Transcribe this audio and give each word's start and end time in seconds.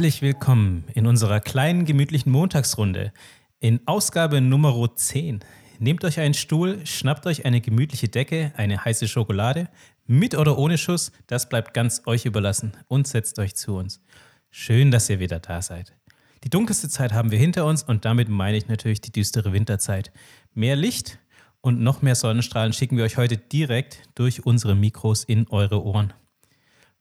Herzlich 0.00 0.22
willkommen 0.22 0.84
in 0.94 1.06
unserer 1.06 1.40
kleinen 1.40 1.84
gemütlichen 1.84 2.32
Montagsrunde 2.32 3.12
in 3.58 3.80
Ausgabe 3.84 4.40
Nummer 4.40 4.96
10. 4.96 5.40
Nehmt 5.78 6.04
euch 6.06 6.18
einen 6.18 6.32
Stuhl, 6.32 6.80
schnappt 6.86 7.26
euch 7.26 7.44
eine 7.44 7.60
gemütliche 7.60 8.08
Decke, 8.08 8.50
eine 8.56 8.82
heiße 8.82 9.08
Schokolade, 9.08 9.68
mit 10.06 10.34
oder 10.34 10.56
ohne 10.56 10.78
Schuss, 10.78 11.12
das 11.26 11.50
bleibt 11.50 11.74
ganz 11.74 12.00
euch 12.06 12.24
überlassen 12.24 12.72
und 12.88 13.08
setzt 13.08 13.38
euch 13.38 13.54
zu 13.56 13.76
uns. 13.76 14.00
Schön, 14.48 14.90
dass 14.90 15.10
ihr 15.10 15.20
wieder 15.20 15.38
da 15.38 15.60
seid. 15.60 15.94
Die 16.44 16.50
dunkelste 16.50 16.88
Zeit 16.88 17.12
haben 17.12 17.30
wir 17.30 17.38
hinter 17.38 17.66
uns 17.66 17.82
und 17.82 18.06
damit 18.06 18.30
meine 18.30 18.56
ich 18.56 18.68
natürlich 18.68 19.02
die 19.02 19.12
düstere 19.12 19.52
Winterzeit. 19.52 20.12
Mehr 20.54 20.76
Licht 20.76 21.18
und 21.60 21.82
noch 21.82 22.00
mehr 22.00 22.14
Sonnenstrahlen 22.14 22.72
schicken 22.72 22.96
wir 22.96 23.04
euch 23.04 23.18
heute 23.18 23.36
direkt 23.36 24.04
durch 24.14 24.46
unsere 24.46 24.74
Mikros 24.74 25.24
in 25.24 25.46
eure 25.50 25.84
Ohren. 25.84 26.14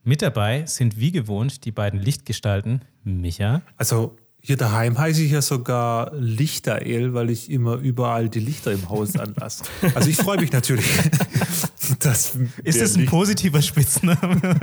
Mit 0.03 0.21
dabei 0.21 0.65
sind 0.65 0.97
wie 0.97 1.11
gewohnt 1.11 1.65
die 1.65 1.71
beiden 1.71 1.99
Lichtgestalten, 1.99 2.85
Micha. 3.03 3.61
Also 3.78 4.17
hier 4.42 4.55
daheim 4.55 4.97
heiße 4.97 5.22
ich 5.22 5.31
ja 5.31 5.42
sogar 5.42 6.14
Lichterel, 6.16 7.14
weil 7.14 7.30
ich 7.30 7.52
immer 7.52 7.75
überall 7.75 8.30
die 8.30 8.39
Lichter 8.39 8.72
im 8.72 8.89
Haus 8.89 9.17
anlasse. 9.17 9.66
Also 9.94 10.09
ich 10.09 10.16
freue 10.16 10.39
mich 10.39 10.52
natürlich. 10.52 10.86
dass 12.00 12.38
ist 12.64 12.81
das 12.81 12.95
ein 12.95 13.02
Licht 13.02 13.11
positiver 13.11 13.61
Spitzname? 13.61 14.59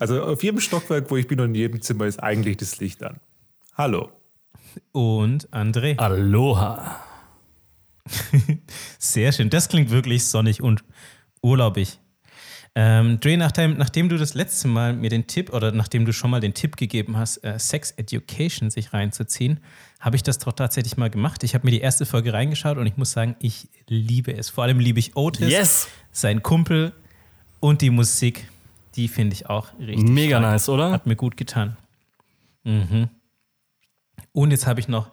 also 0.00 0.22
auf 0.24 0.42
jedem 0.42 0.60
Stockwerk, 0.60 1.10
wo 1.10 1.16
ich 1.16 1.28
bin 1.28 1.40
und 1.40 1.50
in 1.50 1.54
jedem 1.54 1.82
Zimmer 1.82 2.06
ist 2.06 2.22
eigentlich 2.22 2.56
das 2.56 2.78
Licht 2.80 3.02
an. 3.02 3.20
Hallo. 3.74 4.10
Und 4.92 5.48
André. 5.50 5.96
Aloha. 5.98 7.00
Sehr 8.98 9.32
schön. 9.32 9.50
Das 9.50 9.68
klingt 9.68 9.90
wirklich 9.90 10.24
sonnig 10.24 10.60
und 10.62 10.82
urlaubig. 11.42 11.98
Ähm, 12.80 13.18
Dre, 13.18 13.36
nachdem, 13.36 13.76
nachdem 13.76 14.08
du 14.08 14.16
das 14.16 14.34
letzte 14.34 14.68
Mal 14.68 14.92
mir 14.92 15.10
den 15.10 15.26
Tipp 15.26 15.52
oder 15.52 15.72
nachdem 15.72 16.04
du 16.04 16.12
schon 16.12 16.30
mal 16.30 16.38
den 16.38 16.54
Tipp 16.54 16.76
gegeben 16.76 17.16
hast, 17.16 17.38
äh, 17.38 17.58
Sex 17.58 17.90
Education 17.90 18.70
sich 18.70 18.92
reinzuziehen, 18.92 19.58
habe 19.98 20.14
ich 20.14 20.22
das 20.22 20.38
doch 20.38 20.52
tatsächlich 20.52 20.96
mal 20.96 21.10
gemacht. 21.10 21.42
Ich 21.42 21.56
habe 21.56 21.66
mir 21.66 21.72
die 21.72 21.80
erste 21.80 22.06
Folge 22.06 22.32
reingeschaut 22.32 22.78
und 22.78 22.86
ich 22.86 22.96
muss 22.96 23.10
sagen, 23.10 23.34
ich 23.40 23.66
liebe 23.88 24.32
es. 24.32 24.48
Vor 24.48 24.62
allem 24.62 24.78
liebe 24.78 25.00
ich 25.00 25.16
Otis, 25.16 25.50
yes. 25.50 25.88
sein 26.12 26.40
Kumpel 26.44 26.92
und 27.58 27.82
die 27.82 27.90
Musik. 27.90 28.48
Die 28.94 29.08
finde 29.08 29.34
ich 29.34 29.46
auch 29.48 29.76
richtig. 29.80 30.08
Mega 30.08 30.38
stark. 30.38 30.52
nice, 30.52 30.68
oder? 30.68 30.92
Hat 30.92 31.04
mir 31.04 31.16
gut 31.16 31.36
getan. 31.36 31.76
Mhm. 32.62 33.08
Und 34.30 34.52
jetzt 34.52 34.68
habe 34.68 34.78
ich 34.78 34.86
noch, 34.86 35.10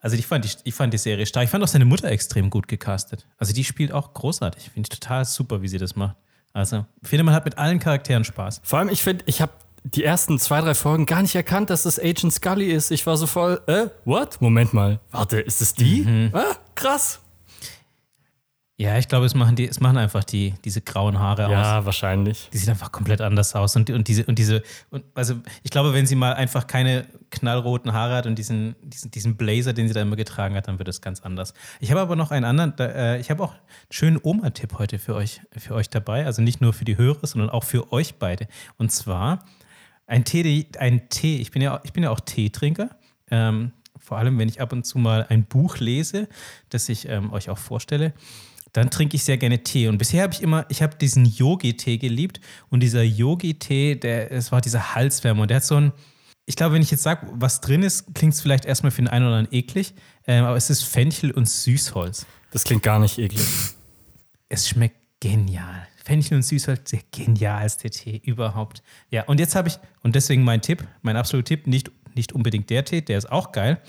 also 0.00 0.16
ich 0.16 0.26
fand, 0.26 0.44
die, 0.44 0.50
ich 0.64 0.74
fand 0.74 0.92
die 0.92 0.98
Serie 0.98 1.26
stark. 1.26 1.44
Ich 1.44 1.50
fand 1.50 1.62
auch 1.62 1.68
seine 1.68 1.84
Mutter 1.84 2.10
extrem 2.10 2.50
gut 2.50 2.66
gecastet. 2.66 3.28
Also 3.38 3.52
die 3.52 3.62
spielt 3.62 3.92
auch 3.92 4.14
großartig. 4.14 4.70
Finde 4.70 4.88
ich 4.90 4.98
total 4.98 5.24
super, 5.24 5.62
wie 5.62 5.68
sie 5.68 5.78
das 5.78 5.94
macht. 5.94 6.16
Also, 6.54 6.86
ich 7.02 7.08
finde, 7.08 7.24
man 7.24 7.34
hat 7.34 7.44
mit 7.44 7.58
allen 7.58 7.80
Charakteren 7.80 8.24
Spaß. 8.24 8.60
Vor 8.62 8.78
allem, 8.78 8.88
ich 8.88 9.02
finde, 9.02 9.24
ich 9.26 9.42
habe 9.42 9.52
die 9.82 10.04
ersten 10.04 10.38
zwei, 10.38 10.60
drei 10.60 10.74
Folgen 10.74 11.04
gar 11.04 11.20
nicht 11.20 11.34
erkannt, 11.34 11.68
dass 11.68 11.82
das 11.82 11.98
Agent 11.98 12.32
Scully 12.32 12.70
ist. 12.70 12.90
Ich 12.90 13.06
war 13.06 13.16
so 13.16 13.26
voll, 13.26 13.60
äh, 13.66 13.88
what? 14.04 14.40
Moment 14.40 14.72
mal, 14.72 15.00
warte, 15.10 15.40
ist 15.40 15.60
es 15.60 15.74
die? 15.74 16.02
Mhm. 16.02 16.30
Ah, 16.32 16.56
krass. 16.74 17.20
Ja, 18.76 18.98
ich 18.98 19.08
glaube, 19.08 19.26
es 19.26 19.34
machen, 19.34 19.56
die, 19.56 19.68
es 19.68 19.80
machen 19.80 19.98
einfach 19.98 20.24
die, 20.24 20.54
diese 20.64 20.80
grauen 20.80 21.18
Haare 21.18 21.42
ja, 21.42 21.48
aus. 21.48 21.52
Ja, 21.52 21.84
wahrscheinlich. 21.86 22.48
Die 22.52 22.58
sieht 22.58 22.68
einfach 22.68 22.90
komplett 22.90 23.20
anders 23.20 23.54
aus. 23.54 23.76
Und, 23.76 23.90
und 23.90 24.08
diese, 24.08 24.24
und 24.24 24.38
diese, 24.38 24.62
und 24.90 25.04
also 25.14 25.34
ich 25.62 25.70
glaube, 25.70 25.92
wenn 25.92 26.06
sie 26.06 26.16
mal 26.16 26.34
einfach 26.34 26.66
keine 26.66 27.06
knallroten 27.34 27.92
Haare 27.92 28.14
hat 28.16 28.26
und 28.26 28.38
diesen, 28.38 28.74
diesen, 28.82 29.10
diesen 29.10 29.36
Blazer, 29.36 29.72
den 29.72 29.88
sie 29.88 29.94
da 29.94 30.02
immer 30.02 30.16
getragen 30.16 30.54
hat, 30.54 30.68
dann 30.68 30.78
wird 30.78 30.88
es 30.88 31.00
ganz 31.00 31.20
anders. 31.20 31.54
Ich 31.80 31.90
habe 31.90 32.00
aber 32.00 32.16
noch 32.16 32.30
einen 32.30 32.44
anderen, 32.44 32.74
äh, 32.78 33.18
ich 33.18 33.30
habe 33.30 33.42
auch 33.42 33.52
einen 33.52 33.60
schönen 33.90 34.18
Oma-Tipp 34.22 34.78
heute 34.78 34.98
für 34.98 35.14
euch, 35.14 35.40
für 35.56 35.74
euch 35.74 35.90
dabei. 35.90 36.26
Also 36.26 36.42
nicht 36.42 36.60
nur 36.60 36.72
für 36.72 36.84
die 36.84 36.96
Hörer, 36.96 37.26
sondern 37.26 37.50
auch 37.50 37.64
für 37.64 37.92
euch 37.92 38.16
beide. 38.16 38.46
Und 38.78 38.90
zwar 38.92 39.44
ein 40.06 40.24
Tee, 40.24 40.66
ein 40.78 41.08
Tee. 41.08 41.36
Ich 41.38 41.50
bin 41.50 41.62
ja, 41.62 41.80
ich 41.84 41.92
bin 41.92 42.02
ja 42.02 42.10
auch 42.10 42.20
Teetrinker. 42.20 42.90
Ähm, 43.30 43.72
vor 43.98 44.18
allem, 44.18 44.38
wenn 44.38 44.48
ich 44.48 44.60
ab 44.60 44.72
und 44.72 44.84
zu 44.84 44.98
mal 44.98 45.26
ein 45.28 45.44
Buch 45.44 45.78
lese, 45.78 46.28
das 46.70 46.88
ich 46.88 47.08
ähm, 47.08 47.32
euch 47.32 47.50
auch 47.50 47.58
vorstelle 47.58 48.12
dann 48.74 48.90
trinke 48.90 49.16
ich 49.16 49.22
sehr 49.22 49.38
gerne 49.38 49.62
Tee. 49.62 49.86
Und 49.86 49.98
bisher 49.98 50.24
habe 50.24 50.34
ich 50.34 50.42
immer, 50.42 50.66
ich 50.68 50.82
habe 50.82 50.96
diesen 50.96 51.24
Yogi-Tee 51.24 51.96
geliebt. 51.96 52.40
Und 52.70 52.80
dieser 52.80 53.04
Yogi-Tee, 53.04 53.94
der, 53.94 54.32
es 54.32 54.50
war 54.50 54.60
dieser 54.60 54.96
Halswärmer. 54.96 55.42
Und 55.42 55.48
der 55.48 55.58
hat 55.58 55.64
so 55.64 55.76
ein, 55.76 55.92
ich 56.46 56.56
glaube, 56.56 56.74
wenn 56.74 56.82
ich 56.82 56.90
jetzt 56.90 57.02
sage, 57.02 57.26
was 57.32 57.60
drin 57.60 57.82
ist, 57.82 58.14
klingt 58.14 58.34
es 58.34 58.40
vielleicht 58.40 58.64
erstmal 58.64 58.90
für 58.90 59.02
den 59.02 59.08
einen 59.08 59.26
oder 59.26 59.36
anderen 59.36 59.56
eklig. 59.56 59.94
Ähm, 60.26 60.44
aber 60.44 60.56
es 60.56 60.70
ist 60.70 60.82
Fenchel 60.82 61.30
und 61.30 61.48
Süßholz. 61.48 62.26
Das 62.50 62.64
klingt 62.64 62.82
gar 62.82 62.98
nicht 62.98 63.18
eklig. 63.18 63.46
Es 64.48 64.68
schmeckt 64.68 64.96
genial. 65.20 65.86
Fenchel 66.04 66.36
und 66.36 66.42
Süßholz, 66.42 66.90
der 66.90 67.00
genialste 67.10 67.88
Tee 67.88 68.20
überhaupt. 68.24 68.82
Ja, 69.10 69.24
und 69.24 69.40
jetzt 69.40 69.54
habe 69.54 69.68
ich, 69.68 69.78
und 70.02 70.14
deswegen 70.14 70.44
mein 70.44 70.60
Tipp, 70.60 70.86
mein 71.00 71.16
absoluter 71.16 71.48
Tipp, 71.48 71.66
nicht, 71.66 71.90
nicht 72.14 72.32
unbedingt 72.32 72.68
der 72.68 72.84
Tee, 72.84 73.00
der 73.00 73.16
ist 73.16 73.32
auch 73.32 73.52
geil, 73.52 73.80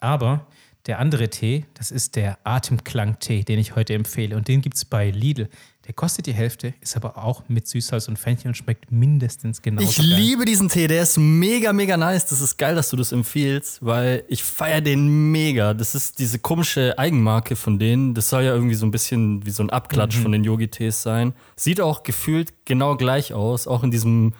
aber 0.00 0.46
der 0.86 0.98
andere 0.98 1.30
Tee, 1.30 1.64
das 1.74 1.92
ist 1.92 2.16
der 2.16 2.38
Atemklang-Tee, 2.42 3.44
den 3.44 3.60
ich 3.60 3.76
heute 3.76 3.94
empfehle. 3.94 4.36
Und 4.36 4.48
den 4.48 4.60
gibt 4.60 4.76
es 4.76 4.84
bei 4.84 5.10
Lidl. 5.10 5.48
Der 5.86 5.94
kostet 5.94 6.26
die 6.26 6.32
Hälfte, 6.32 6.74
ist 6.80 6.94
aber 6.94 7.18
auch 7.18 7.42
mit 7.48 7.66
Süßholz 7.66 8.06
und 8.06 8.16
Fenchel 8.16 8.48
und 8.48 8.54
schmeckt 8.54 8.92
mindestens 8.92 9.62
genauso. 9.62 9.88
Ich 9.88 9.96
geil. 9.96 10.06
liebe 10.06 10.44
diesen 10.44 10.68
Tee, 10.68 10.86
der 10.86 11.02
ist 11.02 11.18
mega, 11.18 11.72
mega 11.72 11.96
nice. 11.96 12.26
Das 12.26 12.40
ist 12.40 12.56
geil, 12.56 12.76
dass 12.76 12.90
du 12.90 12.96
das 12.96 13.10
empfiehlst, 13.10 13.84
weil 13.84 14.24
ich 14.28 14.44
feiere 14.44 14.80
den 14.80 15.32
mega. 15.32 15.74
Das 15.74 15.96
ist 15.96 16.20
diese 16.20 16.38
komische 16.38 16.96
Eigenmarke 16.98 17.56
von 17.56 17.80
denen. 17.80 18.14
Das 18.14 18.28
soll 18.28 18.44
ja 18.44 18.54
irgendwie 18.54 18.76
so 18.76 18.86
ein 18.86 18.92
bisschen 18.92 19.44
wie 19.44 19.50
so 19.50 19.64
ein 19.64 19.70
Abklatsch 19.70 20.18
mhm. 20.18 20.22
von 20.22 20.32
den 20.32 20.44
Yogi-Tees 20.44 21.02
sein. 21.02 21.34
Sieht 21.56 21.80
auch 21.80 22.04
gefühlt 22.04 22.52
genau 22.64 22.96
gleich 22.96 23.34
aus, 23.34 23.66
auch 23.66 23.82
in 23.82 23.90
diesem 23.90 24.34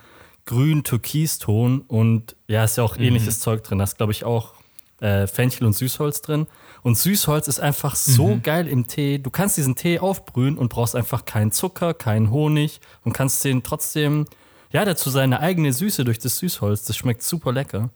grün-türkis-Ton. 0.46 1.80
Und 1.80 2.36
ja, 2.46 2.62
ist 2.62 2.76
ja 2.76 2.84
auch 2.84 2.96
mhm. 2.96 3.04
ähnliches 3.04 3.40
Zeug 3.40 3.64
drin. 3.64 3.78
Da 3.78 3.84
ist, 3.84 3.96
glaube 3.96 4.12
ich, 4.12 4.22
auch 4.22 4.54
äh, 5.00 5.26
Fenchel 5.26 5.66
und 5.66 5.72
Süßholz 5.72 6.22
drin. 6.22 6.46
Und 6.82 6.98
Süßholz 6.98 7.46
ist 7.46 7.60
einfach 7.60 7.94
so 7.94 8.34
mhm. 8.34 8.42
geil 8.42 8.66
im 8.66 8.86
Tee. 8.86 9.18
Du 9.18 9.30
kannst 9.30 9.56
diesen 9.56 9.76
Tee 9.76 10.00
aufbrühen 10.00 10.58
und 10.58 10.68
brauchst 10.68 10.96
einfach 10.96 11.24
keinen 11.24 11.52
Zucker, 11.52 11.94
keinen 11.94 12.30
Honig 12.30 12.80
und 13.04 13.12
kannst 13.12 13.44
den 13.44 13.62
trotzdem, 13.62 14.26
ja, 14.70 14.84
dazu 14.84 15.08
seine 15.08 15.40
eigene 15.40 15.72
Süße 15.72 16.04
durch 16.04 16.18
das 16.18 16.38
Süßholz. 16.38 16.84
Das 16.84 16.96
schmeckt 16.96 17.22
super 17.22 17.52
lecker. 17.52 17.90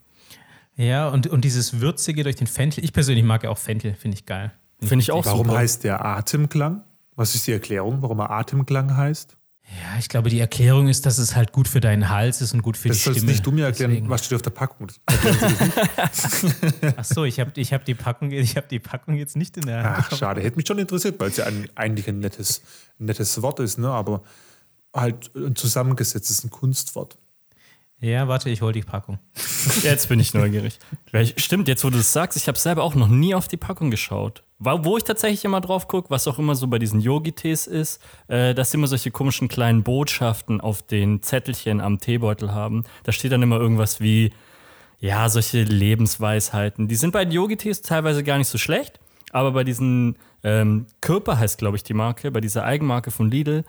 Ja, 0.77 1.09
und, 1.09 1.27
und 1.27 1.45
dieses 1.45 1.81
Würzige 1.81 2.23
durch 2.23 2.37
den 2.37 2.47
Fenchel. 2.47 2.85
Ich 2.85 2.93
persönlich 2.93 3.25
mag 3.25 3.43
ja 3.43 3.51
auch 3.51 3.59
Fenchel, 3.59 3.95
finde 3.95 4.17
ich 4.19 4.27
geil. 4.27 4.53
Finde 4.81 5.03
ich 5.03 5.11
auch 5.11 5.25
Warum 5.25 5.39
super. 5.39 5.49
Warum 5.49 5.61
heißt 5.61 5.85
der 5.85 6.05
Atemklang? 6.05 6.85
Was 7.17 7.35
ist 7.35 7.47
die 7.47 7.53
Erklärung, 7.53 8.03
warum 8.03 8.21
er 8.21 8.31
Atemklang 8.31 8.95
heißt? 8.95 9.37
Ja, 9.69 9.99
ich 9.99 10.09
glaube, 10.09 10.31
die 10.31 10.39
Erklärung 10.39 10.87
ist, 10.87 11.07
dass 11.07 11.19
es 11.19 11.35
halt 11.35 11.53
gut 11.53 11.67
für 11.67 11.81
deinen 11.81 12.09
Hals 12.09 12.41
ist 12.41 12.55
und 12.55 12.63
gut 12.63 12.77
für 12.77 12.89
das 12.89 12.99
die 12.99 13.01
Stimme. 13.01 13.15
Das 13.15 13.23
sollst 13.23 13.33
nicht 13.35 13.47
du 13.47 13.51
mir 13.51 13.65
erklären, 13.65 13.91
Deswegen. 13.91 14.09
was 14.09 14.25
steht 14.25 14.37
auf 14.37 14.43
der 14.43 14.51
Packung. 14.51 14.87
Ach 16.97 17.05
so, 17.05 17.25
ich 17.25 17.41
habe 17.41 17.51
ich 17.57 17.73
hab 17.73 17.85
die, 17.85 17.95
Packung, 17.95 18.31
hab 18.31 18.69
die 18.69 18.79
Packung 18.79 19.17
jetzt 19.17 19.37
nicht 19.37 19.57
in 19.57 19.67
der 19.67 19.83
Hand. 19.83 20.07
Ach, 20.11 20.17
schade. 20.17 20.41
Hätte 20.41 20.57
mich 20.57 20.69
schon 20.69 20.79
interessiert, 20.79 21.19
weil 21.19 21.31
es 21.31 21.37
ja 21.39 21.47
ein, 21.47 21.69
eigentlich 21.75 22.09
ein 22.09 22.21
nettes, 22.21 22.63
nettes 22.99 23.43
Wort 23.43 23.59
ist, 23.59 23.79
ne? 23.79 23.89
aber 23.89 24.23
halt 24.95 25.35
ein 25.35 25.57
zusammengesetztes 25.57 26.45
ein 26.45 26.51
Kunstwort. 26.51 27.19
Ja, 28.01 28.29
warte, 28.29 28.51
ich 28.51 28.61
hole 28.61 28.73
die 28.73 28.83
Packung. 28.83 29.19
Jetzt 29.83 30.09
bin 30.09 30.21
ich 30.21 30.35
neugierig. 30.35 30.79
Stimmt, 31.37 31.67
jetzt 31.67 31.83
wo 31.83 31.89
du 31.89 31.97
das 31.97 32.13
sagst, 32.13 32.37
ich 32.37 32.47
habe 32.47 32.59
selber 32.59 32.83
auch 32.83 32.95
noch 32.95 33.09
nie 33.09 33.35
auf 33.35 33.49
die 33.49 33.57
Packung 33.57 33.91
geschaut. 33.91 34.43
Wo 34.59 34.97
ich 34.97 35.05
tatsächlich 35.05 35.45
immer 35.45 35.61
drauf 35.61 35.89
gucke, 35.89 36.11
was 36.11 36.29
auch 36.29 36.39
immer 36.39 36.55
so 36.55 36.67
bei 36.67 36.79
diesen 36.79 37.01
Yogi-Tees 37.01 37.67
ist, 37.67 38.03
äh, 38.29 38.55
dass 38.55 38.71
sie 38.71 38.77
immer 38.77 38.87
solche 38.87 39.11
komischen 39.11 39.49
kleinen 39.49 39.83
Botschaften 39.83 40.61
auf 40.61 40.83
den 40.83 41.23
Zettelchen 41.23 41.81
am 41.81 41.99
Teebeutel 41.99 42.53
haben. 42.53 42.85
Da 43.05 43.13
steht 43.13 43.33
dann 43.33 43.43
immer 43.43 43.59
irgendwas 43.59 44.01
wie, 44.01 44.33
ja, 44.99 45.29
solche 45.29 45.63
Lebensweisheiten. 45.63 46.89
Die 46.89 46.97
sind 46.97 47.13
bei 47.13 47.25
den 47.25 47.33
Yogi-Tees 47.33 47.83
teilweise 47.83 48.23
gar 48.25 48.39
nicht 48.39 48.49
so 48.49 48.59
schlecht, 48.59 49.01
aber 49.33 49.53
bei 49.53 49.65
diesen 49.65 50.17
ähm, 50.45 50.87
Körper 51.01 51.39
heißt, 51.39 51.59
glaube 51.59 51.77
ich, 51.77 51.83
die 51.83 51.95
Marke, 51.95 52.31
bei 52.31 52.41
dieser 52.41 52.65
Eigenmarke 52.65 53.11
von 53.11 53.31
Lidl, 53.31 53.65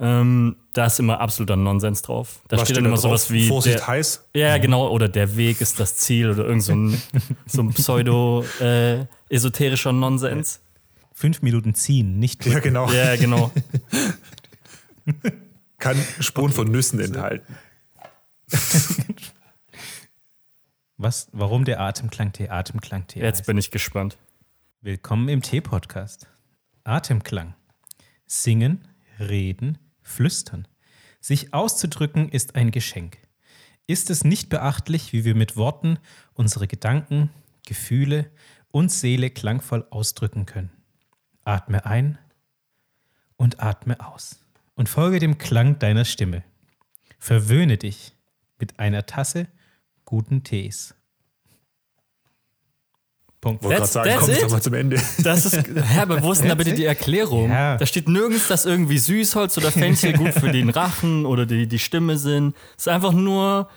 ähm, 0.00 0.56
da 0.72 0.86
ist 0.86 0.98
immer 0.98 1.20
absoluter 1.20 1.56
Nonsens 1.56 2.00
drauf. 2.00 2.40
Da 2.48 2.56
Was 2.56 2.64
steht 2.64 2.78
dann 2.78 2.86
immer 2.86 2.96
sowas 2.96 3.30
wie. 3.30 3.46
Vorsicht 3.46 3.80
der, 3.80 3.86
heiß? 3.86 4.30
Ja, 4.34 4.56
genau. 4.56 4.88
Oder 4.88 5.10
der 5.10 5.36
Weg 5.36 5.60
ist 5.60 5.78
das 5.78 5.96
Ziel 5.96 6.30
oder 6.30 6.46
irgend 6.46 6.62
so 6.62 6.72
ein, 6.72 7.02
so 7.46 7.60
ein 7.62 7.68
pseudo-esoterischer 7.68 9.90
äh, 9.90 9.92
Nonsens. 9.92 10.62
Fünf 11.12 11.42
Minuten 11.42 11.74
ziehen, 11.74 12.18
nicht. 12.18 12.46
Ja, 12.46 12.60
genau. 12.60 12.90
Ja, 12.90 13.14
genau. 13.16 13.52
Kann 15.78 15.98
Spuren 16.20 16.52
von 16.52 16.70
Nüssen 16.70 16.98
enthalten. 16.98 17.54
Was, 20.96 21.28
warum 21.32 21.66
der 21.66 21.80
Atemklang-Tee 21.80 22.48
Atemklang-Tee 22.48 23.20
Jetzt 23.20 23.40
heißt. 23.40 23.46
bin 23.46 23.58
ich 23.58 23.70
gespannt. 23.70 24.16
Willkommen 24.80 25.28
im 25.28 25.42
Tee-Podcast. 25.42 26.26
Atemklang. 26.84 27.54
Singen, 28.26 28.88
reden, 29.18 29.76
Flüstern. 30.10 30.68
Sich 31.20 31.54
auszudrücken 31.54 32.28
ist 32.28 32.56
ein 32.56 32.70
Geschenk. 32.70 33.18
Ist 33.86 34.10
es 34.10 34.24
nicht 34.24 34.48
beachtlich, 34.48 35.12
wie 35.12 35.24
wir 35.24 35.34
mit 35.34 35.56
Worten 35.56 35.98
unsere 36.34 36.66
Gedanken, 36.66 37.30
Gefühle 37.66 38.30
und 38.70 38.90
Seele 38.90 39.30
klangvoll 39.30 39.86
ausdrücken 39.90 40.46
können? 40.46 40.70
Atme 41.44 41.86
ein 41.86 42.18
und 43.36 43.62
atme 43.62 44.04
aus 44.06 44.44
und 44.74 44.88
folge 44.88 45.18
dem 45.18 45.38
Klang 45.38 45.78
deiner 45.78 46.04
Stimme. 46.04 46.44
Verwöhne 47.18 47.78
dich 47.78 48.14
mit 48.58 48.78
einer 48.78 49.06
Tasse 49.06 49.48
guten 50.04 50.42
Tees. 50.44 50.94
Punkt. 53.40 53.62
Wollte 53.62 53.76
gerade 53.78 53.90
sagen, 53.90 54.30
it. 54.30 54.42
doch 54.42 54.50
mal 54.50 54.62
zum 54.62 54.74
Ende. 54.74 55.00
Das 55.22 55.46
ist, 55.46 55.56
hä, 55.56 56.00
aber 56.00 56.22
wo 56.22 56.32
ist 56.32 56.42
denn 56.42 56.48
da 56.50 56.54
bitte 56.54 56.74
die 56.74 56.84
Erklärung? 56.84 57.50
Ja. 57.50 57.76
Da 57.76 57.86
steht 57.86 58.08
nirgends, 58.08 58.48
dass 58.48 58.66
irgendwie 58.66 58.98
Süßholz 58.98 59.56
oder 59.56 59.70
Fenchel 59.70 60.12
gut 60.12 60.32
für 60.34 60.50
den 60.52 60.68
Rachen 60.68 61.24
oder 61.24 61.46
die, 61.46 61.66
die 61.66 61.78
Stimme 61.78 62.18
sind. 62.18 62.54
Es 62.76 62.82
ist 62.82 62.88
einfach 62.88 63.12
nur, 63.12 63.68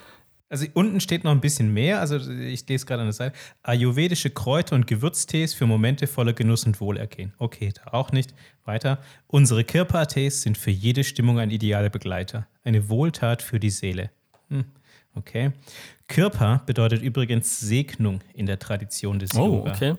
Also 0.50 0.66
unten 0.74 1.00
steht 1.00 1.24
noch 1.24 1.32
ein 1.32 1.40
bisschen 1.42 1.74
mehr, 1.74 2.00
also 2.00 2.18
ich 2.18 2.68
lese 2.68 2.86
gerade 2.86 3.02
an 3.02 3.08
der 3.08 3.14
Seite. 3.14 3.36
Ayurvedische 3.64 4.30
Kräuter 4.30 4.76
und 4.76 4.86
Gewürztees 4.86 5.54
für 5.54 5.66
Momente 5.66 6.06
voller 6.08 6.34
Genuss 6.34 6.66
und 6.66 6.80
Wohlergehen. 6.80 7.34
Okay, 7.40 7.72
da 7.74 7.94
auch 7.94 8.12
nicht. 8.12 8.36
Weiter. 8.66 9.00
Unsere 9.28 9.64
Kirpa-Tees 9.64 10.44
sind 10.44 10.58
für 10.58 10.72
jede 10.72 11.04
Stimmung 11.04 11.40
ein 11.40 11.50
idealer 11.52 11.90
Begleiter. 11.90 12.48
Eine 12.64 12.88
Wohltat 12.90 13.42
für 13.42 13.60
die 13.60 13.72
Seele. 13.72 14.12
Hm, 14.50 14.66
okay. 15.16 15.52
Kirpa 16.08 16.62
bedeutet 16.66 17.02
übrigens 17.02 17.60
Segnung 17.60 18.22
in 18.34 18.46
der 18.46 18.60
Tradition 18.60 19.20
des 19.20 19.34
oh, 19.36 19.46
Yoga. 19.58 19.72
okay. 19.72 19.96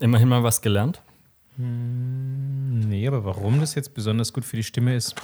Immerhin 0.00 0.28
mal 0.28 0.42
was 0.42 0.60
gelernt. 0.62 1.00
Nee, 1.58 3.06
aber 3.08 3.24
warum 3.24 3.60
das 3.60 3.74
jetzt 3.74 3.94
besonders 3.94 4.32
gut 4.32 4.44
für 4.44 4.56
die 4.56 4.62
Stimme 4.62 4.94
ist, 4.94 5.14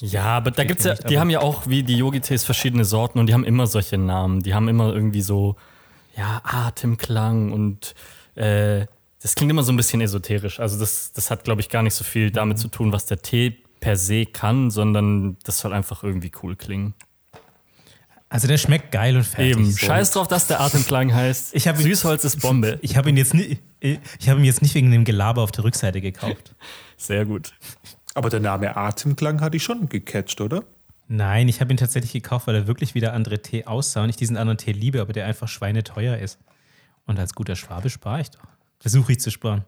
Ja, 0.00 0.24
aber 0.24 0.50
da 0.50 0.64
gibt's 0.64 0.84
ja, 0.84 0.92
nicht, 0.92 1.08
die 1.10 1.18
haben 1.18 1.30
ja 1.30 1.40
auch 1.40 1.66
wie 1.66 1.82
die 1.82 1.96
Yogi-Tees 1.96 2.44
verschiedene 2.44 2.84
Sorten 2.84 3.18
und 3.18 3.26
die 3.26 3.34
haben 3.34 3.44
immer 3.44 3.66
solche 3.66 3.98
Namen. 3.98 4.40
Die 4.40 4.54
haben 4.54 4.68
immer 4.68 4.92
irgendwie 4.94 5.20
so, 5.22 5.56
ja, 6.16 6.40
Atemklang 6.44 7.52
und 7.52 7.94
äh, 8.34 8.86
das 9.22 9.34
klingt 9.34 9.50
immer 9.50 9.62
so 9.62 9.72
ein 9.72 9.76
bisschen 9.76 10.00
esoterisch. 10.00 10.60
Also 10.60 10.78
das, 10.78 11.12
das 11.12 11.30
hat, 11.30 11.44
glaube 11.44 11.60
ich, 11.60 11.68
gar 11.68 11.82
nicht 11.82 11.94
so 11.94 12.04
viel 12.04 12.30
damit 12.30 12.56
Mhm. 12.56 12.60
zu 12.62 12.68
tun, 12.68 12.92
was 12.92 13.04
der 13.06 13.20
Tee 13.20 13.62
per 13.80 13.96
se 13.96 14.26
kann, 14.26 14.70
sondern 14.70 15.36
das 15.44 15.58
soll 15.58 15.72
einfach 15.72 16.02
irgendwie 16.02 16.32
cool 16.42 16.56
klingen. 16.56 16.94
Also 18.30 18.46
der 18.46 18.58
schmeckt 18.58 18.92
geil 18.92 19.16
und 19.16 19.24
fertig. 19.24 19.50
Eben, 19.56 19.70
so. 19.70 19.76
scheiß 19.86 20.12
drauf, 20.12 20.28
dass 20.28 20.46
der 20.46 20.60
Atemklang 20.60 21.12
heißt. 21.12 21.52
Ich 21.54 21.66
hab- 21.66 21.76
Süßholz 21.76 22.24
ist 22.24 22.40
Bombe. 22.40 22.78
Ich 22.82 22.96
habe 22.96 23.10
ihn 23.10 23.16
jetzt 23.16 23.34
nicht, 23.34 23.60
ich 23.80 24.28
habe 24.28 24.38
ihn 24.38 24.44
jetzt 24.44 24.62
nicht 24.62 24.74
wegen 24.76 24.90
dem 24.92 25.04
Gelaber 25.04 25.42
auf 25.42 25.50
der 25.50 25.64
Rückseite 25.64 26.00
gekauft. 26.00 26.54
Sehr 26.96 27.26
gut. 27.26 27.52
Aber 28.14 28.30
der 28.30 28.38
Name 28.40 28.76
Atemklang 28.76 29.40
hatte 29.40 29.56
ich 29.56 29.64
schon 29.64 29.88
gecatcht, 29.88 30.40
oder? 30.40 30.62
Nein, 31.08 31.48
ich 31.48 31.60
habe 31.60 31.72
ihn 31.72 31.76
tatsächlich 31.76 32.12
gekauft, 32.12 32.46
weil 32.46 32.54
er 32.54 32.66
wirklich 32.68 32.94
wie 32.94 33.00
der 33.00 33.14
andere 33.14 33.42
Tee 33.42 33.64
aussah 33.64 34.04
und 34.04 34.10
ich 34.10 34.16
diesen 34.16 34.36
anderen 34.36 34.58
Tee 34.58 34.70
liebe, 34.72 35.00
aber 35.00 35.12
der 35.12 35.26
einfach 35.26 35.48
schweineteuer 35.48 36.16
ist. 36.18 36.38
Und 37.06 37.18
als 37.18 37.34
guter 37.34 37.56
Schwabe 37.56 37.90
spare 37.90 38.20
ich 38.20 38.30
doch. 38.30 38.40
Versuche 38.78 39.10
ich 39.12 39.20
zu 39.20 39.32
sparen. 39.32 39.64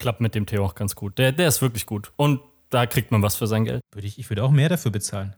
Klappt 0.00 0.20
mit 0.20 0.34
dem 0.34 0.46
Tee 0.46 0.58
auch 0.58 0.74
ganz 0.74 0.96
gut. 0.96 1.16
Der, 1.18 1.30
der 1.30 1.46
ist 1.46 1.62
wirklich 1.62 1.86
gut. 1.86 2.10
Und 2.16 2.40
da 2.70 2.86
kriegt 2.86 3.12
man 3.12 3.22
was 3.22 3.36
für 3.36 3.46
sein 3.46 3.64
Geld. 3.66 3.82
Würde 3.92 4.08
ich, 4.08 4.18
ich 4.18 4.28
würde 4.30 4.42
auch 4.42 4.50
mehr 4.50 4.68
dafür 4.68 4.90
bezahlen. 4.90 5.36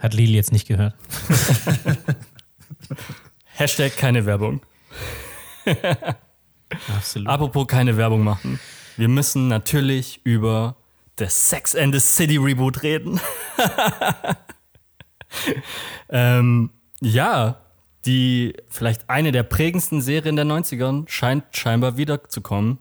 Hat 0.00 0.14
Lili 0.14 0.34
jetzt 0.34 0.52
nicht 0.52 0.66
gehört. 0.66 0.94
Hashtag 3.44 3.96
keine 3.96 4.26
Werbung. 4.26 4.62
Absolut. 6.96 7.28
Apropos 7.28 7.66
keine 7.66 7.96
Werbung 7.96 8.24
machen. 8.24 8.58
Wir 8.96 9.08
müssen 9.08 9.48
natürlich 9.48 10.20
über 10.24 10.76
das 11.16 11.50
Sex 11.50 11.76
and 11.76 11.94
the 11.94 12.00
City 12.00 12.38
Reboot 12.38 12.82
reden. 12.82 13.20
ähm, 16.08 16.70
ja, 17.00 17.60
die 18.06 18.54
vielleicht 18.68 19.10
eine 19.10 19.32
der 19.32 19.42
prägendsten 19.42 20.00
Serien 20.00 20.36
der 20.36 20.46
90ern 20.46 21.06
scheint 21.08 21.44
scheinbar 21.52 21.98
wiederzukommen. 21.98 22.78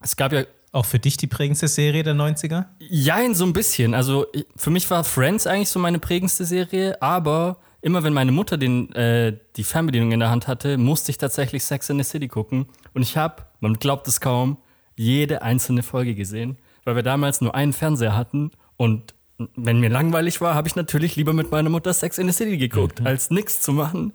Es 0.00 0.16
gab 0.16 0.32
ja 0.32 0.44
auch 0.72 0.86
für 0.86 0.98
dich 0.98 1.18
die 1.18 1.26
prägendste 1.26 1.68
Serie 1.68 2.02
der 2.02 2.14
90er? 2.14 2.64
Jein, 2.80 3.34
so 3.34 3.44
ein 3.44 3.52
bisschen. 3.52 3.94
Also 3.94 4.26
für 4.56 4.70
mich 4.70 4.90
war 4.90 5.04
Friends 5.04 5.46
eigentlich 5.46 5.68
so 5.68 5.78
meine 5.78 5.98
prägendste 5.98 6.44
Serie, 6.44 7.00
aber 7.00 7.58
immer 7.82 8.02
wenn 8.02 8.14
meine 8.14 8.32
Mutter 8.32 8.56
den, 8.56 8.90
äh, 8.94 9.36
die 9.56 9.64
Fernbedienung 9.64 10.12
in 10.12 10.20
der 10.20 10.30
Hand 10.30 10.48
hatte, 10.48 10.78
musste 10.78 11.10
ich 11.10 11.18
tatsächlich 11.18 11.64
Sex 11.64 11.90
in 11.90 11.98
the 11.98 12.04
City 12.04 12.28
gucken. 12.28 12.66
Und 12.94 13.02
ich 13.02 13.16
habe, 13.16 13.44
man 13.60 13.74
glaubt 13.74 14.08
es 14.08 14.20
kaum, 14.20 14.56
jede 14.96 15.42
einzelne 15.42 15.82
Folge 15.82 16.14
gesehen, 16.14 16.56
weil 16.84 16.96
wir 16.96 17.02
damals 17.02 17.40
nur 17.40 17.54
einen 17.54 17.72
Fernseher 17.72 18.16
hatten 18.16 18.50
und 18.76 19.14
wenn 19.56 19.80
mir 19.80 19.88
langweilig 19.88 20.40
war, 20.40 20.54
habe 20.54 20.68
ich 20.68 20.76
natürlich 20.76 21.16
lieber 21.16 21.32
mit 21.32 21.50
meiner 21.50 21.70
Mutter 21.70 21.92
Sex 21.92 22.18
in 22.18 22.28
the 22.28 22.32
City 22.32 22.58
geguckt, 22.58 23.04
als 23.04 23.30
nichts 23.30 23.60
zu 23.60 23.72
machen. 23.72 24.12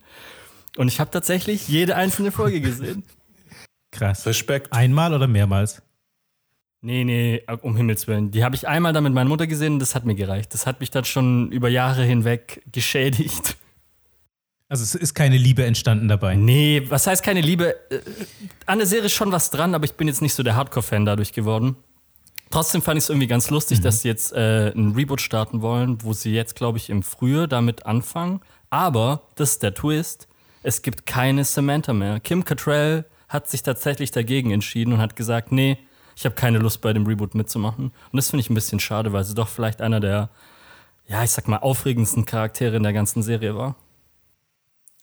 Und 0.77 0.88
ich 0.88 1.00
habe 1.00 1.12
tatsächlich 1.12 1.68
jede 1.68 1.95
einzelne 1.95 2.31
Folge 2.31 2.62
gesehen. 2.62 3.04
Krass. 3.92 4.25
Respekt. 4.25 4.71
Einmal 4.71 5.13
oder 5.13 5.27
mehrmals? 5.27 5.81
Nee, 6.88 7.04
nee, 7.04 7.44
um 7.63 7.75
Himmels 7.75 8.07
Willen. 8.07 8.31
Die 8.31 8.45
habe 8.45 8.56
ich 8.56 8.66
einmal 8.66 8.94
dann 8.94 9.04
mit 9.04 9.12
meiner 9.12 9.28
Mutter 9.28 9.45
gesehen 9.45 9.74
und 9.74 9.80
das 9.80 9.94
hat 9.94 10.06
mir 10.06 10.16
gereicht. 10.16 10.54
Das 10.54 10.66
hat 10.66 10.80
mich 10.80 10.89
dann 10.89 11.04
schon 11.04 11.51
über 11.51 11.68
Jahre 11.68 12.06
hinweg 12.06 12.63
geschädigt. 12.72 13.57
Also 14.69 14.84
es 14.84 14.95
ist 14.95 15.13
keine 15.13 15.36
Liebe 15.36 15.66
entstanden 15.66 16.07
dabei. 16.07 16.36
Nee, 16.36 16.84
was 16.88 17.06
heißt 17.06 17.24
keine 17.24 17.42
Liebe? 17.42 17.75
Äh, 17.92 18.00
An 18.68 18.78
der 18.78 18.88
Serie 18.88 19.07
ist 19.07 19.13
schon 19.16 19.34
was 19.34 19.50
dran, 19.50 19.75
aber 19.75 19.84
ich 19.84 19.95
bin 19.95 20.07
jetzt 20.07 20.22
nicht 20.22 20.34
so 20.34 20.44
der 20.44 20.56
Hardcore-Fan 20.56 21.04
dadurch 21.04 21.34
geworden. 21.34 21.75
Trotzdem 22.51 22.81
fand 22.81 22.98
ich 22.98 23.04
es 23.04 23.10
irgendwie 23.10 23.28
ganz 23.28 23.50
lustig, 23.50 23.81
dass 23.81 24.04
sie 24.04 24.07
jetzt 24.07 24.31
äh, 24.31 24.72
ein 24.72 24.94
Reboot 24.94 25.19
starten 25.19 25.62
wollen, 25.62 26.01
wo 26.04 26.13
sie 26.13 26.31
jetzt, 26.31 26.56
glaube 26.56 26.78
ich, 26.78 26.90
im 26.90 27.04
Frühjahr 27.04 27.50
damit 27.50 27.86
anfangen. 27.86 28.40
Aber, 28.69 29.24
das 29.36 29.51
ist 29.51 29.63
der 29.63 29.74
Twist, 29.74 30.30
es 30.63 30.81
gibt 30.83 31.06
keine 31.06 31.44
Samantha 31.44 31.92
mehr. 31.92 32.21
Kim 32.21 32.45
Cattrall 32.45 33.04
hat 33.28 33.50
sich 33.50 33.61
tatsächlich 33.61 34.11
dagegen 34.11 34.52
entschieden 34.52 34.94
und 34.94 35.00
hat 35.00 35.18
gesagt, 35.18 35.52
nee, 35.52 35.78
ich 36.18 36.26
habe 36.26 36.33
keine 36.33 36.57
Lust 36.57 36.81
bei 36.81 36.94
dem 36.94 37.06
Reboot 37.06 37.36
mitzumachen. 37.36 37.86
Und 37.86 38.18
das 38.18 38.31
finde 38.31 38.42
ich 38.42 38.50
ein 38.50 38.56
bisschen 38.56 38.80
schade, 38.80 39.14
weil 39.14 39.24
sie 39.24 39.36
doch 39.36 39.47
vielleicht 39.47 39.83
einer 39.83 40.00
der, 40.00 40.31
ja, 41.06 41.24
ich 41.24 41.30
sag 41.30 41.47
mal, 41.47 41.57
aufregendsten 41.57 42.26
Charaktere 42.26 42.76
in 42.76 42.81
der 42.81 42.92
ganzen 42.92 43.21
Serie 43.21 43.56
war. 43.56 43.76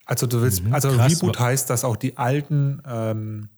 Also 0.07 0.27
du 0.27 0.43
willst, 0.43 0.65
also 0.73 0.91
krass. 0.91 1.23
Reboot 1.23 1.39
heißt, 1.39 1.71
dass 1.71 1.85
auch 1.85 1.95
die 1.95 2.19
alten 2.19 2.83
ähm, 2.85 3.49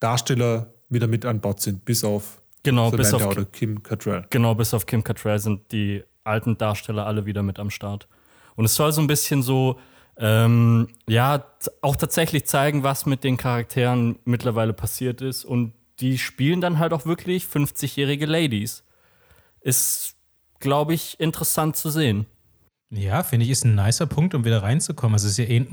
Darsteller 0.00 0.74
wieder 0.88 1.06
mit 1.06 1.24
an 1.24 1.40
Bord 1.40 1.60
sind, 1.60 1.84
bis 1.84 2.02
auf 2.02 2.42
Genau, 2.64 2.90
bis 2.90 3.14
auf 3.14 3.24
oder 3.24 3.44
Kim 3.44 3.82
Cattrall. 3.82 4.26
Genau, 4.30 4.56
bis 4.56 4.74
auf 4.74 4.84
Kim 4.84 5.04
Cattrall 5.04 5.38
sind 5.38 5.70
die 5.70 6.02
alten 6.24 6.58
Darsteller 6.58 7.06
alle 7.06 7.26
wieder 7.26 7.44
mit 7.44 7.60
am 7.60 7.70
Start. 7.70 8.08
Und 8.56 8.64
es 8.64 8.74
soll 8.74 8.90
so 8.90 9.00
ein 9.00 9.06
bisschen 9.06 9.42
so, 9.42 9.78
ähm, 10.16 10.88
ja, 11.06 11.44
auch 11.80 11.94
tatsächlich 11.94 12.46
zeigen, 12.46 12.82
was 12.82 13.06
mit 13.06 13.22
den 13.22 13.36
Charakteren 13.36 14.18
mittlerweile 14.24 14.72
passiert 14.72 15.20
ist. 15.20 15.44
Und 15.44 15.74
die 16.00 16.18
spielen 16.18 16.60
dann 16.60 16.78
halt 16.78 16.92
auch 16.92 17.06
wirklich 17.06 17.44
50-jährige 17.44 18.26
Ladies. 18.26 18.84
Ist, 19.60 20.16
glaube 20.60 20.94
ich, 20.94 21.18
interessant 21.20 21.76
zu 21.76 21.90
sehen. 21.90 22.26
Ja, 22.90 23.24
finde 23.24 23.44
ich, 23.44 23.50
ist 23.50 23.64
ein 23.64 23.74
nicer 23.74 24.06
Punkt, 24.06 24.34
um 24.36 24.44
wieder 24.44 24.62
reinzukommen. 24.62 25.14
Also, 25.14 25.26
es 25.26 25.32
ist 25.36 25.38
ja 25.38 25.46
eh, 25.52 25.66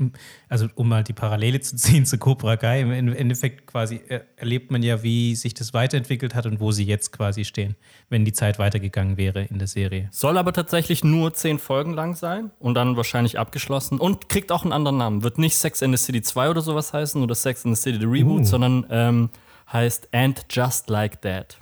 also 0.48 0.66
um 0.74 0.88
mal 0.88 1.04
die 1.04 1.12
Parallele 1.12 1.60
zu 1.60 1.76
ziehen 1.76 2.04
zu 2.04 2.18
Cobra 2.18 2.56
Kai, 2.56 2.80
im 2.80 2.90
Endeffekt 3.12 3.66
quasi 3.66 4.00
er- 4.08 4.24
erlebt 4.36 4.72
man 4.72 4.82
ja, 4.82 5.04
wie 5.04 5.36
sich 5.36 5.54
das 5.54 5.72
weiterentwickelt 5.72 6.34
hat 6.34 6.46
und 6.46 6.58
wo 6.58 6.72
sie 6.72 6.84
jetzt 6.84 7.12
quasi 7.12 7.44
stehen, 7.44 7.76
wenn 8.08 8.24
die 8.24 8.32
Zeit 8.32 8.58
weitergegangen 8.58 9.18
wäre 9.18 9.44
in 9.44 9.58
der 9.58 9.68
Serie. 9.68 10.08
Soll 10.10 10.36
aber 10.36 10.52
tatsächlich 10.52 11.04
nur 11.04 11.32
zehn 11.32 11.60
Folgen 11.60 11.92
lang 11.92 12.16
sein 12.16 12.50
und 12.58 12.74
dann 12.74 12.96
wahrscheinlich 12.96 13.38
abgeschlossen 13.38 13.98
und 13.98 14.28
kriegt 14.28 14.50
auch 14.50 14.64
einen 14.64 14.72
anderen 14.72 14.96
Namen. 14.96 15.22
Wird 15.22 15.38
nicht 15.38 15.56
Sex 15.56 15.80
in 15.82 15.92
the 15.96 16.02
City 16.02 16.22
2 16.22 16.50
oder 16.50 16.62
sowas 16.62 16.92
heißen 16.92 17.22
oder 17.22 17.36
Sex 17.36 17.64
in 17.64 17.72
the 17.74 17.80
City 17.80 17.98
the 18.00 18.06
Reboot, 18.06 18.40
Uh. 18.40 18.44
sondern 18.44 18.86
ähm, 18.90 19.30
heißt 19.72 20.08
And 20.12 20.44
Just 20.50 20.88
Like 20.90 21.22
That. 21.22 21.58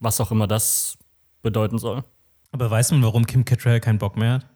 Was 0.00 0.20
auch 0.20 0.30
immer 0.30 0.46
das 0.46 0.96
bedeuten 1.42 1.78
soll. 1.78 2.04
Aber 2.52 2.70
weiß 2.70 2.92
man, 2.92 3.02
warum 3.02 3.26
Kim 3.26 3.44
Cattrall 3.44 3.80
keinen 3.80 3.98
Bock 3.98 4.16
mehr 4.16 4.34
hat? 4.34 4.46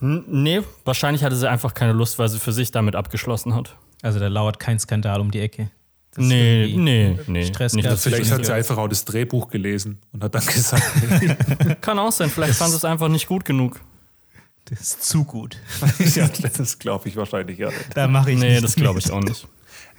Hm, 0.00 0.24
nee, 0.28 0.60
wahrscheinlich 0.84 1.24
hatte 1.24 1.36
sie 1.36 1.48
einfach 1.48 1.74
keine 1.74 1.92
Lust, 1.92 2.18
weil 2.18 2.28
sie 2.28 2.38
für 2.38 2.52
sich 2.52 2.70
damit 2.70 2.94
abgeschlossen 2.96 3.54
hat. 3.54 3.76
Also, 4.02 4.18
da 4.18 4.28
lauert 4.28 4.58
kein 4.58 4.78
Skandal 4.78 5.20
um 5.20 5.30
die 5.30 5.40
Ecke. 5.40 5.70
Das 6.12 6.24
Nee, 6.24 6.74
nee, 6.76 7.18
nee. 7.26 7.44
Stress 7.46 7.74
nicht, 7.74 7.86
Vielleicht 7.86 8.24
ich- 8.26 8.32
hat 8.32 8.44
sie 8.44 8.52
einfach 8.52 8.76
auch 8.78 8.88
das 8.88 9.04
Drehbuch 9.04 9.48
gelesen 9.48 10.00
und 10.12 10.24
hat 10.24 10.34
dann 10.34 10.44
gesagt, 10.46 10.82
Kann 11.82 11.98
auch 11.98 12.10
sein, 12.12 12.30
vielleicht 12.30 12.54
fand 12.54 12.70
sie 12.70 12.76
es 12.78 12.84
einfach 12.84 13.08
nicht 13.08 13.26
gut 13.28 13.44
genug. 13.44 13.80
Das 14.64 14.80
ist 14.80 15.04
zu 15.04 15.24
gut. 15.24 15.56
ja, 16.14 16.28
das 16.28 16.78
glaube 16.78 17.08
ich 17.08 17.16
wahrscheinlich 17.16 17.58
ja. 17.58 17.70
Da 17.94 18.08
mache 18.08 18.32
ich 18.32 18.38
Nee, 18.38 18.52
nicht 18.52 18.64
das 18.64 18.74
glaube 18.74 18.98
ich 18.98 19.10
auch 19.10 19.20
nicht. 19.20 19.46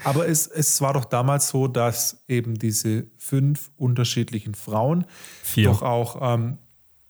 Aber 0.03 0.27
es, 0.27 0.47
es 0.47 0.81
war 0.81 0.93
doch 0.93 1.05
damals 1.05 1.49
so, 1.49 1.67
dass 1.67 2.23
eben 2.27 2.57
diese 2.57 3.07
fünf 3.17 3.71
unterschiedlichen 3.77 4.55
Frauen 4.55 5.05
Vier. 5.43 5.69
doch 5.69 5.81
auch, 5.81 6.35
ähm, 6.35 6.57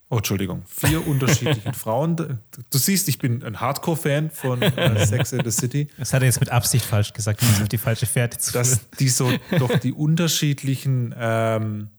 oh 0.10 0.18
Entschuldigung, 0.18 0.64
vier 0.68 1.06
unterschiedlichen 1.08 1.74
Frauen. 1.74 2.16
Du 2.16 2.78
siehst, 2.78 3.08
ich 3.08 3.20
bin 3.20 3.44
ein 3.44 3.60
Hardcore-Fan 3.60 4.30
von 4.30 4.62
äh, 4.62 5.06
Sex 5.06 5.32
in 5.32 5.44
the 5.44 5.52
City. 5.52 5.88
Das 5.98 6.14
hat 6.14 6.22
er 6.22 6.28
jetzt 6.28 6.40
mit 6.40 6.50
Absicht 6.50 6.86
falsch 6.86 7.14
gesagt, 7.14 7.42
um 7.42 7.62
auf 7.62 7.70
die 7.70 7.78
falsche 7.78 8.06
Fährte 8.06 8.38
zu 8.38 8.52
führen. 8.52 8.64
dass 8.64 8.90
die 9.00 9.10
so 9.10 9.32
doch 9.58 9.80
die 9.80 9.94
unterschiedlichen 9.94 11.16
ähm, 11.18 11.90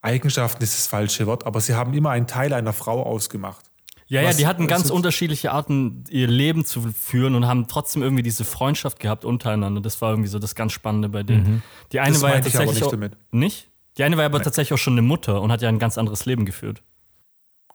Eigenschaften 0.00 0.62
ist 0.62 0.74
das 0.74 0.86
falsche 0.86 1.26
Wort, 1.26 1.44
aber 1.44 1.60
sie 1.60 1.74
haben 1.74 1.92
immer 1.92 2.10
einen 2.10 2.26
Teil 2.26 2.52
einer 2.52 2.72
Frau 2.72 3.02
ausgemacht. 3.02 3.67
Ja, 4.08 4.22
ja, 4.22 4.32
die 4.32 4.46
hatten 4.46 4.66
ganz 4.66 4.88
unterschiedliche 4.88 5.52
Arten, 5.52 6.04
ihr 6.08 6.26
Leben 6.26 6.64
zu 6.64 6.92
führen 6.92 7.34
und 7.34 7.46
haben 7.46 7.68
trotzdem 7.68 8.02
irgendwie 8.02 8.22
diese 8.22 8.44
Freundschaft 8.44 9.00
gehabt 9.00 9.26
untereinander. 9.26 9.82
Das 9.82 10.00
war 10.00 10.10
irgendwie 10.10 10.30
so 10.30 10.38
das 10.38 10.54
ganz 10.54 10.72
Spannende 10.72 11.10
bei 11.10 11.22
denen. 11.22 11.62
Die 11.92 12.00
eine 12.00 12.14
Das 12.14 12.22
war 12.22 12.30
ja 12.30 12.40
tatsächlich 12.40 12.74
nicht 12.74 12.84
auch, 12.84 12.90
damit. 12.90 13.16
Nicht? 13.32 13.68
Die 13.98 14.04
eine 14.04 14.16
war 14.16 14.24
aber 14.24 14.42
tatsächlich 14.42 14.72
auch 14.72 14.82
schon 14.82 14.94
eine 14.94 15.02
Mutter 15.02 15.42
und 15.42 15.52
hat 15.52 15.60
ja 15.60 15.68
ein 15.68 15.78
ganz 15.78 15.98
anderes 15.98 16.24
Leben 16.24 16.46
geführt. 16.46 16.82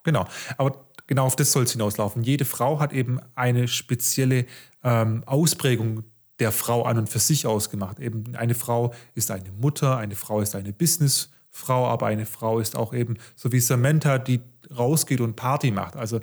genau. 0.03 0.25
Aber 0.57 0.87
genau 1.05 1.25
auf 1.25 1.35
das 1.35 1.51
soll 1.51 1.63
es 1.63 1.73
hinauslaufen. 1.73 2.23
Jede 2.23 2.45
Frau 2.45 2.79
hat 2.79 2.93
eben 2.93 3.19
eine 3.35 3.67
spezielle 3.67 4.47
ähm, 4.83 5.23
Ausprägung 5.27 6.03
der 6.39 6.51
Frau 6.51 6.83
an 6.83 6.97
und 6.97 7.09
für 7.09 7.19
sich 7.19 7.45
ausgemacht. 7.45 7.99
Eben 7.99 8.35
eine 8.35 8.55
Frau 8.55 8.93
ist 9.13 9.29
eine 9.29 9.51
Mutter, 9.51 9.97
eine 9.97 10.15
Frau 10.15 10.41
ist 10.41 10.55
eine 10.55 10.73
Businessfrau, 10.73 11.31
aber 11.67 12.07
eine 12.07 12.25
Frau 12.25 12.59
ist 12.59 12.75
auch 12.75 12.93
eben 12.93 13.17
so 13.35 13.51
wie 13.51 13.59
Samantha, 13.59 14.17
die 14.17 14.41
rausgeht 14.75 15.21
und 15.21 15.35
Party 15.35 15.71
macht. 15.71 15.95
Also 15.95 16.19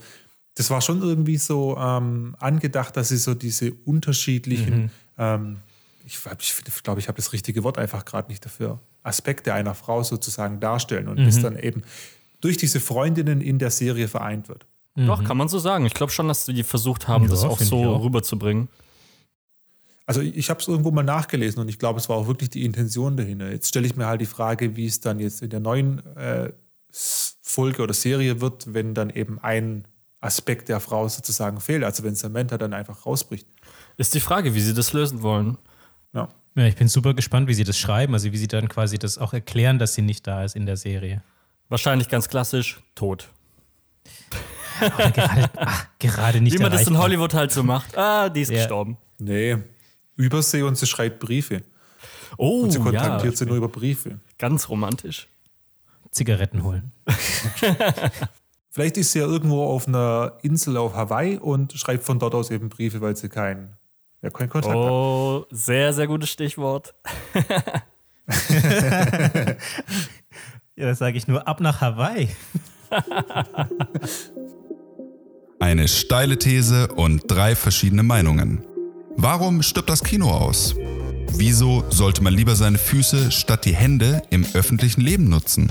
das 0.54 0.70
war 0.70 0.80
schon 0.80 1.00
irgendwie 1.02 1.37
so 1.37 1.76
ähm, 1.78 2.34
angedacht, 2.38 2.96
dass 2.96 3.08
sie 3.08 3.16
so 3.16 3.34
diese 3.34 3.72
unterschiedlichen, 3.84 4.82
mhm. 4.82 4.90
ähm, 5.18 5.56
ich, 6.04 6.18
ich 6.38 6.82
glaube, 6.82 7.00
ich 7.00 7.08
habe 7.08 7.16
das 7.16 7.32
richtige 7.32 7.62
Wort 7.62 7.78
einfach 7.78 8.04
gerade 8.04 8.28
nicht 8.28 8.44
dafür, 8.44 8.80
Aspekte 9.02 9.54
einer 9.54 9.75
Frau 9.75 10.02
sozusagen 10.02 10.60
darstellen 10.60 11.08
und 11.08 11.18
mhm. 11.18 11.25
das 11.25 11.40
dann 11.40 11.58
eben 11.58 11.82
durch 12.40 12.56
diese 12.56 12.80
Freundinnen 12.80 13.40
in 13.40 13.58
der 13.58 13.70
Serie 13.70 14.08
vereint 14.08 14.49
wird. 14.49 14.66
Mhm. 14.96 15.06
Doch, 15.06 15.25
kann 15.25 15.37
man 15.37 15.49
so 15.49 15.58
sagen. 15.58 15.87
Ich 15.87 15.94
glaube 15.94 16.12
schon, 16.12 16.28
dass 16.28 16.46
die 16.46 16.62
versucht 16.62 17.08
haben, 17.08 17.25
ja, 17.25 17.30
das 17.30 17.44
auch 17.44 17.60
so 17.60 17.84
auch. 17.84 18.04
rüberzubringen. 18.04 18.68
Also 20.07 20.21
ich 20.21 20.50
habe 20.50 20.61
es 20.61 20.66
irgendwo 20.66 20.90
mal 20.90 21.02
nachgelesen 21.02 21.61
und 21.61 21.69
ich 21.69 21.78
glaube, 21.78 22.00
es 22.00 22.09
war 22.09 22.16
auch 22.16 22.26
wirklich 22.26 22.50
die 22.50 22.64
Intention 22.64 23.16
dahinter. 23.16 23.50
Jetzt 23.50 23.69
stelle 23.69 23.87
ich 23.87 23.97
mir 23.97 24.07
halt 24.07 24.21
die 24.21 24.26
Frage, 24.26 24.76
wie 24.76 24.87
es 24.87 25.00
dann 25.00 25.21
jetzt 25.21 25.42
in 25.42 25.50
der 25.50 25.61
neuen 25.61 26.04
äh, 26.16 26.52
Folge 26.90 27.83
oder 27.83 27.95
Serie 27.95 28.40
wird, 28.40 28.75
wenn 28.75 28.95
dann 28.95 29.11
eben 29.11 29.38
ein 29.38 29.87
Aspekt 30.21 30.69
der 30.69 30.80
Frau 30.80 31.09
sozusagen 31.09 31.61
fehlt. 31.61 31.85
Also 31.85 32.02
wenn 32.02 32.14
Samantha 32.14 32.59
dann 32.59 32.75
einfach 32.75 33.07
rausbricht. 33.07 33.47
Ist 33.97 34.14
die 34.14 34.21
Frage, 34.21 34.54
wie 34.54 34.61
sie 34.61 34.75
das 34.75 34.92
lösen 34.92 35.23
wollen. 35.23 35.59
Ja. 36.12 36.28
ja. 36.57 36.66
ich 36.66 36.76
bin 36.76 36.88
super 36.88 37.14
gespannt, 37.14 37.49
wie 37.49 37.54
sie 37.54 37.64
das 37.64 37.78
schreiben, 37.78 38.14
also 38.14 38.33
wie 38.33 38.37
sie 38.37 38.49
dann 38.49 38.69
quasi 38.69 38.99
das 38.99 39.19
auch 39.19 39.33
erklären, 39.33 39.78
dass 39.78 39.95
sie 39.95 40.02
nicht 40.02 40.26
da 40.26 40.45
ist 40.45 40.57
in 40.57 40.66
der 40.66 40.76
Serie. 40.76 41.23
Wahrscheinlich 41.69 42.09
ganz 42.09 42.28
klassisch, 42.28 42.80
tot. 42.95 43.28
Aber 44.80 45.11
gerade, 45.11 45.50
ach, 45.57 45.87
gerade 45.99 46.40
nicht 46.40 46.59
Wie 46.59 46.62
man 46.62 46.73
das 46.73 46.87
in 46.87 46.99
Hollywood 46.99 47.35
halt 47.35 47.52
so 47.52 47.62
macht. 47.62 47.97
Ah, 47.97 48.28
die 48.28 48.40
ist 48.40 48.50
ja. 48.50 48.59
gestorben. 48.59 48.97
Nee, 49.19 49.59
Übersee 50.20 50.62
und 50.62 50.76
sie 50.76 50.86
schreibt 50.86 51.20
Briefe. 51.20 51.62
Oh, 52.36 52.62
und 52.62 52.70
sie 52.70 52.78
kontaktiert 52.78 53.34
ja. 53.34 53.36
sie 53.36 53.46
nur 53.46 53.56
über 53.56 53.68
Briefe. 53.68 54.20
Ganz 54.38 54.68
romantisch. 54.68 55.28
Zigaretten 56.10 56.64
holen. 56.64 56.92
Vielleicht 58.70 58.96
ist 58.96 59.12
sie 59.12 59.18
ja 59.18 59.26
irgendwo 59.26 59.64
auf 59.64 59.88
einer 59.88 60.38
Insel 60.42 60.76
auf 60.76 60.94
Hawaii 60.94 61.38
und 61.38 61.72
schreibt 61.72 62.04
von 62.04 62.18
dort 62.18 62.34
aus 62.34 62.50
eben 62.50 62.68
Briefe, 62.68 63.00
weil 63.00 63.16
sie 63.16 63.28
keinen 63.28 63.76
ja, 64.22 64.30
kein 64.30 64.48
Kontakt 64.48 64.74
oh, 64.74 64.84
hat. 64.84 64.90
Oh, 64.90 65.46
sehr, 65.50 65.92
sehr 65.92 66.06
gutes 66.06 66.30
Stichwort. 66.30 66.94
ja, 70.76 70.86
das 70.86 70.98
sage 70.98 71.16
ich 71.16 71.26
nur 71.26 71.48
ab 71.48 71.60
nach 71.60 71.80
Hawaii. 71.80 72.28
Eine 75.58 75.88
steile 75.88 76.38
These 76.38 76.88
und 76.88 77.22
drei 77.28 77.56
verschiedene 77.56 78.02
Meinungen. 78.02 78.64
Warum 79.22 79.60
stirbt 79.60 79.90
das 79.90 80.02
Kino 80.02 80.30
aus? 80.30 80.74
Wieso 81.34 81.84
sollte 81.90 82.22
man 82.22 82.32
lieber 82.32 82.56
seine 82.56 82.78
Füße 82.78 83.30
statt 83.30 83.66
die 83.66 83.74
Hände 83.74 84.22
im 84.30 84.46
öffentlichen 84.54 85.02
Leben 85.02 85.28
nutzen? 85.28 85.70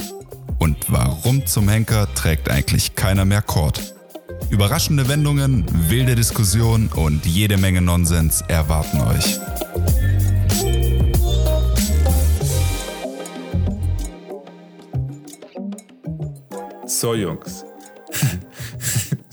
Und 0.60 0.77
warum 0.89 1.48
zum 1.48 1.68
Henker 1.68 2.08
trägt 2.13 2.51
eigentlich 2.51 2.94
keiner 2.94 3.25
mehr 3.25 3.41
Kord? 3.41 3.96
Überraschende 4.51 5.08
Wendungen, 5.08 5.65
wilde 5.89 6.13
Diskussionen 6.13 6.89
und 6.89 7.25
jede 7.25 7.58
Menge 7.58 7.82
Nonsens 7.82 8.41
erwarten 8.48 9.01
euch. 9.01 9.39
So, 16.86 17.15
Jungs. 17.15 17.65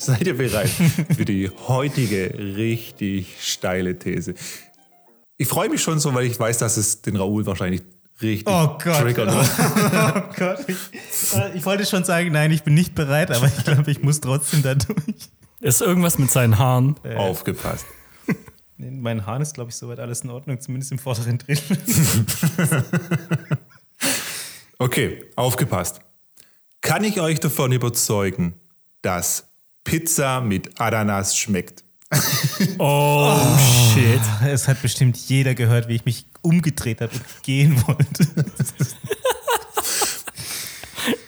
Seid 0.06 0.24
ihr 0.24 0.36
bereit 0.36 0.70
für 1.16 1.24
die 1.24 1.50
heutige 1.66 2.32
richtig 2.56 3.38
steile 3.40 3.98
These? 3.98 4.34
Ich 5.36 5.48
freue 5.48 5.68
mich 5.68 5.82
schon 5.82 5.98
so, 5.98 6.14
weil 6.14 6.26
ich 6.26 6.38
weiß, 6.38 6.58
dass 6.58 6.76
es 6.76 7.02
den 7.02 7.16
Raoul 7.16 7.44
wahrscheinlich 7.44 7.82
richtig 8.22 8.46
oh 8.46 8.78
Gott. 8.82 9.00
triggert. 9.00 9.34
Oh, 9.34 10.22
Gott. 10.36 10.64
Ich, 10.68 11.34
äh, 11.34 11.56
ich, 11.56 11.66
wollte 11.66 11.84
schon 11.86 12.04
sagen, 12.04 12.30
nein, 12.30 12.52
ich 12.52 12.62
bin 12.62 12.74
nicht 12.74 12.94
bereit, 12.94 13.32
aber 13.32 13.46
ich 13.46 13.64
glaube, 13.64 13.90
ich 13.90 14.00
muss 14.00 14.20
trotzdem 14.20 14.62
da 14.62 14.76
durch. 14.76 15.28
Ist 15.60 15.80
irgendwas 15.80 16.18
mit 16.18 16.30
seinen 16.30 16.56
Haaren? 16.56 16.94
Äh, 17.02 17.16
Aufgepasst. 17.16 17.86
In 18.78 19.00
meinen 19.00 19.26
Haaren 19.26 19.42
ist, 19.42 19.54
glaube 19.54 19.70
ich, 19.70 19.76
soweit 19.76 19.98
alles 19.98 20.20
in 20.20 20.30
Ordnung, 20.30 20.60
zumindest 20.60 20.92
im 20.92 21.00
vorderen 21.00 21.38
Drittel. 21.38 21.78
okay, 24.78 25.24
aufgepasst. 25.34 26.00
Kann 26.80 27.02
ich 27.02 27.20
euch 27.20 27.40
davon 27.40 27.72
überzeugen, 27.72 28.54
dass 29.02 29.45
Pizza 29.86 30.40
mit 30.40 30.80
Ananas 30.80 31.36
schmeckt? 31.36 31.84
oh, 32.78 33.36
oh, 33.36 33.58
shit. 33.94 34.20
Es 34.44 34.68
hat 34.68 34.82
bestimmt 34.82 35.16
jeder 35.16 35.54
gehört, 35.54 35.88
wie 35.88 35.94
ich 35.94 36.04
mich 36.04 36.26
umgedreht 36.42 37.00
habe 37.00 37.12
und 37.12 37.42
gehen 37.42 37.82
wollte. 37.86 38.26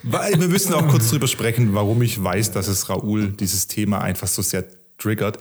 Wir 0.03 0.49
müssen 0.49 0.75
auch 0.75 0.89
kurz 0.89 1.11
drüber 1.11 1.29
sprechen, 1.29 1.75
warum 1.75 2.03
ich 2.03 2.23
weiß, 2.23 2.51
dass 2.53 2.67
es 2.67 2.89
Raoul 2.89 3.31
dieses 3.31 3.69
Thema 3.69 4.01
einfach 4.01 4.27
so 4.27 4.43
sehr 4.43 4.65
triggert. 4.99 5.39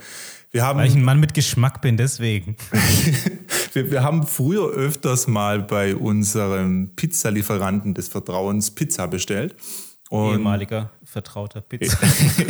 Wir 0.52 0.64
haben, 0.64 0.80
Weil 0.80 0.88
ich 0.88 0.96
ein 0.96 1.04
Mann 1.04 1.20
mit 1.20 1.34
Geschmack 1.34 1.82
bin, 1.82 1.98
deswegen. 1.98 2.56
wir, 3.74 3.92
wir, 3.92 4.04
haben 4.04 4.26
früher 4.26 4.70
öfters 4.70 5.28
mal 5.28 5.62
bei 5.62 5.96
unserem 5.96 6.92
Pizzalieferanten 6.96 7.94
des 7.94 8.08
Vertrauens 8.08 8.72
Pizza 8.72 9.08
bestellt. 9.08 9.56
Und 10.10 10.34
Ehemaliger 10.34 10.92
vertrauter 11.08 11.62
Pizza. 11.62 11.98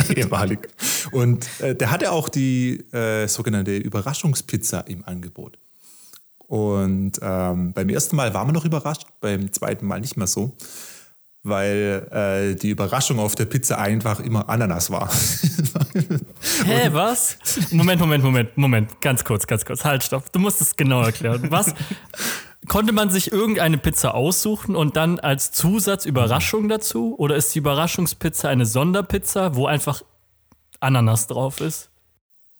Ehemalig. 0.16 0.68
Und 1.12 1.48
äh, 1.62 1.76
der 1.76 1.92
hatte 1.92 2.12
auch 2.12 2.30
die 2.30 2.80
äh, 2.92 3.28
sogenannte 3.28 3.78
Überraschungspizza 3.78 4.82
im 4.82 5.06
Angebot. 5.06 5.58
Und 6.48 7.14
ähm, 7.22 7.74
beim 7.74 7.90
ersten 7.90 8.16
Mal 8.16 8.34
waren 8.34 8.48
wir 8.48 8.54
noch 8.54 8.66
überrascht, 8.66 9.06
beim 9.20 9.52
zweiten 9.52 9.86
Mal 9.86 10.00
nicht 10.00 10.16
mehr 10.16 10.28
so, 10.28 10.56
weil 11.44 12.08
äh, 12.12 12.56
die 12.56 12.70
Überraschung 12.70 13.20
auf 13.20 13.36
der 13.36 13.46
Pizza 13.46 13.78
einfach 13.78 14.22
immer 14.22 14.48
Ananas 14.50 14.90
war. 14.90 15.10
Hä, 16.66 16.90
was? 16.92 17.38
Moment, 17.72 18.00
Moment, 18.00 18.24
Moment, 18.24 18.58
Moment, 18.58 19.02
ganz 19.02 19.24
kurz, 19.24 19.46
ganz 19.46 19.66
kurz. 19.66 19.84
Halt, 19.84 20.04
stopp. 20.04 20.32
Du 20.32 20.40
musst 20.40 20.62
es 20.62 20.76
genau 20.76 21.04
erklären. 21.04 21.52
Was? 21.52 21.74
Konnte 22.68 22.92
man 22.92 23.10
sich 23.10 23.32
irgendeine 23.32 23.78
Pizza 23.78 24.14
aussuchen 24.14 24.76
und 24.76 24.98
dann 24.98 25.20
als 25.20 25.52
Zusatz 25.52 26.06
Überraschung 26.06 26.68
dazu? 26.68 27.16
Oder 27.18 27.36
ist 27.36 27.56
die 27.56 27.60
Überraschungspizza 27.60 28.50
eine 28.50 28.66
Sonderpizza, 28.66 29.56
wo 29.56 29.68
einfach 29.68 30.02
Ananas 30.80 31.28
drauf 31.28 31.62
ist? 31.62 31.90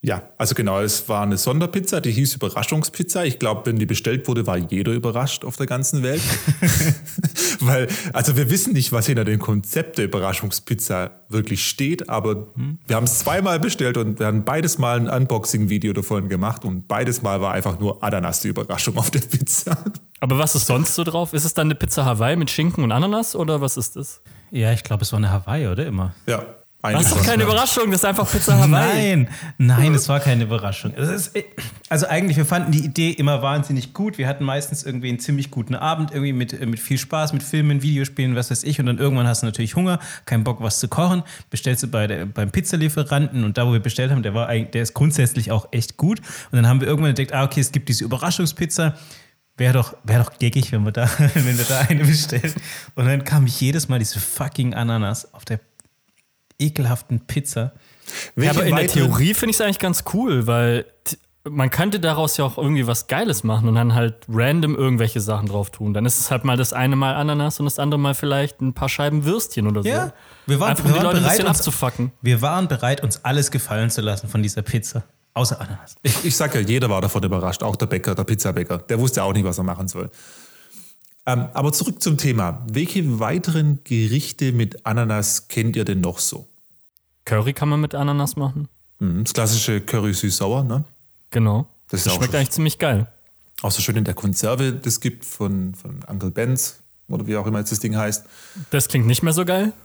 Ja, 0.04 0.22
also 0.38 0.54
genau, 0.54 0.80
es 0.80 1.10
war 1.10 1.24
eine 1.24 1.38
Sonderpizza, 1.38 2.02
die 2.02 2.12
hieß 2.12 2.36
Überraschungspizza. 2.36 3.26
Ich 3.26 3.40
glaube, 3.40 3.66
wenn 3.66 3.78
die 3.78 3.88
bestellt 3.88 4.28
wurde, 4.28 4.46
war 4.46 4.58
jeder 4.58 4.92
überrascht 4.92 5.44
auf 5.44 5.58
der 5.58 5.66
ganzen 5.66 6.04
Welt. 6.04 6.22
Weil, 7.60 7.88
also 8.14 8.38
wir 8.38 8.52
wissen 8.52 8.74
nicht, 8.74 8.92
was 8.92 9.08
hinter 9.08 9.26
dem 9.26 9.40
Konzept 9.40 9.98
der 9.98 10.06
Überraschungspizza 10.06 11.12
wirklich 11.30 11.66
steht, 11.66 12.10
aber 12.10 12.48
hm. 12.54 12.78
wir 12.86 12.96
haben 12.96 13.06
es 13.06 13.20
zweimal 13.20 13.60
bestellt 13.60 13.98
und 13.98 14.20
wir 14.20 14.28
haben 14.28 14.46
beides 14.46 14.78
Mal 14.78 15.00
ein 15.00 15.10
Unboxing-Video 15.10 15.94
davon 15.94 16.30
gemacht 16.30 16.64
und 16.64 16.88
beides 16.88 17.24
Mal 17.24 17.42
war 17.42 17.54
einfach 17.54 17.80
nur 17.80 18.04
Ananas 18.04 18.42
die 18.42 18.50
Überraschung 18.50 18.98
auf 18.98 19.10
der 19.10 19.20
Pizza. 19.20 19.84
Aber 20.20 20.38
was 20.38 20.56
ist 20.56 20.68
sonst 20.68 20.96
so 20.96 21.04
drauf? 21.04 21.34
Ist 21.34 21.44
es 21.44 21.54
dann 21.54 21.68
eine 21.68 21.76
Pizza 21.76 22.06
Hawaii 22.06 22.36
mit 22.36 22.50
Schinken 22.50 22.84
und 22.84 22.92
Ananas 22.92 23.36
oder 23.36 23.62
was 23.62 23.78
ist 23.78 23.96
das? 23.96 24.22
Ja, 24.52 24.72
ich 24.72 24.84
glaube, 24.84 25.04
es 25.04 25.12
war 25.12 25.18
eine 25.18 25.32
Hawaii, 25.32 25.68
oder 25.68 25.86
immer? 25.86 26.16
Ja, 26.28 26.44
das 26.84 27.06
ist 27.06 27.16
doch 27.16 27.26
keine 27.26 27.44
Überraschung, 27.44 27.90
das 27.90 28.02
ist 28.02 28.06
einfach 28.06 28.30
Pizza 28.30 28.56
Hawaii. 28.60 29.16
Nein, 29.16 29.30
nein, 29.58 29.96
es 29.96 30.08
war 30.08 30.20
keine 30.20 30.44
Überraschung. 30.44 30.94
Ist, 30.94 31.32
also 31.90 32.08
eigentlich, 32.08 32.38
wir 32.38 32.46
fanden 32.46 32.72
die 32.72 32.86
Idee 32.86 33.10
immer 33.12 33.42
wahnsinnig 33.42 33.94
gut. 33.94 34.20
Wir 34.20 34.28
hatten 34.28 34.44
meistens 34.44 34.84
irgendwie 34.84 35.10
einen 35.10 35.20
ziemlich 35.20 35.50
guten 35.50 35.74
Abend, 35.74 36.12
irgendwie 36.12 36.34
mit, 36.34 36.60
mit 36.66 36.80
viel 36.80 37.00
Spaß, 37.00 37.34
mit 37.34 37.42
Filmen, 37.42 37.82
Videospielen, 37.82 38.36
was 38.36 38.52
weiß 38.52 38.64
ich. 38.64 38.80
Und 38.80 38.86
dann 38.86 39.00
irgendwann 39.00 39.28
hast 39.28 39.42
du 39.42 39.48
natürlich 39.48 39.76
Hunger, 39.76 40.00
keinen 40.26 40.44
Bock, 40.44 40.62
was 40.62 40.80
zu 40.80 40.88
kochen. 40.88 41.24
Bestellst 41.50 41.82
du 41.82 41.88
bei 41.88 42.06
der, 42.06 42.28
beim 42.28 42.52
Pizzalieferanten 42.52 43.44
und 43.44 43.58
da, 43.58 43.66
wo 43.66 43.74
wir 43.74 43.80
bestellt 43.80 44.12
haben, 44.12 44.22
der, 44.22 44.36
war 44.36 44.48
der 44.48 44.82
ist 44.82 44.94
grundsätzlich 44.94 45.52
auch 45.52 45.70
echt 45.72 45.98
gut. 45.98 46.20
Und 46.52 46.58
dann 46.58 46.68
haben 46.68 46.80
wir 46.80 46.88
irgendwann 46.88 47.10
entdeckt, 47.10 47.34
ah, 47.34 47.44
okay, 47.44 47.60
es 47.60 47.72
gibt 47.72 47.90
diese 47.90 48.04
Überraschungspizza. 48.04 48.94
Wäre 49.60 49.74
doch, 49.74 49.96
wär 50.04 50.20
doch 50.20 50.38
geckig, 50.38 50.72
wenn 50.72 50.84
wir, 50.84 50.92
da, 50.92 51.10
wenn 51.34 51.58
wir 51.58 51.66
da 51.66 51.80
eine 51.90 52.06
bestellen. 52.06 52.54
Und 52.94 53.08
dann 53.08 53.24
kam 53.24 53.48
ich 53.48 53.60
jedes 53.60 53.90
Mal 53.90 53.98
diese 53.98 54.20
fucking 54.20 54.76
Ananas 54.76 55.34
auf 55.34 55.44
der 55.44 55.60
ekelhaften 56.60 57.22
Pizza. 57.22 57.74
Ja, 58.36 58.52
aber 58.52 58.66
in 58.66 58.76
der 58.76 58.88
Theorie 58.88 59.34
finde 59.34 59.52
ich 59.52 59.58
es 59.58 59.62
eigentlich 59.62 59.80
ganz 59.80 60.04
cool, 60.14 60.48
weil 60.48 60.86
man 61.50 61.70
könnte 61.70 62.00
daraus 62.00 62.38
ja 62.38 62.46
auch 62.46 62.58
irgendwie 62.58 62.88
was 62.88 63.08
Geiles 63.08 63.44
machen 63.44 63.68
und 63.68 63.76
dann 63.76 63.94
halt 63.94 64.16
random 64.30 64.76
irgendwelche 64.76 65.22
Sachen 65.22 65.48
drauf 65.48 65.70
tun. 65.70 65.94
Dann 65.94 66.06
ist 66.06 66.20
es 66.20 66.32
halt 66.32 66.44
mal 66.44 66.58
das 66.58 66.74
eine 66.74 66.96
Mal 66.96 67.16
Ananas 67.16 67.60
und 67.60 67.66
das 67.66 67.80
andere 67.80 68.00
Mal 68.00 68.16
vielleicht 68.16 68.62
ein 68.62 68.74
paar 68.74 68.90
Scheiben 68.90 69.26
Würstchen 69.26 69.68
oder 69.68 69.84
so. 69.84 69.90
Ja, 69.90 70.14
wir 70.46 70.60
waren, 70.60 70.72
Einfach, 70.72 70.86
wir 70.86 70.92
um 70.92 71.00
die 71.00 71.04
Leute 71.06 71.20
bereit, 71.20 71.32
ein 71.32 71.38
bisschen 71.38 71.48
uns, 71.48 71.60
abzufacken. 71.60 72.12
Wir 72.22 72.42
waren 72.42 72.68
bereit, 72.68 73.04
uns 73.04 73.24
alles 73.24 73.52
gefallen 73.52 73.90
zu 73.90 74.02
lassen 74.02 74.28
von 74.28 74.44
dieser 74.44 74.62
Pizza. 74.62 75.04
Außer 75.34 75.62
Ananas. 75.62 75.96
Ich, 76.02 76.26
ich 76.26 76.36
sag 76.36 76.56
ja, 76.56 76.62
jeder 76.62 76.90
war 76.90 77.00
davon 77.00 77.22
überrascht, 77.24 77.62
auch 77.62 77.76
der 77.76 77.86
Bäcker, 77.86 78.16
der 78.16 78.24
Pizzabäcker. 78.24 78.80
Der 78.80 79.00
wusste 79.00 79.24
auch 79.24 79.34
nicht, 79.34 79.46
was 79.46 79.58
er 79.58 79.64
machen 79.64 79.88
soll. 79.88 80.10
Ähm, 81.28 81.50
aber 81.54 81.74
zurück 81.74 82.02
zum 82.02 82.18
Thema. 82.18 82.66
Welche 82.72 83.20
weiteren 83.20 83.80
Gerichte 83.84 84.54
mit 84.54 84.86
Ananas 84.86 85.50
kennt 85.50 85.76
ihr 85.76 85.84
denn 85.84 86.00
noch 86.00 86.20
so? 86.20 86.48
Curry 87.26 87.52
kann 87.52 87.68
man 87.68 87.82
mit 87.82 87.94
Ananas 87.94 88.38
machen. 88.38 88.70
Mhm, 89.00 89.26
Das 89.26 89.34
klassische 89.34 89.82
Curry 89.82 90.14
süß-sauer, 90.14 90.64
ne? 90.64 90.86
Genau. 91.30 91.68
Das 91.90 92.00
ist 92.00 92.08
Das 92.08 92.16
schmeckt 92.16 92.34
eigentlich 92.34 92.52
ziemlich 92.52 92.80
geil. 92.80 93.08
Auch 93.62 93.72
so 93.72 93.82
schön 93.82 93.98
in 93.98 94.06
der 94.06 94.14
Konserve, 94.14 94.72
das 94.72 95.02
gibt 95.02 95.26
von, 95.26 95.76
von 95.76 96.00
Uncle 96.08 96.32
Ben's 96.32 96.80
oder 97.10 97.28
wie 97.28 97.36
auch 97.36 97.46
immer 97.46 97.60
jetzt 97.60 97.72
das 97.74 97.80
Ding 97.80 97.98
heißt. 97.98 98.24
Das 98.70 98.88
klingt 98.88 99.06
nicht 99.06 99.22
mehr 99.22 99.34
so 99.34 99.46
geil. 99.46 99.74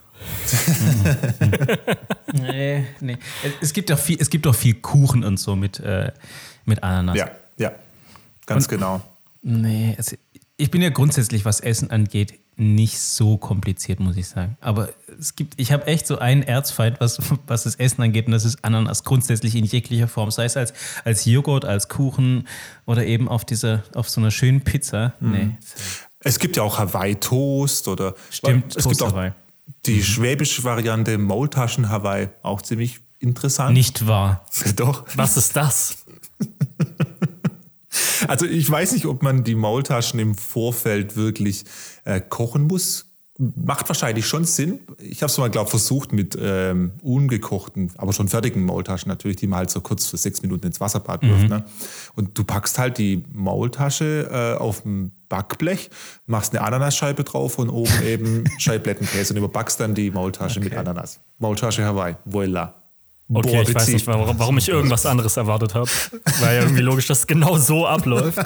Nee, 2.35 2.87
nee. 3.01 3.19
Es, 3.43 3.53
es, 3.61 3.73
gibt 3.75 3.91
doch 3.91 3.99
viel, 3.99 4.17
es 4.19 4.31
gibt 4.31 4.47
doch 4.47 4.55
viel 4.55 4.75
Kuchen 4.75 5.23
und 5.23 5.39
so 5.39 5.55
mit, 5.55 5.81
äh, 5.81 6.13
mit 6.65 6.83
Ananas. 6.83 7.17
Ja, 7.17 7.31
ja, 7.59 7.73
ganz 8.47 8.69
genau. 8.69 9.03
Nee, 9.43 9.95
also 9.99 10.17
ich 10.63 10.71
bin 10.71 10.81
ja 10.81 10.91
grundsätzlich, 10.91 11.45
was 11.45 11.59
Essen 11.59 11.91
angeht, 11.91 12.39
nicht 12.57 13.01
so 13.01 13.37
kompliziert, 13.37 13.99
muss 13.99 14.17
ich 14.17 14.29
sagen. 14.29 14.57
Aber 14.61 14.91
es 15.19 15.35
gibt, 15.35 15.55
ich 15.57 15.73
habe 15.73 15.89
echt 15.89 16.07
so 16.07 16.19
einen 16.19 16.45
Erzfeind, 16.45 17.01
was, 17.01 17.19
was 17.49 17.65
das 17.65 17.75
Essen 17.75 18.01
angeht, 18.03 18.27
und 18.27 18.33
das 18.33 18.45
ist 18.45 18.65
Ananas 18.65 19.03
grundsätzlich 19.03 19.57
in 19.57 19.65
jeglicher 19.65 20.07
Form. 20.07 20.31
Sei 20.31 20.45
es 20.45 20.57
als, 20.57 20.73
als 21.05 21.25
Joghurt, 21.25 21.65
als 21.65 21.89
Kuchen 21.89 22.47
oder 22.87 23.05
eben 23.05 23.29
auf 23.29 23.45
dieser, 23.45 23.83
auf 23.95 24.09
so 24.09 24.21
einer 24.21 24.31
schönen 24.31 24.61
Pizza. 24.61 25.15
Nee. 25.19 25.51
Es 26.21 26.39
gibt 26.39 26.57
ja 26.57 26.63
auch 26.63 26.79
Hawaii-Toast 26.79 27.89
oder 27.89 28.15
Stimmt, 28.31 28.77
es 28.77 28.85
Toast 28.85 29.01
gibt 29.01 29.03
auch 29.03 29.17
Hawaii. 29.17 29.33
die 29.87 30.01
schwäbische 30.01 30.63
Variante 30.63 31.19
Maultaschen 31.19 31.89
Hawaii, 31.89 32.29
auch 32.45 32.63
ziemlich 32.63 33.01
interessant. 33.19 33.73
Nicht 33.73 34.07
wahr. 34.07 34.47
Doch. 34.77 35.07
Was 35.17 35.37
ist 35.37 35.57
das? 35.57 36.05
Also 38.29 38.47
ich 38.47 38.71
weiß 38.71 38.93
nicht, 38.93 39.07
ob 39.07 39.23
man 39.23 39.45
die 39.45 39.55
Maultaschen 39.55 40.19
im 40.21 40.35
Vorfeld 40.35 41.17
wirklich 41.17 41.65
äh, 42.05 42.21
kochen 42.21 42.67
muss. 42.67 43.07
Macht 43.39 43.89
wahrscheinlich 43.89 44.27
schon 44.27 44.45
Sinn. 44.45 44.81
Ich 44.99 45.23
habe 45.23 45.31
es 45.31 45.39
mal, 45.39 45.51
glaube 45.51 45.71
versucht 45.71 46.13
mit 46.13 46.37
ähm, 46.41 46.93
ungekochten, 47.03 47.91
aber 47.97 48.13
schon 48.13 48.29
fertigen 48.29 48.63
Maultaschen 48.65 49.09
natürlich, 49.09 49.39
die 49.39 49.47
man 49.47 49.61
halt 49.61 49.71
so 49.71 49.81
kurz 49.81 50.07
für 50.07 50.19
sechs 50.19 50.43
Minuten 50.43 50.67
ins 50.67 50.81
Wasserbad 50.81 51.23
wirft. 51.23 51.49
Ne? 51.49 51.65
Und 52.15 52.39
du 52.39 52.45
packst 52.45 52.79
halt 52.79 52.99
die 52.99 53.25
Maultasche 53.33 54.29
äh, 54.31 54.59
auf 54.59 54.83
dem 54.83 55.13
Backblech, 55.29 55.89
machst 56.27 56.55
eine 56.55 56.65
Ananasscheibe 56.65 57.25
drauf 57.25 57.59
und 57.59 57.71
oben 57.71 58.03
eben 58.05 58.45
Scheiblettenkäse 58.59 59.33
und 59.33 59.39
überbackst 59.39 59.81
dann 59.81 59.95
die 59.95 60.11
Maultasche 60.11 60.61
mit 60.61 60.77
Ananas. 60.77 61.19
Maultasche 61.39 61.85
Hawaii, 61.85 62.17
voila. 62.27 62.82
Okay, 63.35 63.53
Bon 63.53 63.63
ich 63.63 63.75
weiß 63.75 63.89
nicht, 63.89 64.07
warum, 64.07 64.39
warum 64.39 64.59
ich 64.59 64.69
irgendwas 64.69 65.07
anderes 65.07 65.37
erwartet 65.37 65.75
habe. 65.75 65.89
War 66.41 66.53
ja 66.53 66.63
irgendwie 66.63 66.83
logisch, 66.83 67.07
dass 67.07 67.21
es 67.21 67.27
genau 67.27 67.57
so 67.57 67.87
abläuft. 67.87 68.39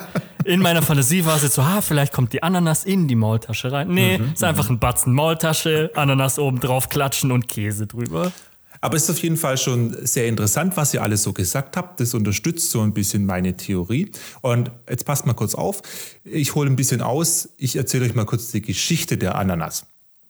In 0.45 0.61
meiner 0.61 0.83
Fantasie 0.83 1.25
war 1.25 1.37
es 1.37 1.43
jetzt 1.43 1.55
so, 1.55 1.62
ah, 1.62 1.81
vielleicht 1.81 2.12
kommt 2.12 2.33
die 2.33 2.42
Ananas 2.42 2.85
in 2.85 3.09
die 3.09 3.16
Maultasche 3.16 3.72
rein. 3.72 3.88
Nee, 3.88 4.18
Mhm, 4.18 4.33
ist 4.35 4.44
einfach 4.44 4.70
ein 4.70 4.79
Batzen 4.79 5.12
Maultasche, 5.12 5.90
Ananas 5.94 6.38
oben 6.38 6.61
drauf 6.61 6.88
klatschen 6.88 7.33
und 7.33 7.49
Käse 7.49 7.87
drüber. 7.87 8.33
Aber 8.81 8.96
es 8.96 9.05
ist 9.05 9.11
auf 9.11 9.18
jeden 9.22 9.37
Fall 9.37 9.57
schon 9.59 9.96
sehr 10.07 10.29
interessant, 10.29 10.77
was 10.77 10.94
ihr 10.94 11.03
alles 11.03 11.22
so 11.22 11.33
gesagt 11.33 11.77
habt. 11.77 11.99
Das 11.99 12.14
unterstützt 12.14 12.70
so 12.70 12.83
ein 12.83 12.92
bisschen 12.92 13.25
meine 13.27 13.57
Theorie. 13.57 14.12
Und 14.42 14.70
jetzt 14.88 15.05
passt 15.05 15.27
mal 15.27 15.33
kurz 15.35 15.55
auf. 15.55 15.83
Ich 16.22 16.55
hole 16.55 16.70
ein 16.70 16.77
bisschen 16.77 17.01
aus. 17.01 17.49
Ich 17.57 17.75
erzähle 17.75 18.05
euch 18.05 18.14
mal 18.14 18.27
kurz 18.27 18.53
die 18.53 18.62
Geschichte 18.62 19.16
der 19.16 19.35
Ananas. 19.37 19.87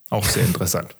Auch 0.08 0.24
sehr 0.24 0.44
interessant. 0.44 0.94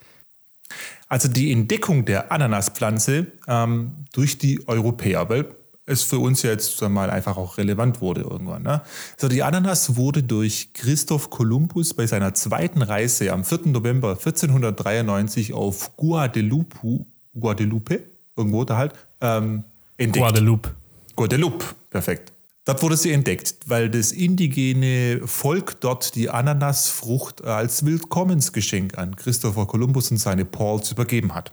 Also 1.09 1.29
die 1.29 1.53
Entdeckung 1.53 2.05
der 2.05 2.33
Ananaspflanze 2.33 3.27
ähm, 3.47 3.93
durch 4.13 4.39
die 4.39 4.67
Europäer, 4.67 5.29
weil 5.29 5.47
es 5.87 6.03
für 6.03 6.19
uns 6.19 6.43
ja 6.43 6.51
jetzt 6.51 6.77
sagen 6.77 6.95
wir 6.95 7.03
mal 7.03 7.11
einfach 7.11 7.37
auch 7.37 7.59
relevant 7.59 8.01
wurde 8.01 8.23
irgendwann. 8.23 8.65
Ne? 8.65 8.83
Also 9.15 9.29
die 9.29 9.43
Ananas 9.43 9.97
wurde 9.97 10.23
durch 10.25 10.73
Christoph 10.75 11.31
Kolumbus 11.31 11.95
bei 11.95 12.07
seiner 12.07 12.35
zweiten 12.35 12.83
Reise 12.83 13.33
am 13.33 13.45
4. 13.45 13.61
November 13.67 14.11
1493 14.11 15.53
auf 15.53 15.97
Guadeloupe, 15.97 17.07
Guadeloupe 17.39 18.03
irgendwo 18.37 18.65
da 18.65 18.77
halt, 18.77 18.93
ähm, 19.21 19.65
entdeckt. 19.97 20.25
Guadeloupe. 20.25 20.71
Guadeloupe, 21.15 21.65
perfekt. 21.89 22.33
Dort 22.67 22.83
wurde 22.83 22.97
sie 22.97 23.13
entdeckt, 23.13 23.55
weil 23.67 23.89
das 23.89 24.11
indigene 24.11 25.21
Volk 25.25 25.81
dort 25.81 26.17
die 26.17 26.31
Ananasfrucht 26.31 27.45
als 27.45 27.87
Willkommensgeschenk 27.87 28.99
an 28.99 29.15
Christopher 29.15 29.67
Columbus 29.67 30.11
und 30.11 30.17
seine 30.17 30.45
Pauls 30.45 30.91
übergeben 30.91 31.33
hat. 31.33 31.53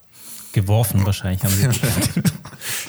Geworfen 0.54 1.06
wahrscheinlich 1.06 1.43
haben 1.43 1.54
sie. 1.54 2.21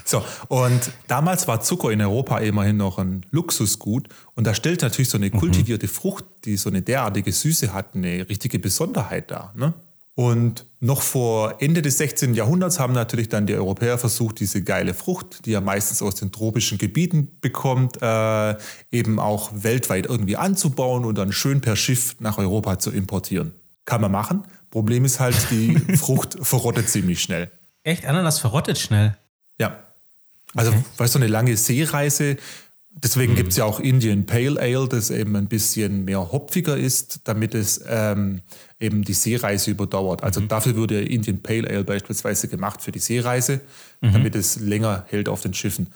So, 0.06 0.22
und 0.48 0.92
damals 1.08 1.48
war 1.48 1.60
Zucker 1.62 1.90
in 1.90 2.00
Europa 2.00 2.38
immerhin 2.38 2.76
noch 2.76 2.98
ein 2.98 3.26
Luxusgut 3.30 4.08
und 4.34 4.46
da 4.46 4.54
stellt 4.54 4.82
natürlich 4.82 5.08
so 5.08 5.16
eine 5.16 5.30
kultivierte 5.30 5.88
Frucht, 5.88 6.24
die 6.44 6.56
so 6.56 6.68
eine 6.68 6.82
derartige 6.82 7.32
Süße 7.32 7.72
hat, 7.72 7.94
eine 7.94 8.28
richtige 8.28 8.58
Besonderheit 8.58 9.30
dar. 9.30 9.52
Ne? 9.56 9.72
Und 10.16 10.66
noch 10.78 11.02
vor 11.02 11.56
Ende 11.60 11.82
des 11.82 11.98
16. 11.98 12.34
Jahrhunderts 12.34 12.78
haben 12.78 12.92
natürlich 12.92 13.28
dann 13.28 13.46
die 13.46 13.54
Europäer 13.54 13.98
versucht, 13.98 14.38
diese 14.38 14.62
geile 14.62 14.94
Frucht, 14.94 15.44
die 15.44 15.50
ja 15.50 15.60
meistens 15.60 16.02
aus 16.02 16.14
den 16.14 16.30
tropischen 16.30 16.78
Gebieten 16.78 17.36
bekommt, 17.40 18.00
äh, 18.00 18.56
eben 18.92 19.18
auch 19.18 19.50
weltweit 19.52 20.06
irgendwie 20.06 20.36
anzubauen 20.36 21.04
und 21.04 21.18
dann 21.18 21.32
schön 21.32 21.60
per 21.60 21.74
Schiff 21.74 22.16
nach 22.20 22.38
Europa 22.38 22.78
zu 22.78 22.92
importieren. 22.92 23.52
Kann 23.86 24.00
man 24.00 24.12
machen. 24.12 24.44
Problem 24.70 25.04
ist 25.04 25.18
halt, 25.18 25.36
die 25.50 25.74
Frucht 25.96 26.36
verrottet 26.40 26.88
ziemlich 26.88 27.20
schnell. 27.20 27.50
Echt, 27.82 28.06
Ananas 28.06 28.38
verrottet 28.38 28.78
schnell. 28.78 29.16
Ja. 29.58 29.78
Also, 30.54 30.72
weißt 30.96 31.16
du, 31.16 31.18
eine 31.18 31.26
lange 31.26 31.56
Seereise. 31.56 32.36
Deswegen 33.02 33.34
gibt 33.34 33.50
es 33.50 33.56
ja 33.56 33.64
auch 33.64 33.80
Indian 33.80 34.24
Pale 34.24 34.58
Ale, 34.60 34.88
das 34.88 35.10
eben 35.10 35.34
ein 35.36 35.48
bisschen 35.48 36.04
mehr 36.04 36.32
hopfiger 36.32 36.76
ist, 36.76 37.22
damit 37.24 37.54
es 37.54 37.84
ähm, 37.86 38.40
eben 38.78 39.02
die 39.02 39.12
Seereise 39.12 39.72
überdauert. 39.72 40.22
Also 40.22 40.40
dafür 40.40 40.76
wurde 40.76 41.02
Indian 41.02 41.42
Pale 41.42 41.68
Ale 41.68 41.84
beispielsweise 41.84 42.48
gemacht 42.48 42.82
für 42.82 42.92
die 42.92 43.00
Seereise, 43.00 43.60
damit 44.00 44.34
es 44.36 44.60
länger 44.60 45.04
hält 45.08 45.28
auf 45.28 45.40
den 45.40 45.54
Schiffen. 45.54 45.88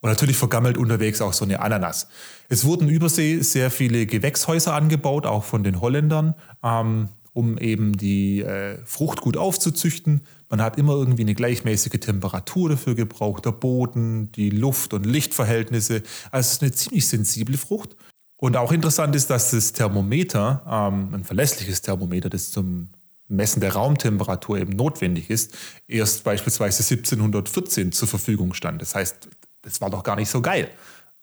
Und 0.00 0.10
natürlich 0.10 0.36
vergammelt 0.36 0.76
unterwegs 0.76 1.22
auch 1.22 1.32
so 1.32 1.46
eine 1.46 1.60
Ananas. 1.60 2.08
Es 2.50 2.66
wurden 2.66 2.90
übersee 2.90 3.40
sehr 3.40 3.70
viele 3.70 4.04
Gewächshäuser 4.04 4.74
angebaut, 4.74 5.24
auch 5.24 5.44
von 5.44 5.64
den 5.64 5.80
Holländern, 5.80 6.34
ähm, 6.62 7.08
um 7.32 7.56
eben 7.56 7.96
die 7.96 8.42
äh, 8.42 8.76
Frucht 8.84 9.22
gut 9.22 9.38
aufzuzüchten. 9.38 10.20
Man 10.48 10.62
hat 10.62 10.78
immer 10.78 10.94
irgendwie 10.94 11.22
eine 11.22 11.34
gleichmäßige 11.34 12.00
Temperatur 12.00 12.70
dafür 12.70 12.94
gebraucht, 12.94 13.44
der 13.44 13.52
Boden, 13.52 14.30
die 14.32 14.50
Luft- 14.50 14.92
und 14.94 15.04
Lichtverhältnisse. 15.04 16.02
Also 16.30 16.46
es 16.46 16.52
ist 16.52 16.62
eine 16.62 16.72
ziemlich 16.72 17.08
sensible 17.08 17.56
Frucht. 17.56 17.96
Und 18.36 18.56
auch 18.56 18.72
interessant 18.72 19.16
ist, 19.16 19.30
dass 19.30 19.52
das 19.52 19.72
Thermometer, 19.72 20.62
ähm, 20.68 21.14
ein 21.14 21.24
verlässliches 21.24 21.82
Thermometer, 21.82 22.28
das 22.28 22.50
zum 22.50 22.88
Messen 23.28 23.60
der 23.60 23.72
Raumtemperatur 23.72 24.58
eben 24.58 24.72
notwendig 24.72 25.30
ist, 25.30 25.56
erst 25.88 26.24
beispielsweise 26.24 26.82
1714 26.82 27.92
zur 27.92 28.08
Verfügung 28.08 28.52
stand. 28.54 28.82
Das 28.82 28.94
heißt, 28.94 29.28
das 29.62 29.80
war 29.80 29.90
doch 29.90 30.02
gar 30.02 30.16
nicht 30.16 30.28
so 30.28 30.42
geil, 30.42 30.68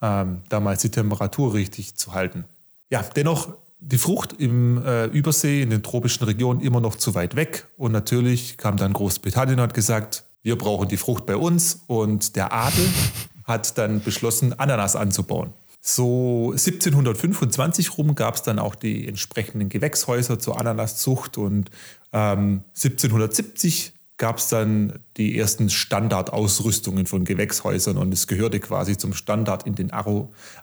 ähm, 0.01 0.41
damals 0.49 0.81
die 0.81 0.89
Temperatur 0.89 1.53
richtig 1.53 1.95
zu 1.95 2.13
halten. 2.13 2.45
Ja, 2.89 3.03
dennoch 3.15 3.55
die 3.81 3.97
Frucht 3.97 4.33
im 4.37 4.83
äh, 4.83 5.05
Übersee, 5.07 5.61
in 5.61 5.71
den 5.71 5.83
tropischen 5.83 6.25
Regionen 6.25 6.61
immer 6.61 6.79
noch 6.79 6.95
zu 6.95 7.15
weit 7.15 7.35
weg. 7.35 7.67
Und 7.77 7.91
natürlich 7.91 8.57
kam 8.57 8.77
dann 8.77 8.93
Großbritannien 8.93 9.59
und 9.59 9.63
hat 9.63 9.73
gesagt, 9.73 10.23
wir 10.43 10.57
brauchen 10.57 10.87
die 10.87 10.97
Frucht 10.97 11.25
bei 11.25 11.35
uns. 11.35 11.83
Und 11.87 12.35
der 12.35 12.53
Adel 12.53 12.87
hat 13.43 13.77
dann 13.77 14.01
beschlossen, 14.01 14.57
Ananas 14.57 14.95
anzubauen. 14.95 15.53
So 15.81 16.51
1725 16.51 17.97
rum 17.97 18.13
gab 18.13 18.35
es 18.35 18.43
dann 18.43 18.59
auch 18.59 18.75
die 18.75 19.07
entsprechenden 19.07 19.67
Gewächshäuser 19.67 20.37
zur 20.37 20.59
Ananaszucht 20.59 21.39
und 21.39 21.71
ähm, 22.13 22.61
1770 22.75 23.93
gab 24.17 24.37
es 24.37 24.49
dann 24.49 24.99
die 25.17 25.39
ersten 25.39 25.71
Standardausrüstungen 25.71 27.07
von 27.07 27.25
Gewächshäusern 27.25 27.97
und 27.97 28.13
es 28.13 28.27
gehörte 28.27 28.59
quasi 28.59 28.95
zum 28.95 29.15
Standard 29.15 29.65
in 29.65 29.73
den 29.73 29.91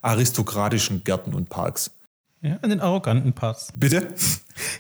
aristokratischen 0.02 1.02
Gärten 1.02 1.34
und 1.34 1.48
Parks. 1.48 1.90
Ja, 2.40 2.56
in 2.62 2.70
den 2.70 2.80
arroganten 2.80 3.32
Parts. 3.32 3.72
Bitte? 3.76 4.08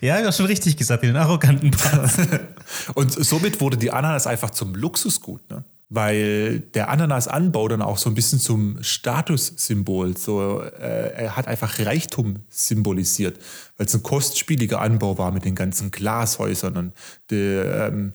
Ja, 0.00 0.20
du 0.20 0.26
hast 0.26 0.36
schon 0.36 0.46
richtig 0.46 0.76
gesagt, 0.76 1.02
in 1.02 1.10
den 1.10 1.16
arroganten 1.16 1.70
Parts. 1.72 2.16
Und 2.94 3.12
somit 3.12 3.60
wurde 3.60 3.76
die 3.76 3.90
Ananas 3.90 4.26
einfach 4.26 4.50
zum 4.50 4.74
Luxusgut, 4.74 5.48
ne? 5.50 5.64
weil 5.90 6.60
der 6.60 6.90
Ananasanbau 6.90 7.66
dann 7.68 7.80
auch 7.80 7.96
so 7.96 8.10
ein 8.10 8.14
bisschen 8.14 8.38
zum 8.38 8.82
Statussymbol, 8.82 10.16
so, 10.16 10.60
äh, 10.60 11.12
er 11.14 11.36
hat 11.36 11.48
einfach 11.48 11.78
Reichtum 11.78 12.44
symbolisiert, 12.50 13.38
weil 13.76 13.86
es 13.86 13.94
ein 13.94 14.02
kostspieliger 14.02 14.80
Anbau 14.80 15.16
war 15.16 15.32
mit 15.32 15.44
den 15.44 15.54
ganzen 15.54 15.90
Glashäusern 15.90 16.76
und, 16.76 16.92
der, 17.30 17.88
ähm, 17.88 18.12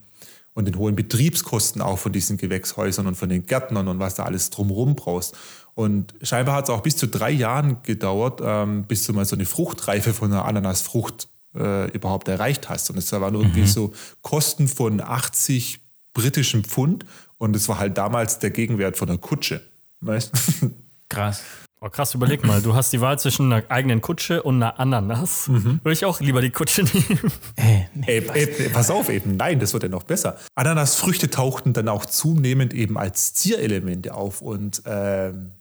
und 0.54 0.66
den 0.66 0.78
hohen 0.78 0.96
Betriebskosten 0.96 1.82
auch 1.82 1.98
von 1.98 2.12
diesen 2.12 2.38
Gewächshäusern 2.38 3.08
und 3.08 3.16
von 3.16 3.30
den 3.30 3.48
Gärtnern 3.48 3.88
und 3.88 3.98
was 3.98 4.16
da 4.16 4.24
alles 4.24 4.52
drumherum 4.52 4.96
brauchst. 4.96 5.36
Und 5.76 6.14
scheinbar 6.22 6.56
hat 6.56 6.66
es 6.66 6.70
auch 6.70 6.82
bis 6.82 6.98
zu 6.98 7.08
drei 7.08 7.32
Jahren 7.32 7.78
gedauert, 7.84 8.42
ähm, 8.44 8.84
bis 8.84 9.06
du 9.06 9.14
mal 9.14 9.26
so 9.26 9.36
eine 9.36 9.46
Fruchtreife 9.46 10.14
von 10.14 10.32
einer 10.32 10.46
Ananasfrucht 10.46 11.28
äh, 11.56 11.90
überhaupt 11.92 12.28
erreicht 12.28 12.70
hast. 12.70 12.90
Und 12.90 12.98
es 12.98 13.12
waren 13.12 13.34
irgendwie 13.34 13.66
so 13.66 13.94
Kosten 14.22 14.68
von 14.68 15.02
80 15.02 15.80
britischen 16.14 16.64
Pfund 16.64 17.06
und 17.38 17.56
es 17.56 17.68
war 17.68 17.80
halt 17.80 17.98
damals 17.98 18.40
der 18.40 18.52
Gegenwert 18.52 18.98
von 18.98 19.10
einer 19.10 19.18
Kutsche. 19.18 19.62
Weißt? 20.02 20.32
Krass. 21.10 21.42
Oh, 21.86 21.90
krass, 21.90 22.14
überleg 22.14 22.46
mal, 22.46 22.62
du 22.62 22.74
hast 22.74 22.94
die 22.94 23.02
Wahl 23.02 23.20
zwischen 23.20 23.52
einer 23.52 23.70
eigenen 23.70 24.00
Kutsche 24.00 24.42
und 24.42 24.56
einer 24.56 24.80
Ananas. 24.80 25.50
Würde 25.50 25.92
ich 25.92 26.06
auch 26.06 26.22
lieber 26.22 26.40
die 26.40 26.50
Kutsche 26.50 26.84
nehmen. 26.84 27.20
Ey, 27.58 27.90
nee. 27.94 28.06
Ey, 28.08 28.26
ey, 28.34 28.70
pass 28.70 28.90
auf 28.90 29.10
eben, 29.10 29.36
nein, 29.36 29.60
das 29.60 29.74
wird 29.74 29.84
ja 29.84 29.90
noch 29.90 30.04
besser. 30.04 30.38
Ananasfrüchte 30.56 31.30
tauchten 31.30 31.74
dann 31.74 31.90
auch 31.90 32.06
zunehmend 32.06 32.74
eben 32.74 32.98
als 32.98 33.34
Zierelemente 33.34 34.14
auf 34.14 34.42
und 34.42 34.82
ähm, 34.86 35.52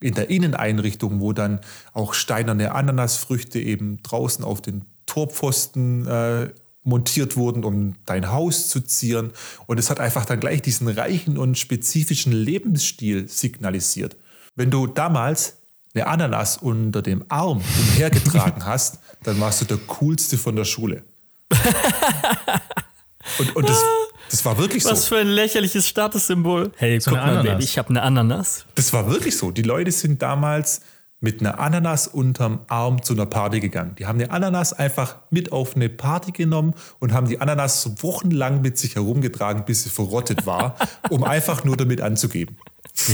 in 0.00 0.14
der 0.14 0.30
Inneneinrichtung, 0.30 1.20
wo 1.20 1.32
dann 1.32 1.60
auch 1.92 2.14
steinerne 2.14 2.74
Ananasfrüchte 2.74 3.58
eben 3.58 4.02
draußen 4.02 4.44
auf 4.44 4.60
den 4.62 4.84
Torpfosten 5.06 6.06
äh, 6.06 6.50
montiert 6.84 7.36
wurden, 7.36 7.64
um 7.64 7.96
dein 8.06 8.30
Haus 8.30 8.68
zu 8.68 8.80
zieren. 8.80 9.32
Und 9.66 9.78
es 9.78 9.90
hat 9.90 10.00
einfach 10.00 10.24
dann 10.24 10.40
gleich 10.40 10.62
diesen 10.62 10.88
reichen 10.88 11.36
und 11.36 11.58
spezifischen 11.58 12.32
Lebensstil 12.32 13.28
signalisiert. 13.28 14.16
Wenn 14.56 14.70
du 14.70 14.86
damals 14.86 15.58
eine 15.94 16.06
Ananas 16.06 16.56
unter 16.56 17.02
dem 17.02 17.24
Arm 17.28 17.62
umhergetragen 17.78 18.64
hast, 18.66 19.00
dann 19.22 19.40
warst 19.40 19.60
du 19.60 19.64
der 19.64 19.78
Coolste 19.78 20.38
von 20.38 20.56
der 20.56 20.64
Schule. 20.64 21.04
Und, 23.38 23.56
und 23.56 23.68
das, 23.68 23.84
das 24.30 24.44
war 24.44 24.58
wirklich 24.58 24.82
so. 24.84 24.90
Was 24.90 25.06
für 25.06 25.18
ein 25.18 25.26
lächerliches 25.28 25.88
Statussymbol. 25.88 26.72
Hey, 26.76 27.00
So 27.00 27.10
guck 27.10 27.18
eine 27.20 27.26
mal, 27.26 27.38
Ananas. 27.40 27.52
Baby, 27.54 27.64
ich 27.64 27.78
habe 27.78 27.88
eine 27.90 28.02
Ananas. 28.02 28.66
Das 28.74 28.92
war 28.92 29.10
wirklich 29.10 29.36
so. 29.36 29.50
Die 29.50 29.62
Leute 29.62 29.90
sind 29.92 30.22
damals 30.22 30.80
mit 31.20 31.40
einer 31.40 31.58
Ananas 31.58 32.06
unterm 32.06 32.60
Arm 32.68 33.02
zu 33.02 33.12
einer 33.12 33.26
Party 33.26 33.58
gegangen. 33.58 33.96
Die 33.98 34.06
haben 34.06 34.20
eine 34.20 34.30
Ananas 34.30 34.72
einfach 34.72 35.16
mit 35.30 35.50
auf 35.50 35.74
eine 35.74 35.88
Party 35.88 36.30
genommen 36.30 36.74
und 37.00 37.12
haben 37.12 37.26
die 37.28 37.40
Ananas 37.40 37.82
so 37.82 37.94
wochenlang 38.02 38.60
mit 38.60 38.78
sich 38.78 38.94
herumgetragen, 38.94 39.64
bis 39.64 39.82
sie 39.82 39.90
verrottet 39.90 40.46
war, 40.46 40.76
um 41.10 41.24
einfach 41.24 41.64
nur 41.64 41.76
damit 41.76 42.00
anzugeben. 42.00 42.56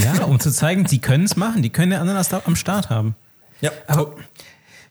Ja, 0.03 0.24
um 0.24 0.38
zu 0.38 0.50
zeigen, 0.50 0.85
die 0.85 0.98
können 1.00 1.24
es 1.24 1.37
machen. 1.37 1.62
Die 1.62 1.70
können 1.70 1.92
eine 1.92 2.03
Ananas 2.03 2.29
da 2.29 2.42
am 2.44 2.57
Start 2.57 2.90
haben. 2.90 3.16
Ja, 3.61 3.70
Aber 3.87 4.14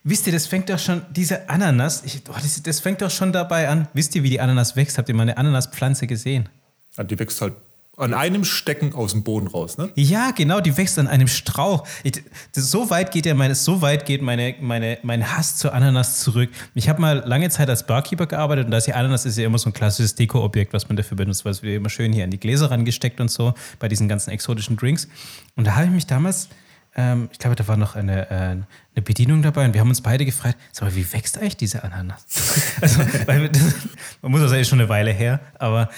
wisst 0.03 0.27
ihr, 0.27 0.33
das 0.33 0.47
fängt 0.47 0.69
doch 0.69 0.79
schon, 0.79 1.01
diese 1.11 1.49
Ananas, 1.49 2.03
ich, 2.05 2.21
oh, 2.29 2.33
das, 2.33 2.61
das 2.61 2.79
fängt 2.79 3.01
doch 3.01 3.11
schon 3.11 3.31
dabei 3.31 3.69
an. 3.69 3.87
Wisst 3.93 4.15
ihr, 4.15 4.23
wie 4.23 4.29
die 4.29 4.39
Ananas 4.41 4.75
wächst? 4.75 4.97
Habt 4.97 5.09
ihr 5.09 5.15
mal 5.15 5.23
eine 5.23 5.37
Ananaspflanze 5.37 6.07
gesehen? 6.07 6.49
die 7.09 7.17
wächst 7.17 7.41
halt 7.41 7.53
an 7.95 8.13
einem 8.13 8.43
Stecken 8.43 8.95
aus 8.95 9.11
dem 9.11 9.23
Boden 9.23 9.45
raus, 9.45 9.77
ne? 9.77 9.91
Ja, 9.95 10.31
genau, 10.31 10.59
die 10.61 10.75
wächst 10.77 10.97
an 10.97 11.07
einem 11.07 11.27
Strauch. 11.27 11.87
Ich, 12.03 12.23
das, 12.53 12.71
so 12.71 12.89
weit 12.89 13.11
geht 13.11 13.27
ja 13.27 13.35
meine, 13.35 13.53
so 13.53 13.83
weit 13.83 14.05
geht 14.05 14.23
meine, 14.23 14.55
meine, 14.61 14.97
mein 15.03 15.31
Hass 15.31 15.57
zur 15.57 15.73
Ananas 15.75 16.19
zurück. 16.19 16.49
Ich 16.73 16.89
habe 16.89 16.99
mal 16.99 17.23
lange 17.25 17.49
Zeit 17.51 17.69
als 17.69 17.85
Barkeeper 17.85 18.25
gearbeitet 18.25 18.65
und 18.65 18.71
da 18.71 18.77
ist 18.77 18.87
die 18.87 18.93
Ananas 18.93 19.25
ist 19.25 19.37
ja 19.37 19.45
immer 19.45 19.59
so 19.59 19.69
ein 19.69 19.73
klassisches 19.73 20.15
Dekoobjekt, 20.15 20.73
was 20.73 20.89
man 20.89 20.97
dafür 20.97 21.17
benutzt, 21.17 21.45
weil 21.45 21.51
es 21.51 21.61
wird 21.61 21.75
immer 21.75 21.89
schön 21.89 22.11
hier 22.13 22.23
an 22.23 22.31
die 22.31 22.39
Gläser 22.39 22.71
rangesteckt 22.71 23.21
und 23.21 23.29
so 23.29 23.53
bei 23.77 23.87
diesen 23.87 24.07
ganzen 24.07 24.31
exotischen 24.31 24.75
Drinks. 24.75 25.07
Und 25.55 25.67
da 25.67 25.75
habe 25.75 25.85
ich 25.85 25.91
mich 25.91 26.07
damals, 26.07 26.49
ähm, 26.95 27.29
ich 27.31 27.39
glaube, 27.39 27.55
da 27.55 27.67
war 27.67 27.77
noch 27.77 27.95
eine, 27.95 28.29
äh, 28.29 28.33
eine 28.35 28.65
Bedienung 29.03 29.41
dabei 29.41 29.65
und 29.65 29.73
wir 29.73 29.81
haben 29.81 29.89
uns 29.89 30.01
beide 30.01 30.25
gefragt, 30.25 30.57
sag 30.71 30.89
mal, 30.89 30.95
wie 30.95 31.11
wächst 31.13 31.37
eigentlich 31.37 31.57
diese 31.57 31.83
Ananas? 31.83 32.25
also, 32.81 32.99
wir- 32.99 33.49
man 34.21 34.31
muss 34.31 34.41
das 34.41 34.51
ja 34.51 34.63
schon 34.63 34.79
eine 34.79 34.89
Weile 34.89 35.11
her, 35.11 35.39
aber 35.59 35.89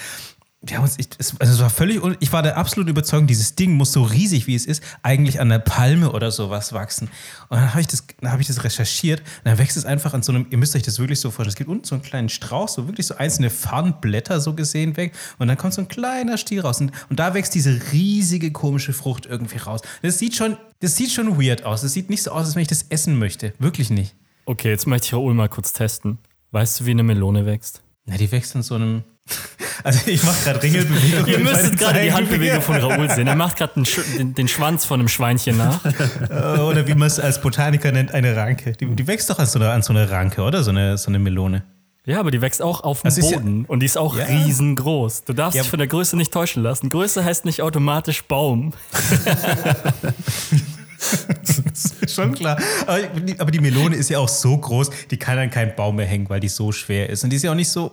wir 0.65 0.78
haben 0.78 0.84
uns, 0.84 0.95
ich, 0.97 1.08
es, 1.17 1.39
also 1.39 1.54
es 1.54 1.60
war 1.60 1.69
völlig, 1.69 2.01
ich 2.19 2.34
war 2.34 2.43
der 2.43 2.58
absolut 2.58 2.89
überzeugt, 2.89 3.30
dieses 3.30 3.56
Ding 3.56 3.73
muss 3.73 3.91
so 3.91 4.04
riesig 4.04 4.47
wie 4.47 4.56
es 4.56 4.65
ist, 4.65 4.84
eigentlich 5.04 5.39
an 5.39 5.49
der 5.49 5.60
Palme 5.60 6.12
oder 6.12 6.32
sowas 6.32 6.73
wachsen. 6.73 7.10
Und 7.49 7.58
dann 7.58 7.69
habe 7.71 7.82
ich 7.82 7.88
das, 7.88 8.06
dann 8.21 8.32
habe 8.32 8.41
ich 8.41 8.47
das 8.47 8.63
recherchiert 8.63 9.19
und 9.19 9.45
dann 9.45 9.58
wächst 9.58 9.78
es 9.78 9.86
einfach 9.86 10.13
an 10.13 10.23
so 10.23 10.32
einem, 10.32 10.47
ihr 10.49 10.58
müsst 10.58 10.75
euch 10.75 10.84
das 10.84 10.99
wirklich 10.99 11.19
so 11.19 11.30
vorstellen, 11.30 11.49
es 11.49 11.56
gibt 11.56 11.69
unten 11.69 11.86
so 11.86 11.95
einen 11.95 12.04
kleinen 12.04 12.30
Strauch, 12.30 12.67
so 12.67 12.88
wirklich 12.88 13.08
so 13.08 13.15
einzelne 13.15 13.49
Farnblätter 13.49 14.39
so 14.39 14.54
gesehen 14.54 14.97
weg 14.97 15.13
und 15.38 15.47
dann 15.47 15.58
kommt 15.58 15.73
so 15.73 15.82
ein 15.82 15.88
kleiner 15.88 16.38
Stiel 16.38 16.62
raus 16.62 16.82
und, 16.82 16.91
und 17.10 17.19
da 17.19 17.34
wächst 17.34 17.56
diese 17.56 17.80
riesige 17.91 18.51
komische 18.51 18.93
Frucht 18.93 19.25
irgendwie 19.25 19.58
raus. 19.58 19.82
Das 20.01 20.19
sieht 20.19 20.36
schon, 20.36 20.58
das 20.80 20.95
sieht 20.95 21.12
schon 21.12 21.41
weird 21.41 21.63
aus. 21.63 21.82
Das 21.82 21.93
sieht 21.93 22.10
nicht 22.10 22.23
so 22.23 22.32
aus, 22.32 22.45
als 22.45 22.56
wenn 22.56 22.62
ich 22.62 22.67
das 22.67 22.84
essen 22.89 23.17
möchte. 23.17 23.54
Wirklich 23.60 23.89
nicht. 23.89 24.15
Okay, 24.45 24.69
jetzt 24.69 24.88
möchte 24.88 25.08
ich 25.08 25.13
Raoul 25.13 25.34
mal 25.34 25.49
kurz 25.49 25.73
testen. 25.73 26.19
Weißt 26.51 26.80
du, 26.80 26.86
wie 26.86 26.91
eine 26.91 27.04
Melone 27.04 27.45
wächst? 27.45 27.82
Na, 28.06 28.17
die 28.17 28.32
wächst 28.32 28.56
in 28.56 28.62
so 28.62 28.75
einem, 28.75 29.04
also 29.83 29.99
ich 30.05 30.23
mache 30.23 30.43
gerade 30.43 30.61
Ringelbewegungen. 30.63 31.27
Ihr 31.27 31.39
müsstet 31.39 31.77
gerade 31.77 32.01
die. 32.01 32.11
Handbewegung 32.11 32.61
von 32.61 32.75
Raoul 32.77 33.09
sehen. 33.09 33.27
Er 33.27 33.35
macht 33.35 33.57
gerade 33.57 33.73
den, 34.17 34.35
den, 34.35 34.47
Schwanz 34.47 34.85
von 34.85 34.99
einem 34.99 35.07
Schweinchen 35.07 35.57
nach. 35.57 35.83
Äh, 35.85 36.59
Oder 36.59 36.88
wie 36.88 36.93
man 36.93 37.07
es 37.07 37.19
als 37.19 37.41
Botaniker 37.41 37.91
nennt, 37.91 38.13
eine 38.13 38.35
Ranke. 38.35 38.73
Die, 38.73 38.85
die 38.85 39.07
wächst 39.07 39.29
doch 39.29 39.39
an 39.39 39.47
so, 39.47 39.57
einer, 39.59 39.71
an 39.71 39.81
so 39.81 39.93
einer 39.93 40.09
Ranke, 40.11 40.41
oder? 40.43 40.63
So 40.63 40.69
eine, 40.71 40.97
so 40.97 41.07
eine 41.09 41.17
Melone. 41.19 41.63
Ja, 42.05 42.19
aber 42.19 42.29
die 42.29 42.39
wächst 42.41 42.61
auch 42.61 42.83
auf 42.83 43.01
dem 43.01 43.05
Das 43.05 43.17
ist 43.17 43.31
ja- 43.31 43.38
Boden 43.39 43.65
und 43.65 43.79
die 43.79 43.88
ist 43.88 43.97
auch 43.97 44.15
Ja. 44.15 44.25
riesengroß. 44.25 45.23
Du 45.23 45.33
darfst 45.33 45.55
Ja. 45.55 45.63
dich 45.63 45.71
von 45.71 45.79
der 45.79 45.88
Größe 45.88 46.15
nicht 46.15 46.31
täuschen 46.31 46.61
lassen. 46.61 46.89
Größe 46.89 47.25
heißt 47.25 47.45
nicht 47.45 47.63
automatisch 47.63 48.23
Baum. 48.25 48.73
Schon 52.07 52.33
klar. 52.33 52.59
Aber 52.85 52.99
die, 52.99 53.39
aber 53.39 53.49
die 53.51 53.59
Melone 53.59 53.95
ist 53.95 54.09
ja 54.09 54.19
auch 54.19 54.29
so 54.29 54.55
groß, 54.57 54.91
die 55.09 55.17
kann 55.17 55.38
an 55.39 55.49
keinen 55.49 55.75
Baum 55.75 55.95
mehr 55.95 56.05
hängen, 56.05 56.29
weil 56.29 56.39
die 56.39 56.47
so 56.47 56.71
schwer 56.71 57.09
ist. 57.09 57.23
Und 57.23 57.31
die 57.31 57.38
ist 57.38 57.43
ja 57.43 57.51
auch 57.51 57.55
nicht 57.55 57.69
so. 57.71 57.91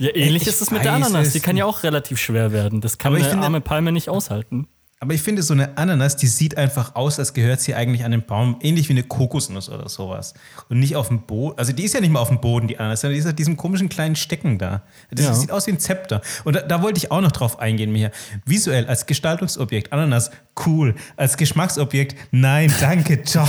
Ja, 0.00 0.14
ähnlich 0.14 0.42
Ich 0.42 0.48
ist 0.48 0.60
es 0.62 0.70
mit 0.70 0.82
der 0.84 0.94
Ananas. 0.94 1.32
Die 1.32 1.40
kann 1.40 1.56
ja 1.56 1.66
auch 1.66 1.82
relativ 1.82 2.18
schwer 2.18 2.52
werden. 2.52 2.80
Das 2.80 2.98
kann 2.98 3.12
Aber 3.12 3.20
eine 3.20 3.28
finde- 3.30 3.44
arme 3.44 3.60
Palme 3.60 3.92
nicht 3.92 4.08
aushalten. 4.08 4.66
Aber 5.02 5.14
ich 5.14 5.22
finde, 5.22 5.42
so 5.42 5.54
eine 5.54 5.78
Ananas, 5.78 6.16
die 6.16 6.26
sieht 6.26 6.58
einfach 6.58 6.94
aus, 6.94 7.18
als 7.18 7.32
gehört 7.32 7.62
sie 7.62 7.74
eigentlich 7.74 8.04
an 8.04 8.10
den 8.10 8.22
Baum, 8.26 8.58
ähnlich 8.60 8.88
wie 8.90 8.92
eine 8.92 9.02
Kokosnuss 9.02 9.70
oder 9.70 9.88
sowas. 9.88 10.34
Und 10.68 10.78
nicht 10.78 10.94
auf 10.94 11.08
dem 11.08 11.22
Boden. 11.22 11.58
Also 11.58 11.72
die 11.72 11.84
ist 11.84 11.94
ja 11.94 12.00
nicht 12.02 12.10
mal 12.10 12.20
auf 12.20 12.28
dem 12.28 12.40
Boden, 12.42 12.68
die 12.68 12.78
Ananas, 12.78 13.00
sondern 13.00 13.14
die 13.14 13.20
ist 13.20 13.26
auf 13.26 13.32
diesem 13.34 13.56
komischen 13.56 13.88
kleinen 13.88 14.14
Stecken 14.14 14.58
da. 14.58 14.82
Das 15.10 15.24
Ja. 15.24 15.34
sieht 15.34 15.52
aus 15.52 15.66
wie 15.66 15.70
ein 15.72 15.78
Zepter. 15.80 16.20
Und 16.44 16.54
da, 16.54 16.60
da 16.60 16.82
wollte 16.82 16.98
ich 16.98 17.10
auch 17.10 17.22
noch 17.22 17.32
drauf 17.32 17.58
eingehen, 17.60 17.92
Micha. 17.92 18.10
Visuell, 18.44 18.86
als 18.88 19.06
Gestaltungsobjekt, 19.06 19.90
Ananas, 19.92 20.30
cool. 20.66 20.94
Als 21.16 21.38
Geschmacksobjekt, 21.38 22.14
nein, 22.30 22.70
danke, 22.80 23.22
ciao. 23.24 23.48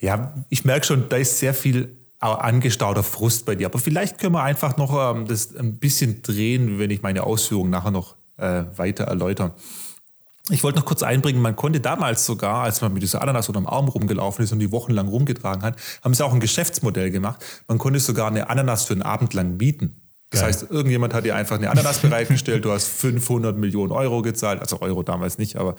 Ja, 0.00 0.32
ich 0.48 0.64
merke 0.64 0.86
schon, 0.86 1.10
da 1.10 1.16
ist 1.18 1.38
sehr 1.38 1.52
viel 1.52 1.94
angestauter 2.20 3.02
Frust 3.02 3.46
bei 3.46 3.54
dir. 3.54 3.66
Aber 3.66 3.78
vielleicht 3.78 4.18
können 4.18 4.34
wir 4.34 4.42
einfach 4.42 4.76
noch 4.76 5.14
ähm, 5.14 5.26
das 5.26 5.54
ein 5.54 5.78
bisschen 5.78 6.22
drehen, 6.22 6.78
wenn 6.78 6.90
ich 6.90 7.02
meine 7.02 7.24
Ausführungen 7.24 7.70
nachher 7.70 7.90
noch 7.90 8.16
äh, 8.36 8.64
weiter 8.76 9.04
erläutern. 9.04 9.52
Ich 10.50 10.64
wollte 10.64 10.78
noch 10.78 10.86
kurz 10.86 11.02
einbringen, 11.02 11.42
man 11.42 11.56
konnte 11.56 11.80
damals 11.80 12.24
sogar, 12.24 12.62
als 12.62 12.80
man 12.80 12.92
mit 12.94 13.02
dieser 13.02 13.20
Ananas 13.20 13.48
unterm 13.48 13.66
Arm 13.66 13.88
rumgelaufen 13.88 14.44
ist 14.44 14.52
und 14.52 14.60
die 14.60 14.72
wochenlang 14.72 15.08
rumgetragen 15.08 15.62
hat, 15.62 15.76
haben 16.02 16.14
sie 16.14 16.24
auch 16.24 16.32
ein 16.32 16.40
Geschäftsmodell 16.40 17.10
gemacht. 17.10 17.44
Man 17.68 17.76
konnte 17.78 18.00
sogar 18.00 18.28
eine 18.28 18.48
Ananas 18.48 18.84
für 18.84 18.94
einen 18.94 19.02
Abend 19.02 19.34
lang 19.34 19.58
mieten. 19.58 20.00
Das 20.30 20.40
Geil. 20.40 20.48
heißt, 20.48 20.70
irgendjemand 20.70 21.14
hat 21.14 21.24
dir 21.24 21.36
einfach 21.36 21.56
eine 21.56 21.70
Ananas 21.70 21.98
bereitgestellt, 22.02 22.64
du 22.64 22.72
hast 22.72 22.88
500 22.88 23.56
Millionen 23.56 23.92
Euro 23.92 24.22
gezahlt, 24.22 24.60
also 24.60 24.80
Euro 24.80 25.02
damals 25.02 25.38
nicht, 25.38 25.56
aber 25.56 25.76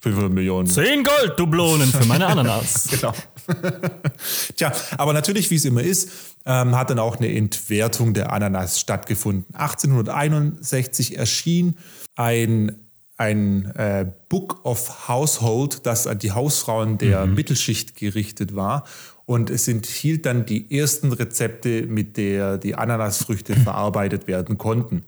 500 0.00 0.32
Millionen 0.32 0.66
Zehn 0.66 1.04
Golddublonen 1.04 1.90
für 1.90 2.06
meine 2.06 2.26
Ananas. 2.26 2.88
Genau. 2.90 3.12
Tja, 4.56 4.72
aber 4.98 5.12
natürlich, 5.12 5.50
wie 5.50 5.56
es 5.56 5.64
immer 5.64 5.82
ist, 5.82 6.10
ähm, 6.46 6.76
hat 6.76 6.90
dann 6.90 6.98
auch 6.98 7.16
eine 7.16 7.34
Entwertung 7.34 8.14
der 8.14 8.32
Ananas 8.32 8.80
stattgefunden. 8.80 9.54
1861 9.54 11.16
erschien 11.18 11.76
ein, 12.16 12.76
ein 13.16 13.66
äh, 13.76 14.06
Book 14.28 14.64
of 14.64 15.08
Household, 15.08 15.86
das 15.86 16.06
an 16.06 16.18
die 16.18 16.32
Hausfrauen 16.32 16.98
der 16.98 17.26
Mittelschicht 17.26 17.96
gerichtet 17.96 18.54
war. 18.54 18.84
Und 19.26 19.48
es 19.48 19.68
enthielt 19.68 20.26
dann 20.26 20.44
die 20.44 20.76
ersten 20.76 21.12
Rezepte, 21.12 21.86
mit 21.86 22.16
der 22.16 22.58
die 22.58 22.74
Ananasfrüchte 22.74 23.54
verarbeitet 23.64 24.26
werden 24.26 24.58
konnten. 24.58 25.04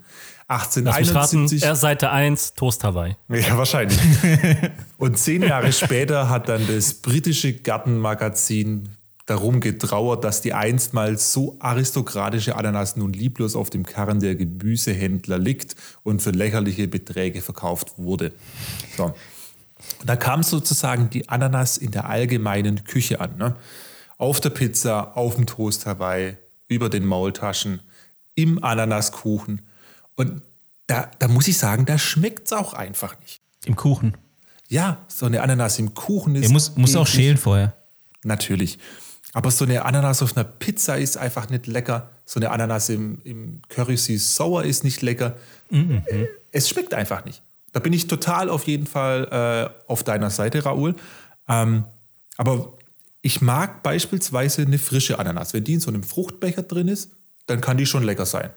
Lass 0.52 0.76
mich 0.76 1.14
raten, 1.14 1.38
1871 1.38 1.62
erst 1.62 1.80
Seite 1.80 2.10
1, 2.10 2.54
Toast 2.54 2.84
Hawaii. 2.84 3.16
ja, 3.28 3.56
wahrscheinlich. 3.56 3.98
Und 4.98 5.18
zehn 5.18 5.42
Jahre 5.42 5.72
später 5.72 6.28
hat 6.28 6.48
dann 6.48 6.66
das 6.66 6.94
britische 6.94 7.54
Gartenmagazin 7.54 8.90
darum 9.26 9.60
getrauert, 9.60 10.24
dass 10.24 10.42
die 10.42 10.52
einstmals 10.52 11.32
so 11.32 11.56
aristokratische 11.60 12.56
Ananas 12.56 12.96
nun 12.96 13.12
lieblos 13.12 13.56
auf 13.56 13.70
dem 13.70 13.86
Karren 13.86 14.20
der 14.20 14.34
Gemüsehändler 14.34 15.38
liegt 15.38 15.76
und 16.02 16.22
für 16.22 16.30
lächerliche 16.30 16.88
Beträge 16.88 17.40
verkauft 17.40 17.94
wurde. 17.96 18.32
So. 18.96 19.04
Und 19.04 20.08
da 20.08 20.16
kam 20.16 20.42
sozusagen 20.42 21.08
die 21.10 21.28
Ananas 21.28 21.76
in 21.76 21.92
der 21.92 22.08
allgemeinen 22.08 22.84
Küche 22.84 23.20
an. 23.20 23.36
Ne? 23.38 23.56
Auf 24.18 24.40
der 24.40 24.50
Pizza, 24.50 25.16
auf 25.16 25.36
dem 25.36 25.46
Toast 25.46 25.86
Hawaii, 25.86 26.36
über 26.68 26.88
den 26.88 27.06
Maultaschen, 27.06 27.80
im 28.34 28.62
Ananaskuchen. 28.62 29.62
Und 30.16 30.42
da, 30.86 31.10
da 31.18 31.28
muss 31.28 31.48
ich 31.48 31.58
sagen, 31.58 31.86
da 31.86 31.98
schmeckt 31.98 32.46
es 32.46 32.52
auch 32.52 32.74
einfach 32.74 33.18
nicht. 33.20 33.40
Im 33.64 33.76
Kuchen. 33.76 34.16
Ja, 34.68 34.98
so 35.08 35.26
eine 35.26 35.42
Ananas 35.42 35.78
im 35.78 35.94
Kuchen 35.94 36.34
ist. 36.34 36.44
Ihr 36.44 36.50
muss, 36.50 36.76
muss 36.76 36.96
auch 36.96 37.06
schälen 37.06 37.36
vorher. 37.36 37.74
Natürlich. 38.24 38.78
Aber 39.32 39.50
so 39.50 39.64
eine 39.64 39.84
Ananas 39.84 40.22
auf 40.22 40.36
einer 40.36 40.44
Pizza 40.44 40.98
ist 40.98 41.16
einfach 41.16 41.48
nicht 41.48 41.66
lecker. 41.66 42.10
So 42.24 42.38
eine 42.38 42.50
Ananas 42.50 42.88
im, 42.88 43.18
im 43.24 43.62
Curry 43.68 43.96
Sauer 43.96 44.64
ist 44.64 44.84
nicht 44.84 45.00
lecker. 45.02 45.36
Äh, 45.70 46.26
Es 46.50 46.68
schmeckt 46.68 46.92
einfach 46.94 47.24
nicht. 47.24 47.42
Da 47.72 47.80
bin 47.80 47.92
ich 47.94 48.06
total 48.06 48.50
auf 48.50 48.66
jeden 48.66 48.86
Fall 48.86 49.72
äh, 49.88 49.90
auf 49.90 50.04
deiner 50.04 50.28
Seite, 50.28 50.64
Raoul. 50.64 50.94
Ähm, 51.48 51.84
aber 52.36 52.74
ich 53.22 53.40
mag 53.40 53.82
beispielsweise 53.82 54.62
eine 54.62 54.78
frische 54.78 55.18
Ananas. 55.18 55.54
Wenn 55.54 55.64
die 55.64 55.74
in 55.74 55.80
so 55.80 55.90
einem 55.90 56.02
Fruchtbecher 56.02 56.62
drin 56.62 56.88
ist, 56.88 57.10
dann 57.46 57.60
kann 57.60 57.78
die 57.78 57.86
schon 57.86 58.02
lecker 58.02 58.26
sein. 58.26 58.50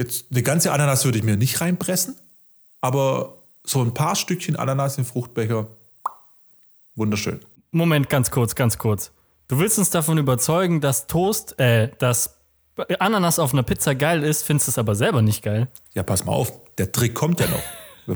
Jetzt 0.00 0.28
eine 0.30 0.42
ganze 0.42 0.72
Ananas 0.72 1.04
würde 1.04 1.18
ich 1.18 1.24
mir 1.24 1.36
nicht 1.36 1.60
reinpressen, 1.60 2.16
aber 2.80 3.36
so 3.64 3.82
ein 3.82 3.92
paar 3.92 4.16
Stückchen 4.16 4.56
Ananas 4.56 4.96
im 4.96 5.04
Fruchtbecher, 5.04 5.66
wunderschön. 6.94 7.40
Moment, 7.70 8.08
ganz 8.08 8.30
kurz, 8.30 8.54
ganz 8.54 8.78
kurz. 8.78 9.12
Du 9.48 9.58
willst 9.58 9.78
uns 9.78 9.90
davon 9.90 10.16
überzeugen, 10.16 10.80
dass 10.80 11.06
Toast, 11.06 11.60
äh, 11.60 11.90
dass 11.98 12.38
Ananas 12.98 13.38
auf 13.38 13.52
einer 13.52 13.62
Pizza 13.62 13.94
geil 13.94 14.22
ist, 14.22 14.42
findest 14.42 14.68
es 14.68 14.78
aber 14.78 14.94
selber 14.94 15.20
nicht 15.20 15.42
geil. 15.42 15.68
Ja, 15.92 16.02
pass 16.02 16.24
mal 16.24 16.32
auf, 16.32 16.50
der 16.78 16.92
Trick 16.92 17.14
kommt 17.14 17.40
ja 17.40 17.48
noch. 17.48 17.62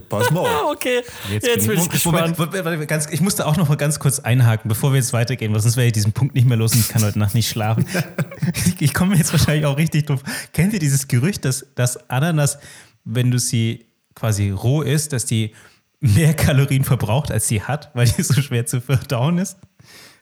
Pass 0.01 0.31
mal 0.31 0.41
Ah, 0.47 0.63
auf. 0.65 0.71
okay. 0.75 1.03
Jetzt, 1.31 1.43
bin 1.45 1.61
ich 1.61 1.67
Moment, 1.67 1.91
gespannt. 1.91 2.39
Moment, 2.39 2.65
Moment, 2.65 2.89
ganz, 2.89 3.09
ich 3.11 3.21
musste 3.21 3.47
auch 3.47 3.57
noch 3.57 3.69
mal 3.69 3.77
ganz 3.77 3.99
kurz 3.99 4.19
einhaken, 4.21 4.69
bevor 4.69 4.93
wir 4.93 4.97
jetzt 4.99 5.13
weitergehen, 5.13 5.53
weil 5.53 5.61
sonst 5.61 5.77
wäre 5.77 5.87
ich 5.87 5.93
diesen 5.93 6.13
Punkt 6.13 6.35
nicht 6.35 6.47
mehr 6.47 6.57
los 6.57 6.73
und 6.75 6.81
ich 6.81 6.89
kann 6.89 7.03
heute 7.05 7.19
Nacht 7.19 7.35
nicht 7.35 7.49
schlafen. 7.49 7.87
ich, 8.67 8.81
ich 8.81 8.95
komme 8.95 9.17
jetzt 9.17 9.33
wahrscheinlich 9.33 9.67
auch 9.67 9.77
richtig 9.77 10.07
drauf. 10.07 10.21
Kennt 10.53 10.73
ihr 10.73 10.79
dieses 10.79 11.09
Gerücht, 11.09 11.45
dass, 11.45 11.67
dass 11.75 12.09
Ananas, 12.11 12.59
wenn 13.05 13.31
du 13.31 13.39
sie 13.39 13.87
quasi 14.15 14.51
roh 14.51 14.83
isst, 14.83 15.13
dass 15.13 15.25
die 15.27 15.55
mehr 16.01 16.35
Kalorien 16.35 16.85
verbraucht, 16.85 17.31
als 17.31 17.49
sie 17.49 17.63
hat, 17.63 17.91
weil 17.95 18.07
die 18.09 18.23
so 18.23 18.41
schwer 18.43 18.67
zu 18.67 18.81
verdauen 18.81 19.39
ist? 19.39 19.57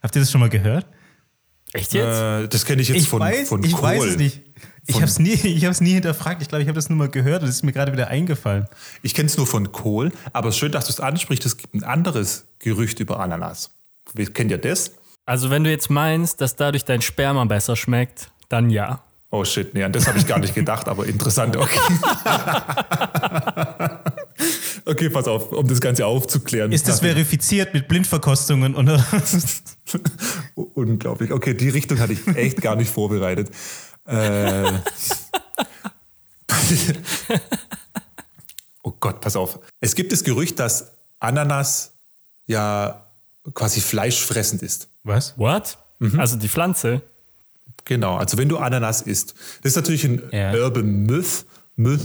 Habt 0.02 0.14
ihr 0.16 0.20
das 0.22 0.30
schon 0.30 0.40
mal 0.40 0.48
gehört? 0.50 0.86
Echt 1.72 1.94
jetzt? 1.94 2.06
Äh, 2.20 2.48
das 2.48 2.64
kenne 2.66 2.82
ich 2.82 2.88
jetzt 2.88 2.98
ich 2.98 3.08
von, 3.08 3.20
weiß, 3.20 3.48
von 3.48 3.64
ich 3.64 3.72
Kohl. 3.72 3.82
weiß 3.82 4.04
es 4.04 4.16
nicht. 4.18 4.42
Ich 4.86 4.96
habe 4.96 5.06
es 5.06 5.18
nie, 5.18 5.32
ich 5.42 5.64
hab's 5.64 5.80
nie 5.80 5.94
hinterfragt. 5.94 6.42
Ich 6.42 6.48
glaube, 6.48 6.62
ich 6.62 6.68
habe 6.68 6.76
das 6.76 6.88
nur 6.88 6.98
mal 6.98 7.08
gehört 7.08 7.42
und 7.42 7.48
es 7.48 7.56
ist 7.56 7.62
mir 7.62 7.72
gerade 7.72 7.92
wieder 7.92 8.08
eingefallen. 8.08 8.66
Ich 9.02 9.14
kenne 9.14 9.26
es 9.26 9.36
nur 9.36 9.46
von 9.46 9.72
Kohl, 9.72 10.12
aber 10.32 10.52
schön, 10.52 10.72
dass 10.72 10.86
du 10.86 10.92
es 10.92 11.00
ansprichst. 11.00 11.46
Es 11.46 11.56
gibt 11.56 11.74
ein 11.74 11.84
anderes 11.84 12.46
Gerücht 12.58 13.00
über 13.00 13.20
Ananas. 13.20 13.74
Kennt 14.34 14.50
ihr 14.50 14.58
das? 14.58 14.92
Also, 15.24 15.50
wenn 15.50 15.64
du 15.64 15.70
jetzt 15.70 15.88
meinst, 15.88 16.40
dass 16.40 16.56
dadurch 16.56 16.84
dein 16.84 17.00
Sperma 17.00 17.44
besser 17.44 17.76
schmeckt, 17.76 18.30
dann 18.48 18.70
ja. 18.70 19.02
Oh 19.30 19.44
shit, 19.44 19.72
nee, 19.72 19.82
an 19.82 19.92
das 19.92 20.08
habe 20.08 20.18
ich 20.18 20.26
gar 20.26 20.38
nicht 20.38 20.54
gedacht, 20.54 20.88
aber 20.88 21.06
interessant, 21.06 21.56
okay. 21.56 21.78
okay, 24.84 25.08
pass 25.08 25.26
auf, 25.26 25.52
um 25.52 25.66
das 25.66 25.80
Ganze 25.80 26.04
aufzuklären. 26.04 26.70
Ist 26.70 26.86
das 26.86 27.00
verifiziert 27.00 27.72
mit 27.72 27.88
Blindverkostungen 27.88 28.74
oder? 28.74 29.02
Unglaublich. 30.54 31.32
Okay, 31.32 31.54
die 31.54 31.70
Richtung 31.70 31.98
hatte 31.98 32.12
ich 32.12 32.26
echt 32.36 32.60
gar 32.60 32.76
nicht 32.76 32.90
vorbereitet. 32.90 33.50
Äh, 34.04 34.72
oh 38.82 38.92
Gott, 39.00 39.20
pass 39.20 39.36
auf. 39.36 39.58
Es 39.80 39.94
gibt 39.94 40.12
das 40.12 40.24
Gerücht, 40.24 40.58
dass 40.58 40.92
Ananas 41.20 41.92
ja 42.46 43.06
quasi 43.54 43.80
fleischfressend 43.80 44.62
ist. 44.62 44.88
Was? 45.04 45.34
What? 45.36 45.78
Also 46.16 46.36
die 46.36 46.48
Pflanze? 46.48 47.02
Genau, 47.84 48.16
also 48.16 48.36
wenn 48.38 48.48
du 48.48 48.58
Ananas 48.58 49.02
isst. 49.02 49.34
Das 49.62 49.72
ist 49.72 49.76
natürlich 49.76 50.04
ein 50.04 50.22
Ja. 50.32 50.52
Urban 50.54 51.04
Myth, 51.04 51.44
Myth. 51.76 52.00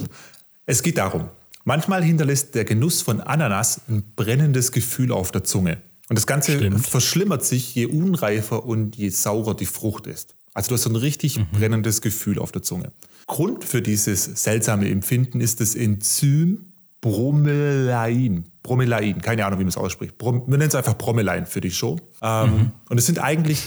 Es 0.66 0.82
geht 0.84 0.98
darum, 0.98 1.30
manchmal 1.64 2.04
hinterlässt 2.04 2.54
der 2.56 2.66
Genuss 2.66 3.02
von 3.02 3.22
Ananas 3.22 3.82
ein 3.88 4.04
brennendes 4.16 4.72
Gefühl 4.72 5.12
auf 5.12 5.32
der 5.32 5.44
Zunge. 5.44 5.82
Und 6.10 6.16
das 6.18 6.26
Ganze 6.28 6.56
Stimmt. 6.58 6.86
verschlimmert 6.88 7.44
sich, 7.44 7.76
je 7.76 7.86
unreifer 7.88 8.66
und 8.66 8.96
je 8.96 9.10
saurer 9.10 9.56
die 9.56 9.66
Frucht 9.66 10.08
ist. 10.08 10.36
Also 10.58 10.70
du 10.70 10.74
hast 10.74 10.82
so 10.82 10.90
ein 10.90 10.96
richtig 10.96 11.40
brennendes 11.52 12.02
Gefühl 12.02 12.40
auf 12.40 12.52
der 12.52 12.64
Zunge. 12.64 12.92
Grund 13.28 13.64
für 13.64 13.84
dieses 13.84 14.24
seltsame 14.24 14.90
Empfinden 14.90 15.40
ist 15.40 15.62
das 15.62 15.76
Enzym 15.76 16.74
Bromelain. 17.00 18.46
Bromelain, 18.64 19.22
keine 19.22 19.46
Ahnung, 19.46 19.60
wie 19.60 19.66
man 19.66 19.70
es 19.70 19.78
ausspricht. 19.78 20.18
Brom, 20.18 20.42
wir 20.48 20.58
nennen 20.58 20.70
es 20.70 20.74
einfach 20.74 20.98
Bromelain 20.98 21.46
für 21.46 21.62
die 21.62 21.70
Show. 21.70 21.98
Ähm, 22.24 22.72
Und 22.90 22.98
es 22.98 23.06
sind 23.06 23.20
eigentlich 23.20 23.62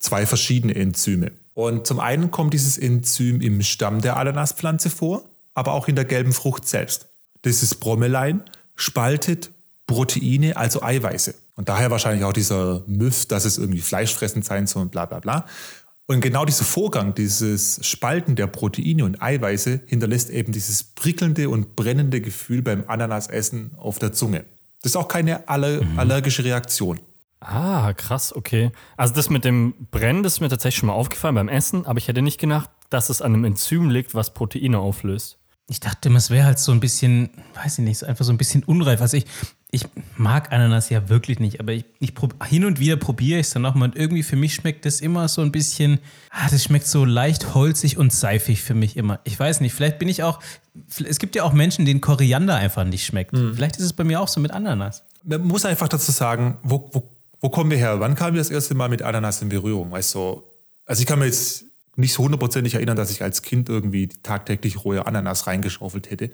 zwei 0.00 0.26
verschiedene 0.26 0.74
Enzyme. 0.74 1.32
Und 1.54 1.86
zum 1.86 1.98
einen 1.98 2.30
kommt 2.30 2.52
dieses 2.52 2.76
Enzym 2.76 3.40
im 3.40 3.62
Stamm 3.62 4.02
der 4.02 4.18
Ananaspflanze 4.18 4.90
vor, 4.90 5.24
aber 5.54 5.72
auch 5.72 5.88
in 5.88 5.96
der 5.96 6.04
gelben 6.04 6.34
Frucht 6.34 6.68
selbst. 6.68 7.06
Dieses 7.46 7.74
Bromelain 7.74 8.42
spaltet 8.76 9.50
Proteine, 9.86 10.58
also 10.58 10.82
Eiweiße. 10.82 11.34
Und 11.56 11.70
daher 11.70 11.90
wahrscheinlich 11.90 12.24
auch 12.24 12.32
dieser 12.34 12.82
Myth, 12.86 13.30
dass 13.30 13.46
es 13.46 13.56
irgendwie 13.56 13.80
fleischfressend 13.80 14.44
sein 14.44 14.66
soll 14.66 14.82
und 14.82 14.90
bla 14.90 15.06
bla 15.06 15.20
bla. 15.20 15.46
Und 16.06 16.20
genau 16.20 16.44
dieser 16.44 16.64
Vorgang, 16.64 17.14
dieses 17.14 17.80
Spalten 17.86 18.36
der 18.36 18.46
Proteine 18.46 19.04
und 19.06 19.22
Eiweiße, 19.22 19.80
hinterlässt 19.86 20.28
eben 20.28 20.52
dieses 20.52 20.82
prickelnde 20.82 21.48
und 21.48 21.76
brennende 21.76 22.20
Gefühl 22.20 22.60
beim 22.60 22.84
Ananasessen 22.86 23.72
auf 23.78 23.98
der 23.98 24.12
Zunge. 24.12 24.44
Das 24.82 24.92
ist 24.92 24.96
auch 24.96 25.08
keine 25.08 25.48
aller 25.48 25.80
allergische 25.96 26.44
Reaktion. 26.44 27.00
Ah, 27.40 27.92
krass, 27.94 28.34
okay. 28.34 28.70
Also 28.96 29.14
das 29.14 29.30
mit 29.30 29.44
dem 29.44 29.74
Brennen, 29.90 30.22
das 30.22 30.34
ist 30.34 30.40
mir 30.40 30.48
tatsächlich 30.50 30.80
schon 30.80 30.88
mal 30.88 30.94
aufgefallen 30.94 31.34
beim 31.34 31.48
Essen, 31.48 31.86
aber 31.86 31.98
ich 31.98 32.08
hätte 32.08 32.22
nicht 32.22 32.38
gedacht, 32.38 32.70
dass 32.90 33.08
es 33.08 33.22
an 33.22 33.32
einem 33.32 33.44
Enzym 33.44 33.90
liegt, 33.90 34.14
was 34.14 34.34
Proteine 34.34 34.78
auflöst. 34.78 35.38
Ich 35.68 35.80
dachte 35.80 36.10
immer, 36.10 36.18
es 36.18 36.28
wäre 36.28 36.44
halt 36.44 36.58
so 36.58 36.72
ein 36.72 36.80
bisschen, 36.80 37.30
weiß 37.54 37.78
ich 37.78 37.84
nicht, 37.84 38.04
einfach 38.04 38.24
so 38.24 38.32
ein 38.32 38.36
bisschen 38.36 38.62
unreif. 38.64 39.00
Also 39.00 39.16
ich, 39.16 39.24
ich 39.74 39.86
mag 40.16 40.52
Ananas 40.52 40.88
ja 40.88 41.08
wirklich 41.08 41.40
nicht, 41.40 41.58
aber 41.58 41.72
ich, 41.72 41.84
ich 41.98 42.12
hin 42.44 42.64
und 42.64 42.78
wieder 42.78 42.96
probiere 42.96 43.40
ich 43.40 43.48
es 43.48 43.52
dann 43.52 43.62
nochmal 43.62 43.88
und 43.88 43.96
irgendwie 43.96 44.22
für 44.22 44.36
mich 44.36 44.54
schmeckt 44.54 44.86
das 44.86 45.00
immer 45.00 45.26
so 45.26 45.42
ein 45.42 45.50
bisschen, 45.50 45.98
ah, 46.30 46.48
das 46.48 46.62
schmeckt 46.62 46.86
so 46.86 47.04
leicht 47.04 47.54
holzig 47.54 47.98
und 47.98 48.12
seifig 48.12 48.62
für 48.62 48.74
mich 48.74 48.96
immer. 48.96 49.18
Ich 49.24 49.38
weiß 49.38 49.60
nicht, 49.60 49.74
vielleicht 49.74 49.98
bin 49.98 50.08
ich 50.08 50.22
auch, 50.22 50.38
es 51.04 51.18
gibt 51.18 51.34
ja 51.34 51.42
auch 51.42 51.52
Menschen, 51.52 51.84
denen 51.84 52.00
Koriander 52.00 52.54
einfach 52.54 52.84
nicht 52.84 53.04
schmeckt. 53.04 53.36
Vielleicht 53.36 53.76
ist 53.76 53.84
es 53.84 53.92
bei 53.92 54.04
mir 54.04 54.20
auch 54.20 54.28
so 54.28 54.40
mit 54.40 54.52
Ananas. 54.52 55.02
Man 55.24 55.42
muss 55.42 55.64
einfach 55.64 55.88
dazu 55.88 56.12
sagen, 56.12 56.58
wo, 56.62 56.88
wo, 56.92 57.10
wo 57.40 57.48
kommen 57.48 57.70
wir 57.70 57.78
her? 57.78 57.98
Wann 57.98 58.14
kamen 58.14 58.34
wir 58.34 58.40
das 58.40 58.50
erste 58.50 58.74
Mal 58.74 58.88
mit 58.88 59.02
Ananas 59.02 59.42
in 59.42 59.48
Berührung? 59.48 59.90
Weißt 59.90 60.14
du, 60.14 60.44
also 60.86 61.00
ich 61.00 61.06
kann 61.06 61.18
mir 61.18 61.26
jetzt 61.26 61.64
nicht 61.96 62.12
so 62.12 62.22
hundertprozentig 62.22 62.74
erinnern, 62.74 62.96
dass 62.96 63.10
ich 63.10 63.22
als 63.22 63.42
Kind 63.42 63.68
irgendwie 63.68 64.08
tagtäglich 64.08 64.84
rohe 64.84 65.04
Ananas 65.06 65.46
reingeschaufelt 65.48 66.10
hätte. 66.10 66.30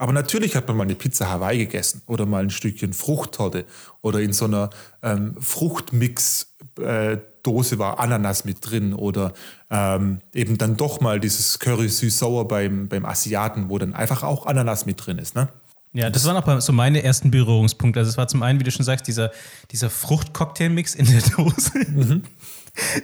Aber 0.00 0.12
natürlich 0.14 0.56
hat 0.56 0.66
man 0.66 0.78
mal 0.78 0.84
eine 0.84 0.94
Pizza 0.94 1.28
Hawaii 1.28 1.58
gegessen 1.58 2.00
oder 2.06 2.24
mal 2.24 2.42
ein 2.42 2.48
Stückchen 2.48 2.94
Fruchttorte 2.94 3.66
oder 4.00 4.20
in 4.20 4.32
so 4.32 4.46
einer 4.46 4.70
ähm, 5.02 5.36
Fruchtmix-Dose 5.38 7.78
war 7.78 8.00
Ananas 8.00 8.46
mit 8.46 8.56
drin 8.62 8.94
oder 8.94 9.34
ähm, 9.68 10.20
eben 10.32 10.56
dann 10.56 10.78
doch 10.78 11.02
mal 11.02 11.20
dieses 11.20 11.58
Curry 11.58 11.90
süß-sauer 11.90 12.48
beim, 12.48 12.88
beim 12.88 13.04
Asiaten, 13.04 13.68
wo 13.68 13.76
dann 13.76 13.92
einfach 13.92 14.22
auch 14.22 14.46
Ananas 14.46 14.86
mit 14.86 15.04
drin 15.04 15.18
ist. 15.18 15.34
Ne? 15.34 15.48
Ja, 15.92 16.08
das 16.08 16.24
waren 16.24 16.38
auch 16.38 16.60
so 16.62 16.72
meine 16.72 17.02
ersten 17.02 17.30
Berührungspunkte. 17.30 18.00
Also 18.00 18.08
es 18.08 18.16
war 18.16 18.26
zum 18.26 18.42
einen, 18.42 18.58
wie 18.58 18.64
du 18.64 18.70
schon 18.70 18.86
sagst, 18.86 19.06
dieser, 19.06 19.30
dieser 19.70 19.90
Fruchtcocktailmix 19.90 20.94
in 20.94 21.04
der 21.04 21.20
Dose, 21.20 21.72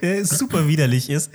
der 0.00 0.24
super 0.24 0.66
widerlich 0.66 1.11
ist. 1.11 1.30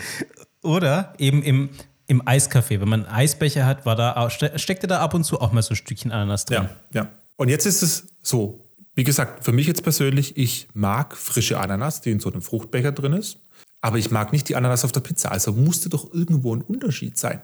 Oder 0.63 1.13
eben 1.19 1.43
im, 1.43 1.69
im 2.12 2.28
Eiskaffee, 2.28 2.82
wenn 2.82 2.89
man 2.89 3.06
einen 3.06 3.15
Eisbecher 3.15 3.65
hat, 3.65 3.86
war 3.86 3.95
da, 3.95 4.30
ste- 4.30 4.60
steckte 4.60 4.86
da 4.86 5.00
ab 5.00 5.13
und 5.13 5.24
zu 5.24 5.39
auch 5.39 5.54
mal 5.54 5.62
so 5.62 5.69
ein 5.69 5.78
Stückchen 5.78 6.12
Ananas 6.12 6.43
drin. 6.45 6.67
Ja, 6.93 7.02
ja. 7.04 7.10
Und 7.38 7.47
jetzt 7.47 7.65
ist 7.65 7.82
es 7.82 8.08
so, 8.21 8.67
wie 8.95 9.06
gesagt, 9.06 9.45
für 9.45 9.54
mich 9.54 9.65
jetzt 9.65 9.82
persönlich, 9.82 10.36
ich 10.36 10.67
mag 10.74 11.15
frische 11.15 11.58
Ananas, 11.60 12.02
die 12.02 12.12
in 12.12 12.19
so 12.19 12.30
einem 12.30 12.41
Fruchtbecher 12.41 12.91
drin 12.91 13.13
ist, 13.13 13.38
aber 13.80 13.97
ich 13.97 14.12
mag 14.12 14.34
nicht 14.34 14.50
die 14.50 14.58
Ananas 14.58 14.84
auf 14.84 14.91
der 14.91 15.00
Pizza. 15.00 15.32
Also 15.32 15.54
musste 15.54 15.88
doch 15.88 16.13
irgendwo 16.13 16.54
ein 16.54 16.62
Unterschied 16.62 17.17
sein. 17.17 17.41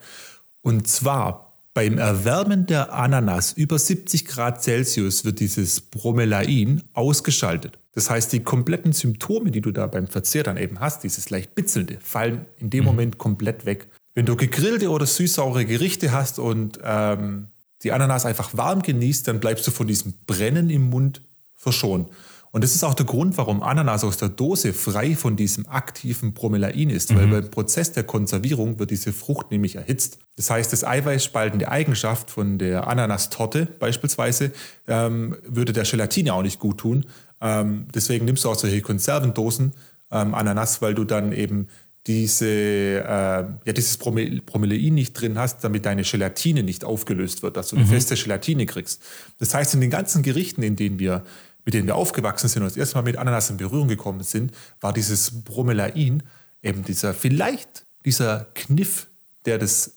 Und 0.62 0.88
zwar 0.90 1.54
beim 1.74 1.98
Erwärmen 1.98 2.66
der 2.66 2.92
Ananas 2.94 3.54
über 3.54 3.80
70 3.80 4.26
Grad 4.26 4.62
Celsius 4.62 5.24
wird 5.24 5.40
dieses 5.40 5.80
Bromelain 5.80 6.84
ausgeschaltet. 6.94 7.80
Das 7.94 8.10
heißt, 8.10 8.34
die 8.34 8.42
kompletten 8.44 8.92
Symptome, 8.94 9.50
die 9.52 9.62
du 9.62 9.72
da 9.72 9.88
beim 9.88 10.08
Verzehr 10.08 10.44
dann 10.44 10.58
eben 10.58 10.80
hast, 10.82 11.04
dieses 11.04 11.30
leicht 11.30 11.56
bitzelnde, 11.56 12.00
fallen 12.02 12.46
in 12.58 12.70
dem 12.70 12.84
Moment 12.84 13.18
komplett 13.18 13.66
weg. 13.66 13.88
Wenn 14.18 14.26
du 14.26 14.36
gegrillte 14.36 14.90
oder 14.90 15.06
süß-saure 15.06 15.64
Gerichte 15.64 16.12
hast 16.12 16.40
und 16.40 16.80
ähm, 16.84 17.50
die 17.84 17.92
Ananas 17.92 18.26
einfach 18.26 18.58
warm 18.58 18.82
genießt, 18.82 19.28
dann 19.28 19.40
bleibst 19.40 19.68
du 19.68 19.70
von 19.70 19.86
diesem 19.86 20.16
Brennen 20.26 20.72
im 20.72 20.90
Mund 20.90 21.22
verschont. 21.56 22.10
Und 22.50 22.64
das 22.64 22.74
ist 22.74 22.84
auch 22.84 22.96
der 22.96 23.06
Grund, 23.06 23.38
warum 23.38 23.62
Ananas 23.62 24.04
aus 24.04 24.18
der 24.18 24.30
Dose 24.30 24.74
frei 24.74 25.16
von 25.16 25.36
diesem 25.36 25.68
aktiven 25.68 26.34
Bromelain 26.34 26.90
ist, 26.90 27.14
weil 27.16 27.28
beim 27.28 27.52
Prozess 27.52 27.92
der 27.92 28.06
Konservierung 28.06 28.80
wird 28.80 28.90
diese 28.90 29.14
Frucht 29.14 29.52
nämlich 29.52 29.76
erhitzt. 29.76 30.18
Das 30.36 30.50
heißt, 30.50 30.74
das 30.74 30.84
eiweißspaltende 30.84 31.70
Eigenschaft 31.70 32.32
von 32.32 32.58
der 32.58 32.88
Ananastorte 32.88 33.68
beispielsweise 33.68 34.52
ähm, 34.88 35.36
würde 35.44 35.74
der 35.74 35.84
Gelatine 35.84 36.34
auch 36.34 36.42
nicht 36.42 36.58
gut 36.58 36.80
tun. 36.80 37.06
Ähm, 37.40 37.86
deswegen 37.94 38.26
nimmst 38.26 38.46
du 38.46 38.50
auch 38.50 38.56
solche 38.56 38.82
Konservendosen 38.82 39.74
ähm, 40.10 40.34
Ananas, 40.34 40.82
weil 40.82 40.96
du 40.96 41.04
dann 41.04 41.34
eben 41.34 41.68
diese, 42.08 42.48
äh, 42.48 43.04
ja, 43.04 43.74
dieses 43.76 43.98
Brome- 43.98 44.42
Bromelain 44.42 44.94
nicht 44.94 45.14
drin 45.14 45.38
hast, 45.38 45.64
damit 45.64 45.86
deine 45.86 46.04
Gelatine 46.04 46.64
nicht 46.64 46.86
aufgelöst 46.86 47.44
wird, 47.44 47.58
dass 47.58 47.70
du 47.70 47.76
eine 47.76 47.86
feste 47.86 48.16
Gelatine 48.16 48.66
kriegst. 48.66 49.02
Das 49.40 49.54
heißt, 49.54 49.74
in 49.74 49.82
den 49.82 49.90
ganzen 49.90 50.24
Gerichten, 50.24 50.64
in 50.64 50.76
denen 50.76 51.00
wir, 51.00 51.24
mit 51.66 51.74
denen 51.74 51.86
wir 51.86 51.96
aufgewachsen 51.96 52.48
sind 52.48 52.62
und 52.64 52.70
das 52.70 52.78
erste 52.78 52.96
Mal 52.96 53.02
mit 53.04 53.18
Ananas 53.18 53.50
in 53.50 53.58
Berührung 53.58 53.90
gekommen 53.90 54.24
sind, 54.24 54.52
war 54.80 54.94
dieses 54.94 55.44
Bromelain 55.44 56.24
eben 56.64 56.84
dieser, 56.84 57.14
vielleicht 57.14 57.86
dieser 58.06 58.48
Kniff, 58.56 59.08
der 59.46 59.58
das 59.58 59.92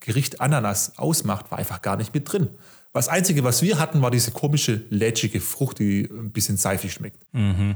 Gericht 0.00 0.40
Ananas 0.40 0.98
ausmacht, 0.98 1.50
war 1.50 1.58
einfach 1.58 1.82
gar 1.82 1.96
nicht 1.96 2.14
mit 2.14 2.32
drin. 2.32 2.48
Das 2.94 3.08
Einzige, 3.08 3.42
was 3.42 3.62
wir 3.62 3.78
hatten, 3.78 4.02
war 4.02 4.10
diese 4.10 4.32
komische, 4.32 4.84
lätschige 4.90 5.40
Frucht, 5.40 5.78
die 5.78 6.08
ein 6.10 6.30
bisschen 6.30 6.58
seifig 6.58 6.92
schmeckt. 6.92 7.24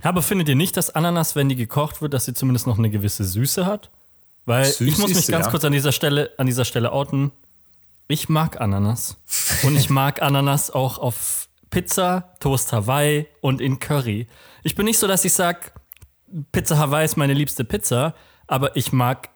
Aber 0.02 0.20
findet 0.20 0.48
ihr 0.48 0.56
nicht, 0.56 0.76
dass 0.76 0.90
Ananas, 0.90 1.34
wenn 1.34 1.48
die 1.48 1.56
gekocht 1.56 2.02
wird, 2.02 2.12
dass 2.12 2.26
sie 2.26 2.34
zumindest 2.34 2.66
noch 2.66 2.78
eine 2.78 2.90
gewisse 2.90 3.24
Süße 3.24 3.64
hat? 3.64 3.90
Weil 4.44 4.66
Süß 4.66 4.86
ich 4.86 4.98
muss 4.98 5.14
mich 5.14 5.24
sie, 5.24 5.32
ganz 5.32 5.46
ja. 5.46 5.50
kurz 5.50 5.64
an 5.64 5.72
dieser 5.72 5.92
Stelle, 5.92 6.30
an 6.36 6.46
dieser 6.46 6.66
Stelle 6.66 6.92
outen. 6.92 7.32
Ich 8.08 8.28
mag 8.28 8.60
Ananas. 8.60 9.16
Und 9.62 9.76
ich 9.76 9.88
mag 9.88 10.20
Ananas 10.20 10.70
auch 10.70 10.98
auf 10.98 11.48
Pizza, 11.70 12.34
Toast 12.38 12.72
Hawaii 12.72 13.26
und 13.40 13.60
in 13.60 13.78
Curry. 13.80 14.28
Ich 14.62 14.74
bin 14.74 14.84
nicht 14.84 14.98
so, 14.98 15.08
dass 15.08 15.24
ich 15.24 15.32
sage, 15.32 15.72
Pizza 16.52 16.78
Hawaii 16.78 17.04
ist 17.04 17.16
meine 17.16 17.34
liebste 17.34 17.64
Pizza, 17.64 18.14
aber 18.46 18.76
ich 18.76 18.92
mag, 18.92 19.30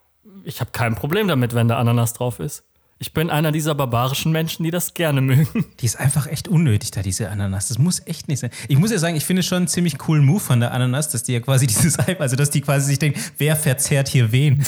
ich 0.45 0.61
habe 0.61 0.71
kein 0.73 0.95
Problem 0.95 1.27
damit, 1.27 1.55
wenn 1.55 1.69
da 1.69 1.79
Ananas 1.79 2.13
drauf 2.13 2.39
ist. 2.39 2.65
Ich 3.03 3.15
bin 3.15 3.31
einer 3.31 3.51
dieser 3.51 3.75
barbarischen 3.75 4.31
Menschen, 4.31 4.63
die 4.63 4.71
das 4.71 4.93
gerne 4.93 5.23
mögen. 5.23 5.65
Die 5.81 5.87
ist 5.87 5.99
einfach 5.99 6.27
echt 6.27 6.49
unnötig, 6.49 6.91
da 6.91 7.01
diese 7.01 7.31
Ananas. 7.31 7.69
Das 7.69 7.79
muss 7.79 8.03
echt 8.07 8.29
nicht 8.29 8.41
sein. 8.41 8.51
Ich 8.69 8.77
muss 8.77 8.91
ja 8.91 8.99
sagen, 8.99 9.17
ich 9.17 9.25
finde 9.25 9.43
schon 9.43 9.57
einen 9.57 9.69
ziemlich 9.69 9.97
coolen 9.97 10.23
Move 10.23 10.41
von 10.41 10.61
der 10.61 10.73
Ananas, 10.75 11.09
dass 11.09 11.23
die 11.23 11.33
ja 11.33 11.41
quasi 11.41 11.67
dieses 11.69 11.97
Hype, 11.97 12.21
also 12.21 12.37
dass 12.37 12.51
die 12.51 12.61
quasi 12.61 12.85
sich 12.89 12.99
denken, 12.99 13.19
wer 13.39 13.57
verzehrt 13.57 14.09
hier 14.09 14.31
wen? 14.33 14.63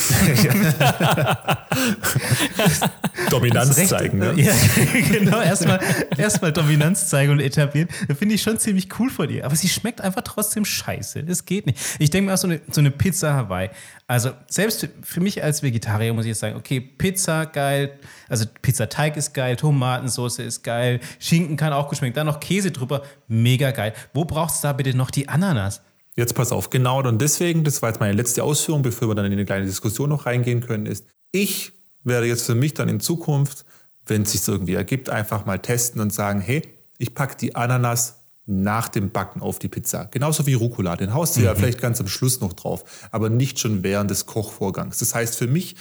Dominanz 3.28 3.76
Recht- 3.76 3.88
zeigen. 3.90 4.16
Ne? 4.18 4.32
Ja, 4.36 4.52
genau, 5.10 5.42
erstmal 5.42 5.80
erstmal 6.16 6.52
Dominanz 6.54 7.08
zeigen 7.08 7.32
und 7.32 7.40
etablieren. 7.40 7.90
Das 8.08 8.16
finde 8.16 8.34
ich 8.34 8.40
schon 8.42 8.58
ziemlich 8.58 8.88
cool 8.98 9.10
von 9.10 9.28
ihr. 9.28 9.44
Aber 9.44 9.56
sie 9.56 9.68
schmeckt 9.68 10.00
einfach 10.00 10.22
trotzdem 10.22 10.64
scheiße. 10.64 11.22
Das 11.24 11.44
geht 11.44 11.66
nicht. 11.66 11.78
Ich 11.98 12.08
denke 12.08 12.28
mir 12.28 12.34
auch 12.34 12.38
so 12.38 12.48
eine, 12.48 12.62
so 12.70 12.80
eine 12.80 12.90
Pizza 12.90 13.34
Hawaii. 13.34 13.68
Also 14.12 14.32
selbst 14.46 14.86
für, 15.00 15.20
mich 15.22 15.42
als 15.42 15.62
Vegetarier 15.62 16.12
muss 16.12 16.26
ich 16.26 16.32
jetzt 16.32 16.40
sagen, 16.40 16.54
okay, 16.56 16.80
Pizza 16.80 17.46
geil, 17.46 17.98
also 18.28 18.44
Pizzateig 18.60 19.16
ist 19.16 19.32
geil, 19.32 19.56
Tomatensauce 19.56 20.40
ist 20.40 20.62
geil, 20.62 21.00
Schinken 21.18 21.56
kann 21.56 21.72
auch 21.72 21.88
gut 21.88 21.96
schmecken, 21.96 22.16
dann 22.16 22.26
noch 22.26 22.38
Käse 22.38 22.72
drüber, 22.72 23.04
mega 23.26 23.70
geil. 23.70 23.94
Wo 24.12 24.26
braucht 24.26 24.52
es 24.52 24.60
da 24.60 24.74
bitte 24.74 24.94
noch 24.94 25.10
die 25.10 25.30
Ananas? 25.30 25.80
Jetzt 26.14 26.34
pass 26.34 26.52
auf, 26.52 26.68
genau 26.68 27.02
und 27.02 27.22
deswegen, 27.22 27.64
das 27.64 27.80
war 27.80 27.88
jetzt 27.88 28.00
meine 28.00 28.12
letzte 28.12 28.44
Ausführung, 28.44 28.82
bevor 28.82 29.08
wir 29.08 29.14
dann 29.14 29.24
in 29.24 29.32
eine 29.32 29.46
kleine 29.46 29.64
Diskussion 29.64 30.10
noch 30.10 30.26
reingehen 30.26 30.60
können, 30.60 30.84
ist, 30.84 31.06
ich 31.30 31.72
werde 32.04 32.26
jetzt 32.26 32.44
für 32.44 32.54
mich 32.54 32.74
dann 32.74 32.90
in 32.90 33.00
Zukunft, 33.00 33.64
wenn 34.04 34.24
es 34.24 34.32
sich 34.32 34.46
irgendwie 34.46 34.74
ergibt, 34.74 35.08
einfach 35.08 35.46
mal 35.46 35.58
testen 35.58 36.02
und 36.02 36.12
sagen, 36.12 36.42
hey, 36.42 36.60
ich 36.98 37.14
packe 37.14 37.38
die 37.38 37.54
Ananas 37.54 38.21
nach 38.60 38.88
dem 38.88 39.10
Backen 39.10 39.40
auf 39.40 39.58
die 39.58 39.68
Pizza. 39.68 40.06
Genauso 40.10 40.46
wie 40.46 40.54
Rucola. 40.54 40.96
Den 40.96 41.14
haust 41.14 41.36
du 41.36 41.40
ja 41.40 41.54
vielleicht 41.54 41.80
ganz 41.80 42.00
am 42.00 42.08
Schluss 42.08 42.40
noch 42.40 42.52
drauf, 42.52 43.08
aber 43.10 43.30
nicht 43.30 43.58
schon 43.58 43.82
während 43.82 44.10
des 44.10 44.26
Kochvorgangs. 44.26 44.98
Das 44.98 45.14
heißt, 45.14 45.36
für 45.36 45.46
mich 45.46 45.76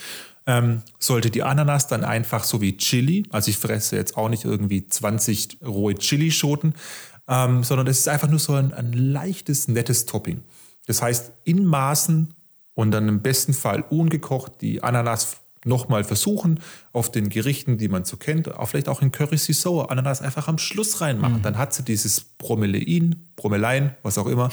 ähm, 0.46 0.82
sollte 1.00 1.30
die 1.30 1.44
Ananas 1.44 1.88
dann 1.88 2.04
einfach 2.04 2.44
so 2.44 2.62
wie 2.62 2.78
Chili, 2.78 3.26
also 3.30 3.50
ich 3.50 3.58
fresse 3.58 3.96
jetzt 3.96 4.18
auch 4.18 4.30
nicht 4.30 4.46
irgendwie 4.46 4.88
20 4.88 5.60
rohe 5.66 5.96
Chilischoten, 5.96 6.74
ähm, 7.28 7.64
sondern 7.64 7.88
es 7.88 8.00
ist 8.00 8.08
einfach 8.08 8.30
nur 8.30 8.40
so 8.40 8.54
ein, 8.54 8.74
ein 8.74 8.94
leichtes, 8.94 9.68
nettes 9.68 10.06
Topping. 10.06 10.42
Das 10.88 11.02
heißt, 11.02 11.32
in 11.44 11.66
Maßen 11.66 12.34
und 12.74 12.92
dann 12.92 13.08
im 13.08 13.22
besten 13.22 13.54
Fall 13.54 13.84
ungekocht 13.90 14.54
die 14.62 14.82
Ananas 14.82 15.38
nochmal 15.66 16.04
versuchen 16.04 16.60
auf 16.94 17.12
den 17.12 17.30
Gerichten, 17.30 17.78
die 17.78 17.88
man 17.88 18.04
so 18.04 18.18
kennt, 18.18 18.54
auch 18.54 18.68
vielleicht 18.68 18.90
auch 18.90 19.02
in 19.02 19.12
Curry 19.12 19.38
Sauer, 19.38 19.92
Ananas 19.92 20.22
einfach 20.22 20.48
am 20.48 20.58
Schluss 20.58 21.02
reinmachen. 21.02 21.42
Dann 21.42 21.58
hat 21.58 21.74
sie 21.74 21.84
dieses 21.84 22.22
Bromelain, 22.22 23.28
Bromelein, 23.36 23.96
was 24.04 24.18
auch 24.18 24.28
immer, 24.28 24.50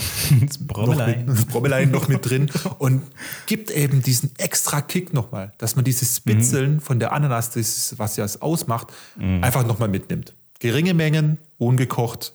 Brommelein. 0.60 1.24
noch 1.24 1.34
mit, 1.34 1.48
Brommelein 1.48 1.90
noch 1.90 2.08
mit 2.08 2.28
drin 2.28 2.50
und 2.78 3.02
gibt 3.46 3.70
eben 3.70 4.02
diesen 4.02 4.32
extra 4.38 4.80
Kick 4.80 5.12
nochmal, 5.12 5.52
dass 5.58 5.76
man 5.76 5.84
dieses 5.84 6.16
Spitzeln 6.16 6.80
von 6.80 6.98
der 6.98 7.12
Ananas, 7.12 7.50
das 7.50 7.56
ist, 7.56 7.98
was 7.98 8.16
ja 8.16 8.24
es 8.24 8.42
ausmacht, 8.42 8.88
einfach 9.18 9.66
nochmal 9.66 9.88
mitnimmt. 9.88 10.34
Geringe 10.60 10.94
Mengen, 10.94 11.38
ungekocht, 11.56 12.34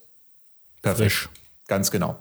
perfekt. 0.81 1.11
Frisch. 1.11 1.29
Ganz 1.67 1.91
genau. 1.91 2.17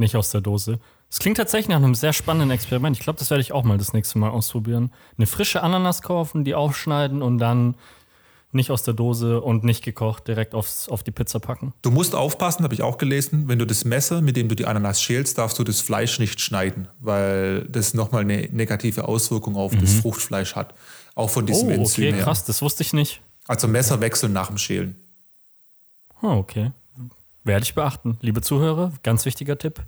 Nicht 0.00 0.16
aus 0.16 0.30
der 0.30 0.40
Dose. 0.40 0.78
Es 1.10 1.18
klingt 1.18 1.36
tatsächlich 1.36 1.68
nach 1.68 1.76
einem 1.76 1.94
sehr 1.94 2.12
spannenden 2.12 2.50
Experiment. 2.52 2.96
Ich 2.96 3.02
glaube, 3.02 3.18
das 3.18 3.28
werde 3.30 3.42
ich 3.42 3.52
auch 3.52 3.64
mal 3.64 3.76
das 3.76 3.92
nächste 3.92 4.18
Mal 4.18 4.30
ausprobieren. 4.30 4.90
Eine 5.18 5.26
frische 5.26 5.62
Ananas 5.62 6.00
kaufen, 6.00 6.42
die 6.44 6.54
aufschneiden 6.54 7.20
und 7.20 7.36
dann 7.38 7.74
nicht 8.52 8.70
aus 8.70 8.82
der 8.82 8.94
Dose 8.94 9.40
und 9.42 9.62
nicht 9.62 9.84
gekocht 9.84 10.26
direkt 10.26 10.54
aufs, 10.54 10.88
auf 10.88 11.02
die 11.02 11.10
Pizza 11.10 11.38
packen. 11.38 11.74
Du 11.82 11.90
musst 11.90 12.14
aufpassen, 12.14 12.64
habe 12.64 12.72
ich 12.74 12.82
auch 12.82 12.96
gelesen, 12.96 13.46
wenn 13.48 13.58
du 13.58 13.66
das 13.66 13.84
Messer, 13.84 14.22
mit 14.22 14.36
dem 14.36 14.48
du 14.48 14.56
die 14.56 14.66
Ananas 14.66 15.02
schälst, 15.02 15.36
darfst 15.38 15.58
du 15.58 15.64
das 15.64 15.80
Fleisch 15.82 16.18
nicht 16.18 16.40
schneiden, 16.40 16.88
weil 16.98 17.66
das 17.68 17.92
nochmal 17.92 18.22
eine 18.22 18.48
negative 18.50 19.06
Auswirkung 19.06 19.56
auf 19.56 19.76
das 19.76 19.92
Fruchtfleisch 19.94 20.56
hat. 20.56 20.74
Auch 21.14 21.28
von 21.30 21.44
diesem 21.44 21.68
Oh, 21.68 21.72
Enzym 21.72 22.04
okay, 22.06 22.14
her. 22.14 22.24
krass, 22.24 22.44
das 22.44 22.62
wusste 22.62 22.82
ich 22.82 22.92
nicht. 22.92 23.20
Also 23.46 23.68
Messer 23.68 24.00
wechseln 24.00 24.32
nach 24.32 24.48
dem 24.48 24.56
Schälen. 24.58 24.96
Ah, 26.22 26.36
okay. 26.36 26.72
Werde 27.44 27.62
ich 27.62 27.74
beachten. 27.74 28.18
Liebe 28.20 28.42
Zuhörer, 28.42 28.92
ganz 29.02 29.24
wichtiger 29.24 29.56
Tipp. 29.58 29.82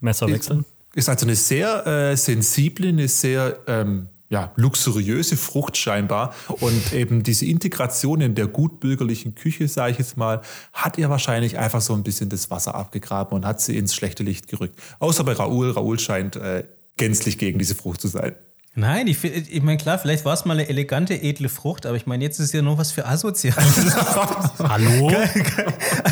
Messer 0.00 0.28
wechseln. 0.28 0.64
Ist 0.94 1.08
also 1.08 1.26
eine 1.26 1.36
sehr 1.36 1.86
äh, 1.86 2.16
sensible, 2.16 2.88
eine 2.88 3.08
sehr 3.08 3.58
ähm, 3.66 4.08
ja, 4.28 4.52
luxuriöse 4.56 5.36
Frucht 5.36 5.76
scheinbar. 5.76 6.34
Und 6.48 6.92
eben 6.92 7.22
diese 7.22 7.46
Integration 7.46 8.20
in 8.20 8.34
der 8.34 8.46
gutbürgerlichen 8.46 9.34
Küche, 9.34 9.68
sage 9.68 9.92
ich 9.92 9.98
jetzt 9.98 10.16
mal, 10.16 10.40
hat 10.72 10.98
ihr 10.98 11.10
wahrscheinlich 11.10 11.58
einfach 11.58 11.80
so 11.80 11.94
ein 11.94 12.02
bisschen 12.02 12.28
das 12.28 12.50
Wasser 12.50 12.74
abgegraben 12.74 13.36
und 13.36 13.44
hat 13.44 13.60
sie 13.60 13.76
ins 13.76 13.94
schlechte 13.94 14.22
Licht 14.22 14.48
gerückt. 14.48 14.80
Außer 15.00 15.24
bei 15.24 15.32
Raoul. 15.32 15.70
Raoul 15.70 15.98
scheint 15.98 16.36
äh, 16.36 16.64
gänzlich 16.96 17.38
gegen 17.38 17.58
diese 17.58 17.74
Frucht 17.74 18.00
zu 18.00 18.08
sein. 18.08 18.34
Nein, 18.76 19.08
ich, 19.08 19.22
ich 19.24 19.62
meine, 19.62 19.78
klar, 19.78 19.98
vielleicht 19.98 20.24
war 20.24 20.32
es 20.32 20.44
mal 20.44 20.54
eine 20.54 20.68
elegante, 20.68 21.14
edle 21.20 21.48
Frucht, 21.48 21.86
aber 21.86 21.96
ich 21.96 22.06
meine, 22.06 22.22
jetzt 22.22 22.38
ist 22.38 22.54
ja 22.54 22.62
nur 22.62 22.78
was 22.78 22.92
für 22.92 23.04
asozial. 23.04 23.56
Hallo? 24.60 25.10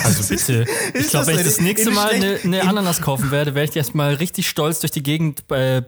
Also 0.04 0.24
bitte. 0.28 0.66
Ich 0.94 1.08
glaube, 1.08 1.28
wenn 1.28 1.36
ich 1.38 1.44
das 1.44 1.60
nächste 1.60 1.92
Mal 1.92 2.10
eine, 2.10 2.38
eine 2.42 2.60
in- 2.60 2.68
Ananas 2.68 3.00
kaufen 3.00 3.30
werde, 3.30 3.54
werde 3.54 3.66
ich 3.66 3.70
die 3.70 3.78
erstmal 3.78 4.14
richtig 4.14 4.48
stolz 4.48 4.80
durch 4.80 4.90
die 4.90 5.04
Gegend 5.04 5.48
äh, 5.52 5.82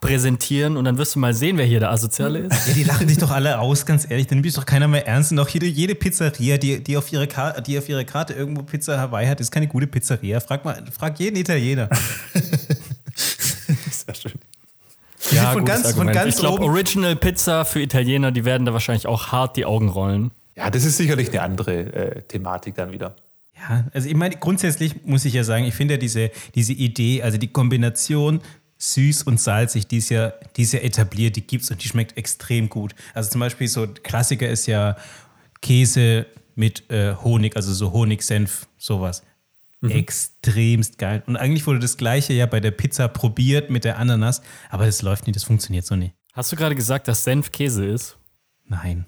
präsentieren 0.00 0.76
und 0.76 0.84
dann 0.84 0.96
wirst 0.96 1.16
du 1.16 1.18
mal 1.18 1.34
sehen, 1.34 1.58
wer 1.58 1.64
hier 1.64 1.80
der 1.80 1.90
Asoziale 1.90 2.40
ist. 2.40 2.68
Ja, 2.68 2.74
die 2.74 2.84
lachen 2.84 3.08
dich 3.08 3.18
doch 3.18 3.30
alle 3.32 3.58
aus, 3.58 3.84
ganz 3.84 4.08
ehrlich. 4.08 4.28
Dann 4.28 4.40
nimmt 4.40 4.56
doch 4.56 4.66
keiner 4.66 4.86
mehr 4.86 5.06
ernst. 5.08 5.32
Und 5.32 5.40
auch 5.40 5.48
jede, 5.48 5.66
jede 5.66 5.96
Pizzeria, 5.96 6.56
die, 6.56 6.84
die, 6.84 6.96
auf 6.96 7.12
ihre 7.12 7.26
Karte, 7.26 7.62
die 7.62 7.76
auf 7.78 7.88
ihre 7.88 8.04
Karte 8.04 8.32
irgendwo 8.32 8.62
Pizza 8.62 8.96
Hawaii 8.98 9.26
hat, 9.26 9.40
ist 9.40 9.50
keine 9.50 9.66
gute 9.66 9.88
Pizzeria. 9.88 10.38
Frag 10.40 10.64
mal, 10.64 10.84
frag 10.96 11.18
jeden 11.18 11.36
Italiener. 11.36 11.88
Ja, 15.34 15.52
von 15.52 15.64
gutes 15.64 15.82
ganz- 15.82 15.96
von 15.96 16.06
ganz 16.08 16.34
ich 16.34 16.40
glaube, 16.40 16.62
oben- 16.62 16.70
Original 16.72 17.16
Pizza 17.16 17.64
für 17.64 17.80
Italiener, 17.80 18.30
die 18.32 18.44
werden 18.44 18.64
da 18.66 18.72
wahrscheinlich 18.72 19.06
auch 19.06 19.28
hart 19.32 19.56
die 19.56 19.64
Augen 19.64 19.88
rollen. 19.88 20.30
Ja, 20.56 20.70
das 20.70 20.84
ist 20.84 20.96
sicherlich 20.96 21.30
eine 21.30 21.42
andere 21.42 21.72
äh, 21.92 22.22
Thematik 22.22 22.74
dann 22.74 22.92
wieder. 22.92 23.16
Ja, 23.56 23.84
also 23.94 24.08
ich 24.08 24.14
meine, 24.14 24.36
grundsätzlich 24.36 25.04
muss 25.04 25.24
ich 25.24 25.34
ja 25.34 25.44
sagen, 25.44 25.64
ich 25.64 25.74
finde 25.74 25.94
ja 25.94 25.98
diese, 25.98 26.30
diese 26.54 26.72
Idee, 26.72 27.22
also 27.22 27.38
die 27.38 27.48
Kombination 27.48 28.40
süß 28.78 29.22
und 29.22 29.40
salzig, 29.40 29.86
die 29.86 29.98
ist 29.98 30.08
ja, 30.10 30.32
die 30.56 30.62
ist 30.62 30.72
ja 30.72 30.80
etabliert, 30.80 31.36
die 31.36 31.42
gibt's 31.46 31.70
und 31.70 31.82
die 31.82 31.88
schmeckt 31.88 32.16
extrem 32.18 32.68
gut. 32.68 32.94
Also 33.14 33.30
zum 33.30 33.40
Beispiel 33.40 33.68
so 33.68 33.86
Klassiker 33.86 34.48
ist 34.48 34.66
ja 34.66 34.96
Käse 35.60 36.26
mit 36.54 36.90
äh, 36.90 37.14
Honig, 37.22 37.56
also 37.56 37.72
so 37.72 37.92
Honigsenf, 37.92 38.66
sowas. 38.78 39.22
Extremst 39.90 40.98
geil. 40.98 41.22
Und 41.26 41.36
eigentlich 41.36 41.66
wurde 41.66 41.80
das 41.80 41.96
gleiche 41.96 42.32
ja 42.32 42.46
bei 42.46 42.60
der 42.60 42.70
Pizza 42.70 43.08
probiert 43.08 43.70
mit 43.70 43.84
der 43.84 43.98
Ananas, 43.98 44.42
aber 44.70 44.86
das 44.86 45.02
läuft 45.02 45.26
nicht, 45.26 45.36
das 45.36 45.44
funktioniert 45.44 45.84
so 45.84 45.96
nicht. 45.96 46.14
Hast 46.34 46.52
du 46.52 46.56
gerade 46.56 46.74
gesagt, 46.74 47.08
dass 47.08 47.24
Senf 47.24 47.50
Käse 47.52 47.84
ist? 47.84 48.16
Nein. 48.64 49.04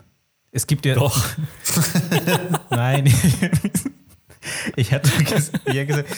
Es 0.51 0.67
gibt 0.67 0.85
ja. 0.87 0.95
Doch. 0.95 1.25
Nein. 2.71 3.13
ich 4.77 4.93
hatte 4.93 5.11
hatte 5.11 5.87
gesagt, 5.87 6.09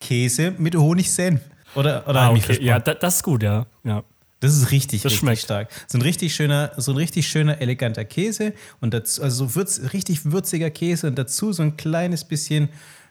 Käse 0.00 0.52
mit 0.58 0.74
Honigsenf. 0.76 1.40
Oder, 1.74 2.06
oder 2.08 2.20
Ah, 2.20 2.30
okay. 2.30 2.62
Ja, 2.62 2.78
das 2.78 3.16
ist 3.16 3.22
gut, 3.22 3.42
ja. 3.42 3.66
ja. 3.84 4.04
Das 4.40 4.56
ist 4.56 4.70
richtig, 4.72 5.02
Das 5.02 5.12
richtig 5.12 5.20
schmeckt. 5.20 5.42
stark. 5.42 5.68
So 5.86 5.98
ein 5.98 6.02
richtig 6.02 6.34
schöner, 6.34 6.72
so 6.76 6.90
ein 6.92 6.96
richtig 6.96 7.28
schöner, 7.28 7.60
eleganter 7.60 8.04
Käse 8.04 8.54
und 8.80 8.92
dazu, 8.92 9.22
also 9.22 9.46
so 9.46 9.54
würz, 9.54 9.92
richtig 9.92 10.24
würziger 10.32 10.70
Käse 10.70 11.06
und 11.06 11.16
dazu 11.16 11.52
so 11.52 11.62
ein 11.62 11.76
kleines 11.76 12.24
bisschen 12.24 12.68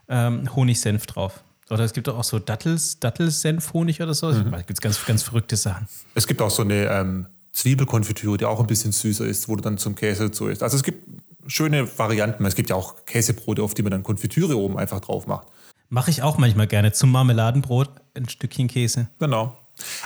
ähm, 0.09 0.53
Honigsenf 0.55 1.05
drauf. 1.05 1.41
Oder 1.69 1.85
es 1.85 1.93
gibt 1.93 2.07
doch 2.07 2.17
auch 2.17 2.23
so 2.23 2.37
Dattels, 2.37 2.99
Dattelsenf-Honig 2.99 4.01
oder 4.01 4.13
so. 4.13 4.27
Mhm. 4.27 4.51
Da 4.51 4.57
gibt 4.57 4.71
es 4.71 4.81
ganz, 4.81 5.05
ganz 5.05 5.23
verrückte 5.23 5.55
Sachen. 5.55 5.87
Es 6.15 6.27
gibt 6.27 6.41
auch 6.41 6.49
so 6.49 6.63
eine 6.63 6.85
ähm, 6.87 7.27
Zwiebelkonfitüre, 7.53 8.37
die 8.37 8.45
auch 8.45 8.59
ein 8.59 8.67
bisschen 8.67 8.91
süßer 8.91 9.25
ist, 9.25 9.47
wo 9.47 9.55
du 9.55 9.61
dann 9.61 9.77
zum 9.77 9.95
Käse 9.95 10.25
dazu 10.25 10.47
isst. 10.47 10.63
Also 10.63 10.75
es 10.75 10.83
gibt 10.83 11.07
schöne 11.47 11.87
Varianten. 11.97 12.45
Es 12.45 12.55
gibt 12.55 12.69
ja 12.69 12.75
auch 12.75 13.05
Käsebrote, 13.05 13.63
auf 13.63 13.73
die 13.73 13.83
man 13.83 13.91
dann 13.91 14.03
Konfitüre 14.03 14.57
oben 14.57 14.77
einfach 14.77 14.99
drauf 14.99 15.27
macht. 15.27 15.47
Mache 15.89 16.11
ich 16.11 16.23
auch 16.23 16.37
manchmal 16.37 16.67
gerne. 16.67 16.91
Zum 16.91 17.11
Marmeladenbrot 17.11 17.89
ein 18.15 18.27
Stückchen 18.27 18.67
Käse. 18.67 19.07
Genau. 19.19 19.57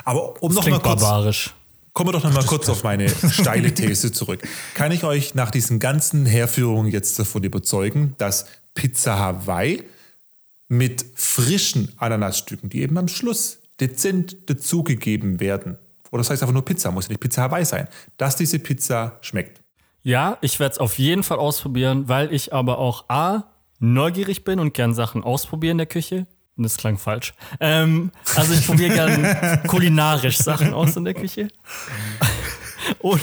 Aber 0.03 0.41
um 0.41 0.53
noch 0.53 0.67
mal 0.67 0.79
kurz, 0.79 1.01
barbarisch. 1.01 1.53
kommen 1.93 2.09
wir 2.09 2.13
doch 2.13 2.23
noch 2.23 2.33
mal 2.33 2.45
kurz 2.45 2.69
auf 2.69 2.83
meine 2.83 3.09
steile 3.31 3.73
These 3.73 4.11
zurück. 4.11 4.47
Kann 4.73 4.91
ich 4.91 5.03
euch 5.03 5.35
nach 5.35 5.51
diesen 5.51 5.79
ganzen 5.79 6.25
Herführungen 6.25 6.91
jetzt 6.91 7.19
davon 7.19 7.43
überzeugen, 7.43 8.15
dass 8.17 8.45
Pizza 8.75 9.17
Hawaii 9.17 9.83
mit 10.67 11.05
frischen 11.15 11.91
Ananasstücken, 11.97 12.69
die 12.69 12.81
eben 12.81 12.97
am 12.97 13.07
Schluss 13.07 13.59
dezent 13.79 14.49
dazugegeben 14.49 15.39
werden, 15.39 15.77
oder 16.11 16.21
das 16.21 16.29
heißt 16.29 16.43
einfach 16.43 16.53
nur 16.53 16.63
Pizza, 16.63 16.91
muss 16.91 17.05
ja 17.05 17.09
nicht 17.09 17.19
Pizza 17.19 17.41
Hawaii 17.41 17.65
sein, 17.65 17.87
dass 18.17 18.35
diese 18.35 18.59
Pizza 18.59 19.17
schmeckt. 19.21 19.61
Ja, 20.03 20.37
ich 20.41 20.59
werde 20.59 20.73
es 20.73 20.77
auf 20.77 20.99
jeden 20.99 21.23
Fall 21.23 21.39
ausprobieren, 21.39 22.07
weil 22.07 22.31
ich 22.31 22.53
aber 22.53 22.77
auch 22.77 23.09
A, 23.09 23.45
neugierig 23.79 24.43
bin 24.43 24.59
und 24.59 24.73
gern 24.73 24.93
Sachen 24.93 25.23
ausprobieren 25.23 25.73
in 25.73 25.79
der 25.79 25.87
Küche. 25.87 26.27
Und 26.57 26.63
das 26.63 26.77
klang 26.77 26.97
falsch. 26.97 27.33
Ähm, 27.59 28.11
also 28.35 28.53
ich 28.53 28.65
probiere 28.65 28.93
gern 28.93 29.63
kulinarisch 29.67 30.37
Sachen 30.37 30.73
aus 30.73 30.95
in 30.95 31.03
der 31.03 31.15
Küche. 31.15 31.49
Und, 32.99 33.21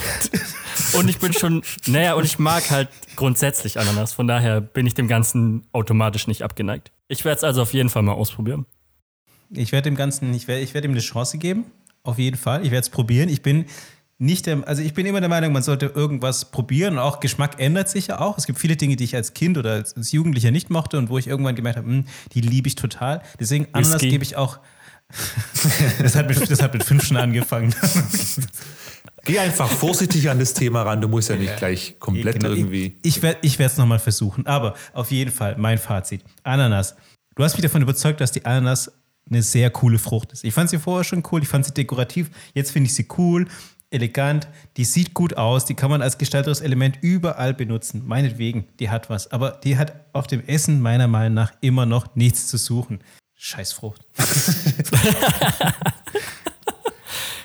und 0.95 1.09
ich 1.09 1.19
bin 1.19 1.33
schon, 1.33 1.63
naja, 1.87 2.15
und 2.15 2.25
ich 2.25 2.39
mag 2.39 2.71
halt 2.71 2.89
grundsätzlich 3.17 3.79
Ananas. 3.79 4.13
Von 4.13 4.27
daher 4.27 4.61
bin 4.61 4.87
ich 4.87 4.95
dem 4.95 5.09
Ganzen 5.09 5.67
automatisch 5.73 6.27
nicht 6.27 6.43
abgeneigt. 6.43 6.93
Ich 7.09 7.25
werde 7.25 7.39
es 7.39 7.45
also 7.45 7.63
auf 7.63 7.73
jeden 7.73 7.89
Fall 7.89 8.03
mal 8.03 8.13
ausprobieren. 8.13 8.67
Ich 9.51 9.73
werde 9.73 9.91
dem 9.91 9.97
Ganzen, 9.97 10.33
ich 10.35 10.49
werde 10.49 10.63
ich 10.63 10.75
werd 10.75 10.85
ihm 10.85 10.93
eine 10.93 11.01
Chance 11.01 11.39
geben. 11.39 11.67
Auf 12.05 12.19
jeden 12.19 12.37
Fall. 12.37 12.65
Ich 12.65 12.71
werde 12.71 12.83
es 12.83 12.91
probieren. 12.91 13.29
Ich 13.29 13.43
bin 13.43 13.67
nicht 14.19 14.47
der, 14.47 14.67
also 14.67 14.83
ich 14.83 14.95
bin 14.95 15.05
immer 15.05 15.21
der 15.21 15.29
Meinung, 15.29 15.53
man 15.53 15.63
sollte 15.63 15.87
irgendwas 15.87 16.51
probieren. 16.51 16.95
Und 16.95 17.01
auch 17.01 17.21
Geschmack 17.21 17.61
ändert 17.61 17.89
sich 17.89 18.09
ja 18.09 18.21
auch. 18.21 18.39
Es 18.39 18.47
gibt 18.47 18.59
viele 18.59 18.77
Dinge, 18.77 18.97
die 18.97 19.05
ich 19.05 19.15
als 19.15 19.35
Kind 19.35 19.59
oder 19.59 19.73
als, 19.73 19.97
als 19.97 20.13
Jugendlicher 20.13 20.51
nicht 20.51 20.71
mochte 20.71 20.97
und 20.99 21.11
wo 21.11 21.19
ich 21.19 21.27
irgendwann 21.27 21.55
gemerkt 21.55 21.77
habe, 21.77 21.89
hm, 21.89 22.05
die 22.33 22.41
liebe 22.41 22.69
ich 22.69 22.77
total. 22.77 23.23
Deswegen 23.39 23.67
Ananas 23.73 24.01
gebe 24.01 24.23
ich 24.23 24.37
auch. 24.37 24.59
das, 25.99 26.17
hat 26.17 26.29
mit, 26.29 26.51
das 26.51 26.63
hat 26.63 26.73
mit 26.73 26.85
fünf 26.85 27.05
schon 27.05 27.17
angefangen. 27.17 27.75
Geh 29.25 29.39
einfach 29.39 29.71
vorsichtig 29.71 30.29
an 30.31 30.39
das 30.39 30.53
Thema 30.53 30.83
ran. 30.83 31.01
Du 31.01 31.09
musst 31.09 31.29
ja 31.29 31.37
nicht 31.37 31.57
gleich 31.57 31.97
komplett 32.01 32.41
Genau, 32.41 32.55
irgendwie. 32.55 32.99
Ich, 33.03 33.23
ich 33.43 33.59
werde 33.59 33.73
es 33.73 33.77
nochmal 33.77 34.01
versuchen. 34.01 34.47
Aber 34.47 34.75
auf 34.93 35.13
jeden 35.13 35.31
Fall, 35.31 35.57
mein 35.57 35.79
Fazit. 35.79 36.25
Ananas. 36.43 36.97
Du 37.37 37.45
hast 37.45 37.55
mich 37.55 37.63
davon 37.63 37.83
überzeugt, 37.83 38.21
dass 38.21 38.33
die 38.33 38.45
Ananas 38.45 38.91
eine 39.31 39.43
sehr 39.43 39.71
coole 39.71 39.99
Frucht 39.99 40.33
ist. 40.33 40.45
Ich 40.45 40.53
fand 40.53 40.71
sie 40.71 40.79
vorher 40.79 41.05
schon 41.05 41.23
cool, 41.31 41.43
ich 41.43 41.49
fand 41.49 41.65
sie 41.65 41.73
dekorativ. 41.73 42.31
Jetzt 42.53 42.73
finde 42.73 42.89
ich 42.89 42.95
sie 42.95 43.07
cool, 43.17 43.47
elegant, 43.91 44.49
die 44.77 44.85
sieht 44.85 45.15
gut 45.15 45.37
aus, 45.37 45.65
die 45.65 45.75
kann 45.75 45.91
man 45.91 46.03
als 46.03 46.19
gestalterisches 46.19 46.63
Element 46.63 46.99
überall 47.01 47.55
benutzen. 47.55 48.03
Meinetwegen, 48.05 48.67
die 48.81 48.91
hat 48.91 49.09
was. 49.09 49.31
Aber 49.31 49.53
die 49.63 49.77
hat 49.77 49.95
auf 50.13 50.27
dem 50.27 50.47
Essen 50.47 50.83
meiner 50.83 51.07
Meinung 51.07 51.35
nach 51.35 51.53
immer 51.61 51.87
noch 51.87 52.17
nichts 52.17 52.49
zu 52.49 52.59
suchen. 52.59 53.01
Scheiß 53.35 53.73
Frucht. 53.73 54.05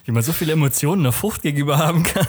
Wie 0.07 0.13
man 0.13 0.23
so 0.23 0.31
viele 0.31 0.53
Emotionen 0.53 1.01
einer 1.01 1.11
Frucht 1.11 1.41
gegenüber 1.41 1.77
haben 1.79 2.03
kann. 2.03 2.25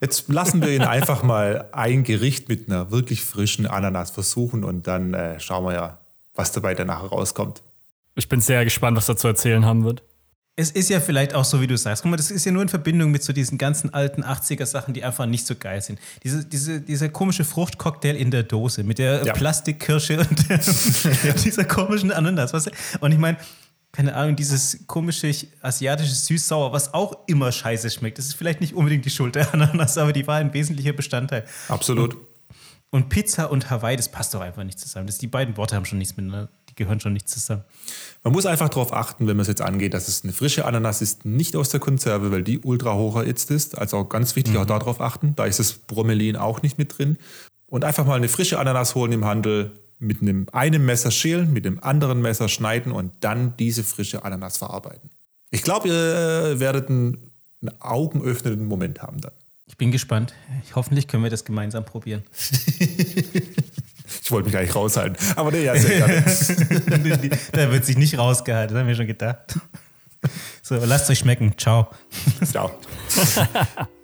Jetzt 0.00 0.28
lassen 0.28 0.60
wir 0.60 0.70
ihn 0.70 0.82
einfach 0.82 1.22
mal 1.22 1.68
ein 1.70 2.02
Gericht 2.02 2.48
mit 2.48 2.68
einer 2.68 2.90
wirklich 2.90 3.22
frischen 3.22 3.64
Ananas 3.66 4.10
versuchen 4.10 4.64
und 4.64 4.88
dann 4.88 5.14
äh, 5.14 5.38
schauen 5.38 5.64
wir 5.64 5.72
ja, 5.72 5.98
was 6.34 6.50
dabei 6.50 6.74
danach 6.74 7.10
rauskommt. 7.12 7.62
Ich 8.16 8.28
bin 8.28 8.40
sehr 8.40 8.64
gespannt, 8.64 8.96
was 8.96 9.08
er 9.08 9.16
zu 9.16 9.28
erzählen 9.28 9.64
haben 9.64 9.84
wird. 9.84 10.02
Es 10.56 10.70
ist 10.72 10.88
ja 10.90 11.00
vielleicht 11.00 11.32
auch 11.34 11.44
so, 11.44 11.60
wie 11.60 11.66
du 11.68 11.76
sagst. 11.76 12.02
Guck 12.02 12.10
mal, 12.10 12.16
das 12.16 12.30
ist 12.32 12.44
ja 12.44 12.50
nur 12.50 12.62
in 12.62 12.68
Verbindung 12.68 13.10
mit 13.12 13.22
so 13.22 13.32
diesen 13.32 13.56
ganzen 13.56 13.94
alten 13.94 14.24
80er-Sachen, 14.24 14.92
die 14.94 15.04
einfach 15.04 15.26
nicht 15.26 15.46
so 15.46 15.54
geil 15.54 15.82
sind. 15.82 16.00
Diese, 16.24 16.44
diese, 16.44 16.80
dieser 16.80 17.08
komische 17.10 17.44
Fruchtcocktail 17.44 18.16
in 18.16 18.30
der 18.32 18.42
Dose 18.42 18.82
mit 18.82 18.98
der 18.98 19.24
Ja. 19.24 19.32
Plastikkirsche 19.32 20.18
und 20.18 20.46
dieser 21.44 21.64
komischen 21.66 22.10
Ananas. 22.10 22.52
Und 23.00 23.12
ich 23.12 23.18
meine, 23.18 23.36
keine 23.92 24.14
Ahnung, 24.14 24.36
dieses 24.36 24.86
komische 24.86 25.32
asiatische 25.62 26.14
Süß-Sauer, 26.14 26.72
was 26.72 26.92
auch 26.92 27.26
immer 27.26 27.50
scheiße 27.50 27.90
schmeckt. 27.90 28.18
Das 28.18 28.26
ist 28.26 28.34
vielleicht 28.34 28.60
nicht 28.60 28.74
unbedingt 28.74 29.04
die 29.04 29.10
Schuld 29.10 29.34
der 29.34 29.52
Ananas, 29.54 29.96
aber 29.96 30.12
die 30.12 30.26
war 30.26 30.36
ein 30.36 30.52
wesentlicher 30.52 30.92
Bestandteil. 30.92 31.44
Absolut. 31.68 32.16
Und 32.90 33.08
Pizza 33.08 33.50
und 33.50 33.68
Hawaii, 33.70 33.96
das 33.96 34.08
passt 34.08 34.32
doch 34.34 34.40
einfach 34.40 34.64
nicht 34.64 34.78
zusammen. 34.78 35.06
Das, 35.06 35.18
die 35.18 35.26
beiden 35.26 35.56
Worte 35.56 35.74
haben 35.76 35.84
schon 35.84 35.98
nichts 35.98 36.16
miteinander, 36.16 36.48
die 36.68 36.74
gehören 36.74 37.00
schon 37.00 37.12
nicht 37.12 37.28
zusammen. 37.28 37.64
Man 38.22 38.32
muss 38.32 38.46
einfach 38.46 38.68
darauf 38.68 38.92
achten, 38.92 39.26
wenn 39.26 39.36
man 39.36 39.42
es 39.42 39.48
jetzt 39.48 39.62
angeht, 39.62 39.92
dass 39.92 40.08
es 40.08 40.24
eine 40.24 40.32
frische 40.32 40.64
Ananas 40.64 41.02
ist, 41.02 41.24
nicht 41.24 41.56
aus 41.56 41.68
der 41.68 41.80
Konserve, 41.80 42.30
weil 42.30 42.42
die 42.42 42.60
ultra 42.60 42.94
hoch 42.94 43.16
erhitzt 43.16 43.50
ist. 43.50 43.76
Also 43.76 44.04
ganz 44.04 44.36
wichtig, 44.36 44.56
auch 44.56 44.66
darauf 44.66 45.00
achten. 45.00 45.34
Da 45.36 45.46
ist 45.46 45.58
das 45.58 45.72
Bromelin 45.72 46.36
auch 46.36 46.62
nicht 46.62 46.78
mit 46.78 46.96
drin. 46.96 47.18
Und 47.66 47.84
einfach 47.84 48.06
mal 48.06 48.14
eine 48.14 48.28
frische 48.28 48.58
Ananas 48.58 48.94
holen 48.94 49.12
im 49.12 49.24
Handel, 49.24 49.72
mit 49.98 50.22
einem, 50.22 50.46
einem 50.52 50.84
Messer 50.84 51.10
schälen, 51.10 51.52
mit 51.52 51.64
dem 51.64 51.82
anderen 51.82 52.20
Messer 52.20 52.48
schneiden 52.48 52.92
und 52.92 53.12
dann 53.20 53.56
diese 53.56 53.84
frische 53.84 54.24
Ananas 54.24 54.58
verarbeiten. 54.58 55.10
Ich 55.50 55.62
glaube, 55.62 55.88
ihr 55.88 56.60
werdet 56.60 56.88
einen, 56.88 57.30
einen 57.62 57.80
augenöffnenden 57.80 58.66
Moment 58.66 59.02
haben 59.02 59.20
dann. 59.20 59.32
Ich 59.66 59.76
bin 59.76 59.90
gespannt. 59.90 60.34
Ich, 60.64 60.76
hoffentlich 60.76 61.08
können 61.08 61.22
wir 61.22 61.30
das 61.30 61.44
gemeinsam 61.44 61.84
probieren. 61.84 62.22
Ich 64.22 64.32
wollte 64.32 64.48
mich 64.48 64.56
eigentlich 64.56 64.74
raushalten. 64.74 65.16
Aber 65.36 65.52
nee, 65.52 65.64
ja, 65.64 65.76
sehr 65.76 66.06
gerne. 66.06 67.38
da 67.52 67.72
wird 67.72 67.84
sich 67.84 67.96
nicht 67.96 68.18
rausgehalten, 68.18 68.74
das 68.74 68.80
haben 68.80 68.88
wir 68.88 68.96
schon 68.96 69.06
gedacht. 69.06 69.58
So, 70.62 70.74
lasst 70.76 71.08
euch 71.10 71.18
schmecken. 71.18 71.54
Ciao. 71.56 71.88
Ciao. 72.44 72.72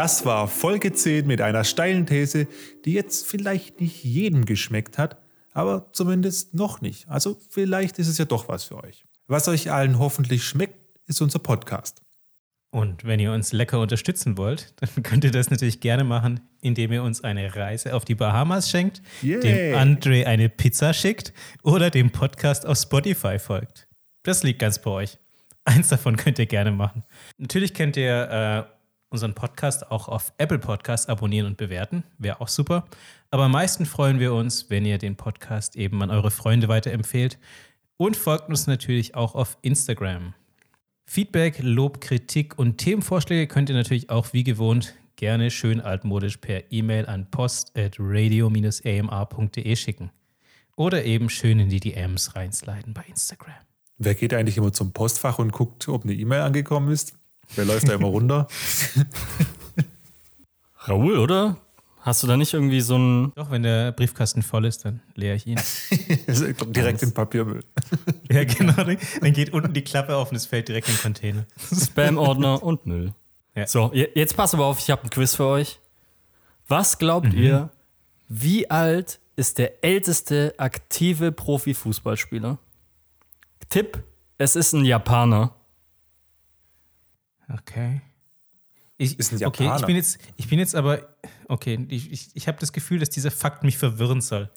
Das 0.00 0.24
war 0.24 0.48
Folge 0.48 0.94
10 0.94 1.26
mit 1.26 1.42
einer 1.42 1.62
steilen 1.62 2.06
These, 2.06 2.46
die 2.86 2.94
jetzt 2.94 3.26
vielleicht 3.26 3.82
nicht 3.82 4.02
jedem 4.02 4.46
geschmeckt 4.46 4.96
hat, 4.96 5.18
aber 5.52 5.92
zumindest 5.92 6.54
noch 6.54 6.80
nicht. 6.80 7.06
Also 7.06 7.38
vielleicht 7.50 7.98
ist 7.98 8.08
es 8.08 8.16
ja 8.16 8.24
doch 8.24 8.48
was 8.48 8.64
für 8.64 8.82
euch. 8.82 9.04
Was 9.26 9.46
euch 9.46 9.70
allen 9.70 9.98
hoffentlich 9.98 10.42
schmeckt, 10.42 10.78
ist 11.06 11.20
unser 11.20 11.38
Podcast. 11.38 12.00
Und 12.70 13.04
wenn 13.04 13.20
ihr 13.20 13.30
uns 13.30 13.52
lecker 13.52 13.78
unterstützen 13.78 14.38
wollt, 14.38 14.72
dann 14.80 15.02
könnt 15.02 15.24
ihr 15.24 15.32
das 15.32 15.50
natürlich 15.50 15.80
gerne 15.80 16.04
machen, 16.04 16.40
indem 16.62 16.92
ihr 16.92 17.02
uns 17.02 17.22
eine 17.22 17.54
Reise 17.54 17.94
auf 17.94 18.06
die 18.06 18.14
Bahamas 18.14 18.70
schenkt, 18.70 19.02
Yeah. 19.22 19.40
dem 19.40 19.74
André 19.76 20.24
eine 20.24 20.48
Pizza 20.48 20.94
schickt 20.94 21.34
oder 21.62 21.90
dem 21.90 22.10
Podcast 22.10 22.64
auf 22.64 22.78
Spotify 22.78 23.38
folgt. 23.38 23.86
Das 24.22 24.44
liegt 24.44 24.60
ganz 24.60 24.80
bei 24.80 24.92
euch. 24.92 25.18
Eins 25.66 25.88
davon 25.88 26.16
könnt 26.16 26.38
ihr 26.38 26.46
gerne 26.46 26.72
machen. 26.72 27.04
Natürlich 27.36 27.74
könnt 27.74 27.98
ihr 27.98 28.66
äh, 28.66 28.79
unseren 29.10 29.34
Podcast 29.34 29.90
auch 29.90 30.08
auf 30.08 30.32
Apple 30.38 30.58
Podcasts 30.58 31.08
abonnieren 31.08 31.46
und 31.46 31.56
bewerten. 31.56 32.04
Wäre 32.18 32.40
auch 32.40 32.48
super. 32.48 32.86
Aber 33.30 33.44
am 33.44 33.52
meisten 33.52 33.84
freuen 33.84 34.18
wir 34.18 34.32
uns, 34.32 34.70
wenn 34.70 34.86
ihr 34.86 34.98
den 34.98 35.16
Podcast 35.16 35.76
eben 35.76 36.02
an 36.02 36.10
eure 36.10 36.30
Freunde 36.30 36.68
weiterempfehlt. 36.68 37.38
Und 37.96 38.16
folgt 38.16 38.48
uns 38.48 38.66
natürlich 38.66 39.14
auch 39.14 39.34
auf 39.34 39.58
Instagram. 39.62 40.34
Feedback, 41.06 41.58
Lob, 41.60 42.00
Kritik 42.00 42.58
und 42.58 42.78
Themenvorschläge 42.78 43.46
könnt 43.46 43.68
ihr 43.68 43.74
natürlich 43.74 44.10
auch 44.10 44.32
wie 44.32 44.44
gewohnt 44.44 44.94
gerne 45.20 45.50
schön 45.50 45.80
altmodisch 45.82 46.38
per 46.38 46.72
E-Mail 46.72 47.04
an 47.04 47.30
post.radio-amr.de 47.30 49.76
schicken. 49.76 50.10
Oder 50.76 51.04
eben 51.04 51.28
schön 51.28 51.58
in 51.60 51.68
die 51.68 51.78
DMs 51.78 52.36
reinsliden 52.36 52.94
bei 52.94 53.04
Instagram. 53.06 53.52
Wer 53.98 54.14
geht 54.14 54.32
eigentlich 54.32 54.56
immer 54.56 54.72
zum 54.72 54.94
Postfach 54.94 55.38
und 55.38 55.52
guckt, 55.52 55.86
ob 55.88 56.04
eine 56.04 56.14
E-Mail 56.14 56.40
angekommen 56.40 56.90
ist? 56.90 57.18
Wer 57.56 57.64
läuft 57.64 57.88
da 57.88 57.94
immer 57.94 58.08
runter? 58.08 58.46
Raoul, 60.78 61.18
oder? 61.18 61.56
Hast 62.02 62.22
du 62.22 62.26
da 62.26 62.38
nicht 62.38 62.54
irgendwie 62.54 62.80
so 62.80 62.96
ein. 62.96 63.32
Doch, 63.34 63.50
wenn 63.50 63.62
der 63.62 63.92
Briefkasten 63.92 64.42
voll 64.42 64.64
ist, 64.64 64.86
dann 64.86 65.00
leere 65.16 65.36
ich 65.36 65.46
ihn. 65.46 65.60
Direkt 66.72 67.02
in 67.02 67.12
Papiermüll. 67.12 67.62
ja, 68.30 68.44
genau. 68.44 68.72
Dann 68.72 69.32
geht 69.34 69.52
unten 69.52 69.74
die 69.74 69.82
Klappe 69.82 70.16
auf 70.16 70.30
und 70.30 70.36
es 70.36 70.46
fällt 70.46 70.68
direkt 70.68 70.88
in 70.88 70.94
den 70.94 71.02
Container. 71.02 71.44
Spam-Ordner 71.58 72.62
und 72.62 72.86
Müll. 72.86 73.12
Ja. 73.54 73.66
So, 73.66 73.90
je- 73.92 74.08
jetzt 74.14 74.34
pass 74.34 74.54
aber 74.54 74.64
auf, 74.64 74.78
ich 74.78 74.88
habe 74.90 75.02
ein 75.02 75.10
Quiz 75.10 75.34
für 75.34 75.44
euch. 75.44 75.78
Was 76.68 76.96
glaubt 76.98 77.34
ihr, 77.34 77.68
wie 78.28 78.70
alt 78.70 79.20
ist 79.36 79.58
der 79.58 79.84
älteste 79.84 80.54
aktive 80.56 81.32
Profifußballspieler? 81.32 82.56
Tipp: 83.68 84.02
Es 84.38 84.56
ist 84.56 84.72
ein 84.72 84.86
Japaner. 84.86 85.54
Okay. 87.52 88.00
Ich, 88.96 89.18
Ist 89.18 89.32
ein 89.32 89.44
okay, 89.46 89.62
ich 89.64 89.68
Japaner. 89.68 89.86
bin 89.86 89.96
jetzt, 89.96 90.18
ich 90.36 90.48
bin 90.48 90.58
jetzt 90.58 90.74
aber, 90.74 91.00
okay, 91.48 91.86
ich, 91.88 92.12
ich, 92.12 92.28
ich 92.34 92.48
habe 92.48 92.58
das 92.60 92.72
Gefühl, 92.72 92.98
dass 92.98 93.08
dieser 93.08 93.30
Fakt 93.30 93.64
mich 93.64 93.78
verwirren 93.78 94.20
soll. 94.20 94.50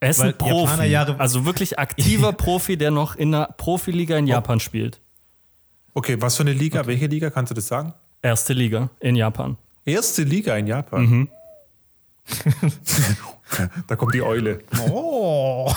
Er 0.00 0.10
ist 0.10 0.18
Weil 0.18 0.28
ein 0.30 0.38
Profi. 0.38 0.64
Japaner 0.64 0.84
Jahre- 0.84 1.20
also 1.20 1.44
wirklich 1.44 1.78
aktiver 1.78 2.32
Profi, 2.34 2.76
der 2.76 2.90
noch 2.90 3.14
in 3.14 3.32
einer 3.34 3.46
Profiliga 3.46 4.16
in 4.16 4.26
Japan 4.26 4.58
spielt. 4.58 5.00
Okay, 5.94 6.20
was 6.20 6.36
für 6.36 6.42
eine 6.42 6.52
Liga? 6.52 6.86
Welche 6.86 7.06
Liga 7.06 7.30
kannst 7.30 7.50
du 7.50 7.54
das 7.54 7.68
sagen? 7.68 7.94
Erste 8.22 8.54
Liga 8.54 8.90
in 9.00 9.14
Japan. 9.16 9.56
Erste 9.84 10.22
Liga 10.24 10.56
in 10.56 10.66
Japan. 10.66 11.28
da 13.86 13.96
kommt 13.96 14.14
die 14.14 14.22
Eule. 14.22 14.62
Oh. 14.88 15.72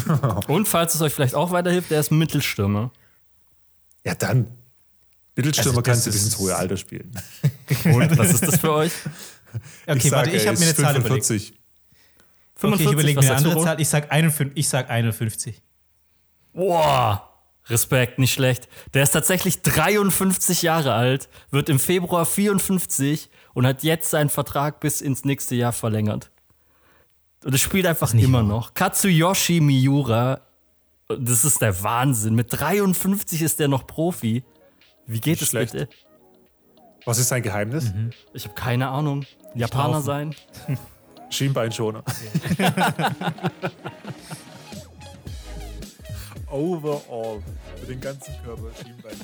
Und 0.48 0.66
falls 0.68 0.94
es 0.94 1.00
euch 1.02 1.12
vielleicht 1.14 1.34
auch 1.34 1.50
weiterhilft, 1.50 1.90
der 1.90 2.00
ist 2.00 2.10
Mittelstürmer. 2.10 2.90
Ja, 4.04 4.14
dann. 4.14 4.46
Mittelstürmer 5.38 5.78
Also 5.78 5.82
kannst 5.82 6.06
du 6.06 6.10
bis 6.10 6.24
ins 6.24 6.38
hohe 6.38 6.54
Alter 6.54 6.76
spielen. 6.76 7.12
Und 7.84 8.18
was 8.18 8.32
ist 8.32 8.46
das 8.46 8.58
für 8.58 8.72
euch? 8.72 8.92
Okay, 9.86 10.10
warte, 10.10 10.30
sage, 10.30 10.36
ich 10.36 10.46
habe 10.46 10.58
mir 10.58 10.64
eine 10.64 10.70
ist 10.72 10.80
Zahl 10.80 10.96
überlegt. 10.96 11.26
45. 11.26 11.54
Okay, 12.60 12.82
ich 12.82 12.92
überlege 12.92 13.20
mir 13.20 13.26
eine 13.26 13.36
andere? 13.36 13.62
Zahl. 13.62 13.80
Ich 13.80 13.88
sag 13.88 14.10
51. 14.10 14.58
Ich 14.58 14.68
sag 14.68 14.90
51. 14.90 15.62
Boah, 16.52 17.28
Respekt, 17.68 18.18
nicht 18.18 18.32
schlecht. 18.32 18.68
Der 18.94 19.04
ist 19.04 19.12
tatsächlich 19.12 19.62
53 19.62 20.62
Jahre 20.62 20.94
alt, 20.94 21.28
wird 21.50 21.68
im 21.68 21.78
Februar 21.78 22.26
54 22.26 23.30
und 23.54 23.66
hat 23.66 23.84
jetzt 23.84 24.10
seinen 24.10 24.30
Vertrag 24.30 24.80
bis 24.80 25.00
ins 25.00 25.24
nächste 25.24 25.54
Jahr 25.54 25.72
verlängert. 25.72 26.30
Und 27.44 27.54
es 27.54 27.60
spielt 27.60 27.86
einfach 27.86 28.12
immer 28.12 28.42
noch. 28.42 28.74
Katsuyoshi 28.74 29.60
Miura, 29.60 30.40
das 31.08 31.44
ist 31.44 31.62
der 31.62 31.82
Wahnsinn. 31.82 32.34
Mit 32.34 32.48
53 32.50 33.42
ist 33.42 33.60
der 33.60 33.68
noch 33.68 33.86
Profi. 33.86 34.42
Wie 35.08 35.20
geht 35.20 35.42
es 35.42 35.48
schlecht. 35.48 35.72
bitte? 35.72 35.88
Was 37.06 37.18
ist 37.18 37.28
sein 37.28 37.42
Geheimnis? 37.42 37.92
Ich 38.34 38.44
habe 38.44 38.54
keine 38.54 38.88
Ahnung. 38.88 39.24
Japaner 39.54 40.02
sein? 40.02 40.34
Schienbeinschoner. 41.30 42.04
overall. 46.50 47.42
Für 47.80 47.86
den 47.86 48.00
ganzen 48.00 48.34
Körper 48.44 48.70
Schienbein. 48.82 49.16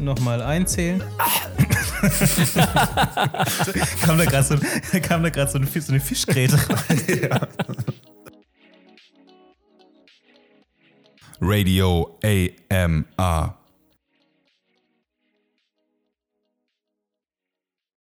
Nochmal 0.00 0.42
einzählen. 0.42 1.02
kam 4.00 4.16
da 4.16 4.24
gerade 4.24 4.44
so, 4.44 4.56
kam 5.02 5.22
da 5.22 5.28
grad 5.28 5.52
so, 5.52 5.58
eine, 5.58 5.66
so 5.66 5.92
eine 5.92 6.00
Fischgräte 6.00 6.58
rein. 6.68 7.46
Radio 11.40 12.18
AMR. 12.24 13.59